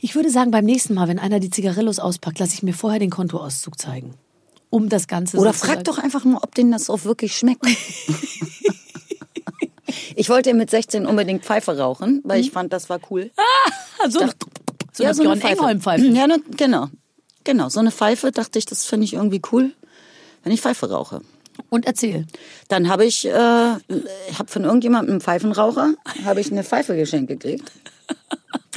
Ich 0.00 0.14
würde 0.14 0.30
sagen, 0.30 0.50
beim 0.50 0.64
nächsten 0.64 0.94
Mal, 0.94 1.08
wenn 1.08 1.18
einer 1.18 1.40
die 1.40 1.50
Zigarillos 1.50 1.98
auspackt, 1.98 2.38
lasse 2.38 2.54
ich 2.54 2.62
mir 2.62 2.74
vorher 2.74 2.98
den 3.00 3.10
Kontoauszug 3.10 3.78
zeigen. 3.78 4.14
Um 4.70 4.88
das 4.88 5.06
Ganze 5.06 5.36
Oder 5.38 5.52
sozusagen- 5.52 5.72
frag 5.74 5.84
doch 5.84 5.98
einfach 5.98 6.24
mal, 6.24 6.38
ob 6.42 6.54
denen 6.54 6.72
das 6.72 6.90
auch 6.90 7.04
wirklich 7.04 7.36
schmeckt. 7.36 7.64
ich 10.16 10.28
wollte 10.28 10.52
mit 10.54 10.70
16 10.70 11.06
unbedingt 11.06 11.44
Pfeife 11.44 11.78
rauchen, 11.78 12.20
weil 12.24 12.40
ich 12.40 12.50
fand, 12.50 12.72
das 12.72 12.88
war 12.88 13.00
cool. 13.10 13.30
Ah, 13.36 14.08
so, 14.08 14.20
so 14.92 15.02
Ja, 15.02 15.10
eine 15.10 15.14
so 15.14 15.22
eine 15.22 15.36
Pfeife. 15.40 15.52
Engholm-Pfeife. 15.54 16.06
Ja, 16.06 16.26
ne, 16.26 16.38
genau. 16.56 16.88
Genau, 17.44 17.68
so 17.68 17.80
eine 17.80 17.90
Pfeife 17.90 18.32
dachte 18.32 18.58
ich, 18.58 18.64
das 18.66 18.86
finde 18.86 19.04
ich 19.04 19.14
irgendwie 19.14 19.42
cool, 19.52 19.72
wenn 20.42 20.52
ich 20.52 20.60
Pfeife 20.62 20.90
rauche. 20.90 21.20
Und 21.70 21.86
erzähl. 21.86 22.26
Dann 22.68 22.88
habe 22.88 23.04
ich, 23.04 23.26
äh, 23.26 23.32
habe 23.32 23.80
von 24.46 24.64
irgendjemandem 24.64 25.14
einen 25.14 25.20
Pfeifenraucher, 25.20 25.94
habe 26.24 26.40
ich 26.40 26.50
eine 26.50 26.64
Pfeife 26.64 26.96
geschenkt 26.96 27.28
gekriegt. 27.28 27.70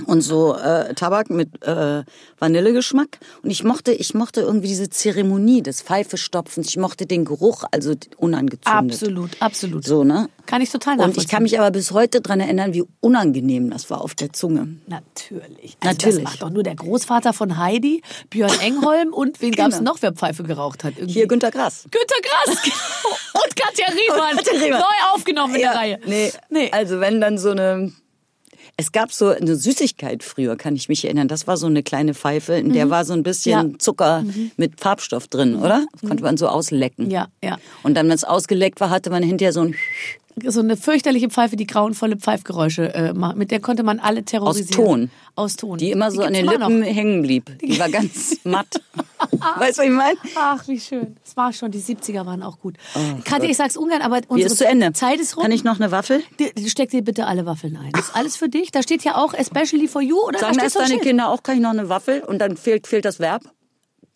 Und 0.08 0.22
so 0.22 0.55
äh, 0.55 0.93
Tabak 0.95 1.30
mit 1.30 1.62
äh, 1.68 2.03
Vanillegeschmack. 2.39 3.20
Und 3.43 3.49
ich 3.51 3.64
mochte, 3.64 3.91
ich 3.91 4.14
mochte 4.14 4.39
irgendwie 4.41 4.68
diese 4.70 4.89
Zeremonie 4.89 5.62
des 5.62 5.82
Pfeifestopfens. 5.82 6.70
Ich 6.70 6.78
mochte 6.78 7.05
den 7.05 7.26
Geruch, 7.26 7.66
also 7.72 7.93
unangezündet. 8.16 8.66
Absolut, 8.93 9.32
absolut. 9.41 9.86
So, 9.86 10.03
ne? 10.05 10.30
Kann 10.45 10.62
ich 10.62 10.72
total 10.72 10.93
Und 10.93 10.99
nachvollziehen. 10.99 11.24
ich 11.24 11.28
kann 11.28 11.43
mich 11.43 11.60
aber 11.60 11.72
bis 11.72 11.91
heute 11.91 12.22
dran 12.22 12.39
erinnern, 12.39 12.74
wie 12.74 12.86
unangenehm 13.01 13.70
das 13.70 13.89
war 13.89 13.99
auf 14.01 14.16
der 14.16 14.32
Zunge. 14.32 14.78
Natürlich. 14.88 15.76
Also 15.82 15.93
Natürlich. 15.93 16.16
Das 16.16 16.24
macht 16.24 16.41
doch 16.41 16.49
nur 16.51 16.64
der 16.64 16.76
Großvater 16.76 17.34
von 17.34 17.58
Heidi, 17.58 18.01
Björn 18.30 18.58
Engholm 18.62 19.14
und 19.14 19.41
wen 19.41 19.51
Genau. 19.51 19.82
noch, 19.82 19.97
wer 20.01 20.14
Pfeife 20.14 20.43
geraucht 20.43 20.86
hat? 20.86 20.93
Irgendwie. 20.95 21.14
Hier 21.16 21.28
Günter 21.28 21.51
Grass. 21.51 21.84
Günter 21.91 22.16
Grass 22.24 22.62
genau. 22.64 23.43
und 23.43 23.55
Katja 23.58 23.86
Riemann. 23.91 24.38
Und 24.38 24.45
Katja 24.45 24.53
Riemann. 24.62 24.80
Neu 24.80 25.14
aufgenommen 25.16 25.55
in 25.55 25.62
der 25.62 25.76
Reihe. 25.76 25.99
Nee, 26.05 26.32
Nee. 26.49 26.72
also 26.72 27.01
wenn 27.01 27.20
dann 27.20 27.38
so 27.38 27.49
eine... 27.51 27.91
Es 28.80 28.91
gab 28.91 29.11
so 29.11 29.30
eine 29.30 29.55
Süßigkeit 29.55 30.21
früher, 30.23 30.55
kann 30.55 30.75
ich 30.75 30.88
mich 30.88 31.03
erinnern. 31.03 31.28
Das 31.28 31.47
war 31.47 31.57
so 31.57 31.65
eine 31.65 31.82
kleine 31.82 32.13
Pfeife, 32.13 32.53
in 32.53 32.73
der 32.73 32.91
war 32.91 33.05
so 33.05 33.13
ein 33.13 33.23
bisschen 33.23 33.51
Mhm. 33.51 33.57
Ja. 33.57 33.63
Mhm. 33.73 33.80
Zucker 33.80 34.23
mit 34.55 34.80
Farbstoff 34.80 35.28
drin, 35.28 35.55
oder? 35.55 35.86
Das 35.93 36.07
konnte 36.07 36.23
man 36.23 36.38
so 36.38 36.47
auslecken. 36.47 37.09
Ja, 37.09 37.28
ja. 37.43 37.57
Und 37.82 37.95
dann, 37.95 38.07
wenn 38.07 38.13
es 38.15 38.23
ausgeleckt 38.23 38.80
war, 38.80 38.91
hatte 38.91 39.09
man 39.09 39.23
hinterher 39.23 39.51
so 39.51 39.61
ein 39.61 39.75
So 40.45 40.59
eine 40.59 40.77
fürchterliche 40.77 41.29
Pfeife, 41.29 41.55
die 41.55 41.65
grauenvolle 41.65 42.17
Pfeifgeräusche 42.17 42.93
äh, 42.93 43.13
macht. 43.13 43.38
Mit 43.38 43.49
der 43.51 43.59
konnte 43.59 43.81
man 43.83 43.99
alle 43.99 44.23
terrorisieren. 44.23 44.85
Ton. 44.85 45.11
Aus 45.35 45.55
Ton. 45.55 45.77
die 45.77 45.91
immer 45.91 46.11
so 46.11 46.21
an 46.21 46.33
gibt's 46.33 46.39
den 46.51 46.59
Lippen 46.59 46.79
Noch. 46.81 46.88
hängen 46.88 47.21
blieb. 47.21 47.57
Die 47.59 47.79
war 47.79 47.89
ganz 47.89 48.38
matt. 48.43 48.67
weißt 49.57 49.77
du, 49.77 49.81
was 49.81 49.85
ich 49.85 49.89
meine? 49.91 50.17
Ach, 50.35 50.67
wie 50.67 50.79
schön. 50.79 51.15
Das 51.23 51.35
war 51.38 51.51
schon, 51.53 51.71
die 51.71 51.79
70er 51.81 52.25
waren 52.25 52.43
auch 52.43 52.59
gut. 52.59 52.75
Katja, 53.23 53.49
ich 53.49 53.57
sag's 53.57 53.77
ungern, 53.77 54.01
aber 54.01 54.21
unsere 54.27 54.49
Oh 54.49 54.53
ist 54.53 54.57
zu 54.57 54.65
Ende. 54.67 54.93
Zeit 54.93 55.19
ist 55.19 55.35
rum. 55.38 55.43
Kann 55.43 55.51
ich 55.51 55.63
noch 55.63 55.79
eine 55.79 55.91
Waffel? 55.91 56.21
Die- 56.39 56.53
die- 56.53 56.69
Steck 56.69 56.89
dir 56.91 57.01
bitte 57.03 57.25
alle 57.25 57.45
Waffeln 57.45 57.75
ein. 57.77 57.91
Das 57.93 58.09
ist 58.09 58.15
alles 58.15 58.35
für 58.38 58.49
dich. 58.49 58.71
Da 58.71 58.83
steht 58.83 59.03
ja 59.03 59.15
auch 59.15 59.33
especially 59.33 59.88
for 59.88 60.01
you 60.01 60.17
oder 60.23 60.39
Sagen 60.39 60.59
erst 60.59 60.75
deine 60.75 60.88
Schild. 60.88 61.01
Kinder 61.01 61.29
auch, 61.29 61.41
kann 61.43 61.55
ich 61.55 61.61
noch 61.61 61.71
eine 61.71 61.89
Waffel? 61.89 62.21
Und 62.21 62.39
dann 62.39 62.57
fehlt, 62.57 62.85
fehlt 62.88 63.05
das 63.05 63.19
Verb. 63.19 63.43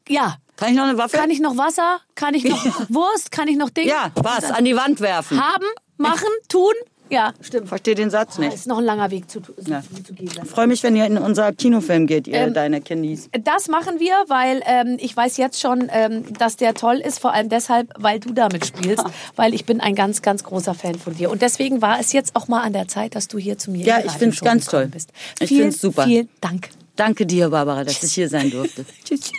Ja. 0.07 0.38
Kann 0.57 0.69
ich 0.72 0.76
noch 0.76 0.84
eine 0.84 0.97
Waffel? 0.97 1.19
Kann 1.19 1.30
ich 1.32 1.39
noch 1.39 1.57
Wasser? 1.57 1.99
Kann 2.15 2.34
ich 2.36 2.43
noch 2.43 2.63
Wurst? 2.89 3.32
Kann 3.32 3.47
ich 3.47 3.57
noch 3.57 3.69
Dinge? 3.72 3.89
Ja, 3.89 4.11
was? 4.15 4.43
An 4.51 4.65
die 4.65 4.76
Wand 4.76 4.99
werfen. 5.01 5.39
Haben, 5.39 5.65
machen, 6.02 6.28
tun? 6.49 6.74
Ja, 7.10 7.34
stimmt. 7.41 7.68
Verstehe 7.68 7.93
den 7.93 8.10
Satz 8.10 8.36
Das 8.36 8.38
nicht. 8.39 8.54
ist 8.54 8.68
noch 8.68 8.78
ein 8.78 8.86
langer 8.86 9.12
Weg 9.12 9.30
zu, 9.30 9.41
zu, 9.41 9.52
Ja. 9.68 9.82
zu 10.06 10.14
gehen. 10.14 10.30
Ich 10.43 10.49
freue 10.49 10.68
mich, 10.68 10.82
wenn 10.82 10.95
ihr 10.95 11.06
in 11.06 11.18
unser 11.18 11.52
Kinofilm 11.52 12.08
geht, 12.08 12.26
ihr 12.26 12.36
Ähm, 12.36 12.54
deine 12.54 12.80
Kindis. 12.80 13.28
Das 13.43 13.68
machen 13.68 13.99
wir, 13.99 14.14
weil 14.30 14.62
ähm, 14.66 14.95
ich 14.97 15.14
weiß 15.18 15.36
jetzt 15.36 15.60
schon, 15.60 15.89
ähm, 15.91 16.24
dass 16.39 16.56
der 16.56 16.74
toll 16.74 17.02
ist, 17.06 17.20
vor 17.20 17.34
allem 17.34 17.49
deshalb, 17.49 17.89
weil 17.97 18.22
du 18.22 18.32
damit 18.32 18.66
spielst, 18.66 19.04
weil 19.36 19.54
ich 19.54 19.66
bin 19.66 19.82
ein 19.82 19.93
ganz, 19.93 20.22
ganz 20.22 20.45
großer 20.45 20.74
Fan 20.74 20.95
von 20.95 21.14
dir. 21.14 21.30
Und 21.32 21.41
deswegen 21.41 21.82
war 21.82 21.99
es 21.99 22.14
jetzt 22.14 22.34
auch 22.38 22.47
mal 22.47 22.62
an 22.62 22.72
der 22.72 22.88
Zeit, 22.88 23.14
dass 23.14 23.28
du 23.28 23.38
hier 23.38 23.58
zu 23.58 23.72
mir 23.72 23.86
Ja, 23.86 23.97
ich 23.99 24.04
find's 24.14 24.38
Radioshow 24.38 24.45
ganz 24.45 24.66
toll. 24.68 24.88
Bist. 24.88 25.10
Ich 25.41 25.49
vielen, 25.49 25.62
find's 25.64 25.82
super. 25.82 26.04
Vielen 26.06 26.30
Dank. 26.39 26.70
Danke 26.95 27.26
dir, 27.26 27.49
Barbara, 27.49 27.84
dass 27.84 28.02
ich 28.04 28.14
hier 28.14 28.30
sein 28.30 28.49
durfte. 28.52 28.86
Tschüss. 29.04 29.32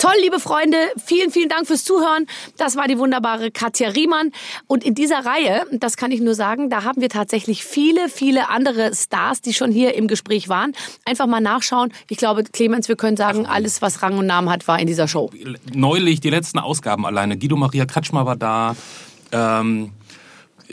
Toll, 0.00 0.14
liebe 0.22 0.40
Freunde, 0.40 0.76
vielen, 1.04 1.30
vielen 1.30 1.48
Dank 1.48 1.66
fürs 1.66 1.84
Zuhören. 1.84 2.26
Das 2.56 2.76
war 2.76 2.88
die 2.88 2.98
wunderbare 2.98 3.50
Katja 3.50 3.88
Riemann. 3.90 4.32
Und 4.66 4.84
in 4.84 4.94
dieser 4.94 5.24
Reihe, 5.24 5.66
das 5.72 5.96
kann 5.96 6.10
ich 6.10 6.20
nur 6.20 6.34
sagen, 6.34 6.70
da 6.70 6.84
haben 6.84 7.00
wir 7.00 7.08
tatsächlich 7.08 7.64
viele, 7.64 8.08
viele 8.08 8.48
andere 8.50 8.94
Stars, 8.94 9.40
die 9.40 9.54
schon 9.54 9.70
hier 9.70 9.94
im 9.94 10.08
Gespräch 10.08 10.48
waren. 10.48 10.72
Einfach 11.04 11.26
mal 11.26 11.40
nachschauen. 11.40 11.92
Ich 12.08 12.18
glaube, 12.18 12.44
Clemens, 12.44 12.88
wir 12.88 12.96
können 12.96 13.16
sagen, 13.16 13.46
alles, 13.46 13.82
was 13.82 14.02
Rang 14.02 14.18
und 14.18 14.26
Namen 14.26 14.50
hat, 14.50 14.66
war 14.68 14.78
in 14.78 14.86
dieser 14.86 15.08
Show. 15.08 15.30
Neulich, 15.72 16.20
die 16.20 16.30
letzten 16.30 16.58
Ausgaben 16.58 17.06
alleine. 17.06 17.38
Guido 17.38 17.56
Maria 17.56 17.86
Kretschmer 17.86 18.26
war 18.26 18.36
da. 18.36 18.76
Ähm, 19.32 19.92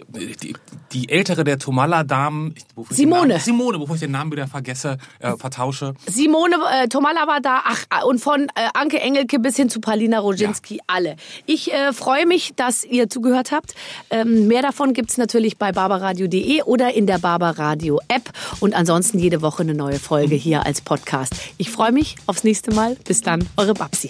die, 0.10 0.54
die 0.92 1.10
ältere 1.10 1.44
der 1.44 1.60
Tomala-Damen. 1.60 2.56
Simone. 2.89 3.28
Namen- 3.28 3.39
Simone, 3.39 3.80
bevor 3.80 3.96
ich 3.96 4.02
den 4.02 4.12
Namen 4.12 4.32
wieder 4.32 4.48
vergesse, 4.48 4.98
äh, 5.20 5.36
vertausche. 5.36 5.94
Simone 6.08 6.56
äh, 6.84 6.88
Tomala 6.88 7.28
war 7.28 7.42
da, 7.42 7.62
ach, 7.66 8.06
und 8.06 8.20
von 8.20 8.44
äh, 8.56 8.68
Anke 8.74 9.00
Engelke 9.00 9.39
bis 9.39 9.56
hin 9.58 9.70
zu 9.70 9.82
Palina 9.82 10.20
Roginski, 10.20 10.80
alle. 10.88 11.16
Ich 11.46 11.74
äh, 11.74 11.94
freue 11.94 12.26
mich, 12.26 12.54
dass 12.56 12.84
ihr 12.84 13.10
zugehört 13.10 13.52
habt. 13.52 13.76
Ähm, 14.10 14.48
mehr 14.48 14.62
davon 14.62 14.94
gibt's 14.94 15.18
natürlich 15.18 15.58
bei 15.58 15.72
barbaradio.de 15.72 16.64
oder 16.64 16.94
in 16.94 17.08
der 17.08 17.20
Barbaradio-App. 17.20 18.32
Und 18.60 18.74
ansonsten 18.74 19.20
jede 19.20 19.42
Woche 19.42 19.64
eine 19.64 19.74
neue 19.74 20.00
Folge 20.00 20.36
hier 20.36 20.66
als 20.66 20.82
Podcast. 20.82 21.34
Ich 21.58 21.70
freue 21.70 21.92
mich 21.92 22.16
aufs 22.28 22.44
nächste 22.44 22.74
Mal. 22.74 22.96
Bis 23.06 23.22
dann, 23.22 23.48
eure 23.58 23.74
Babsi. 23.74 24.10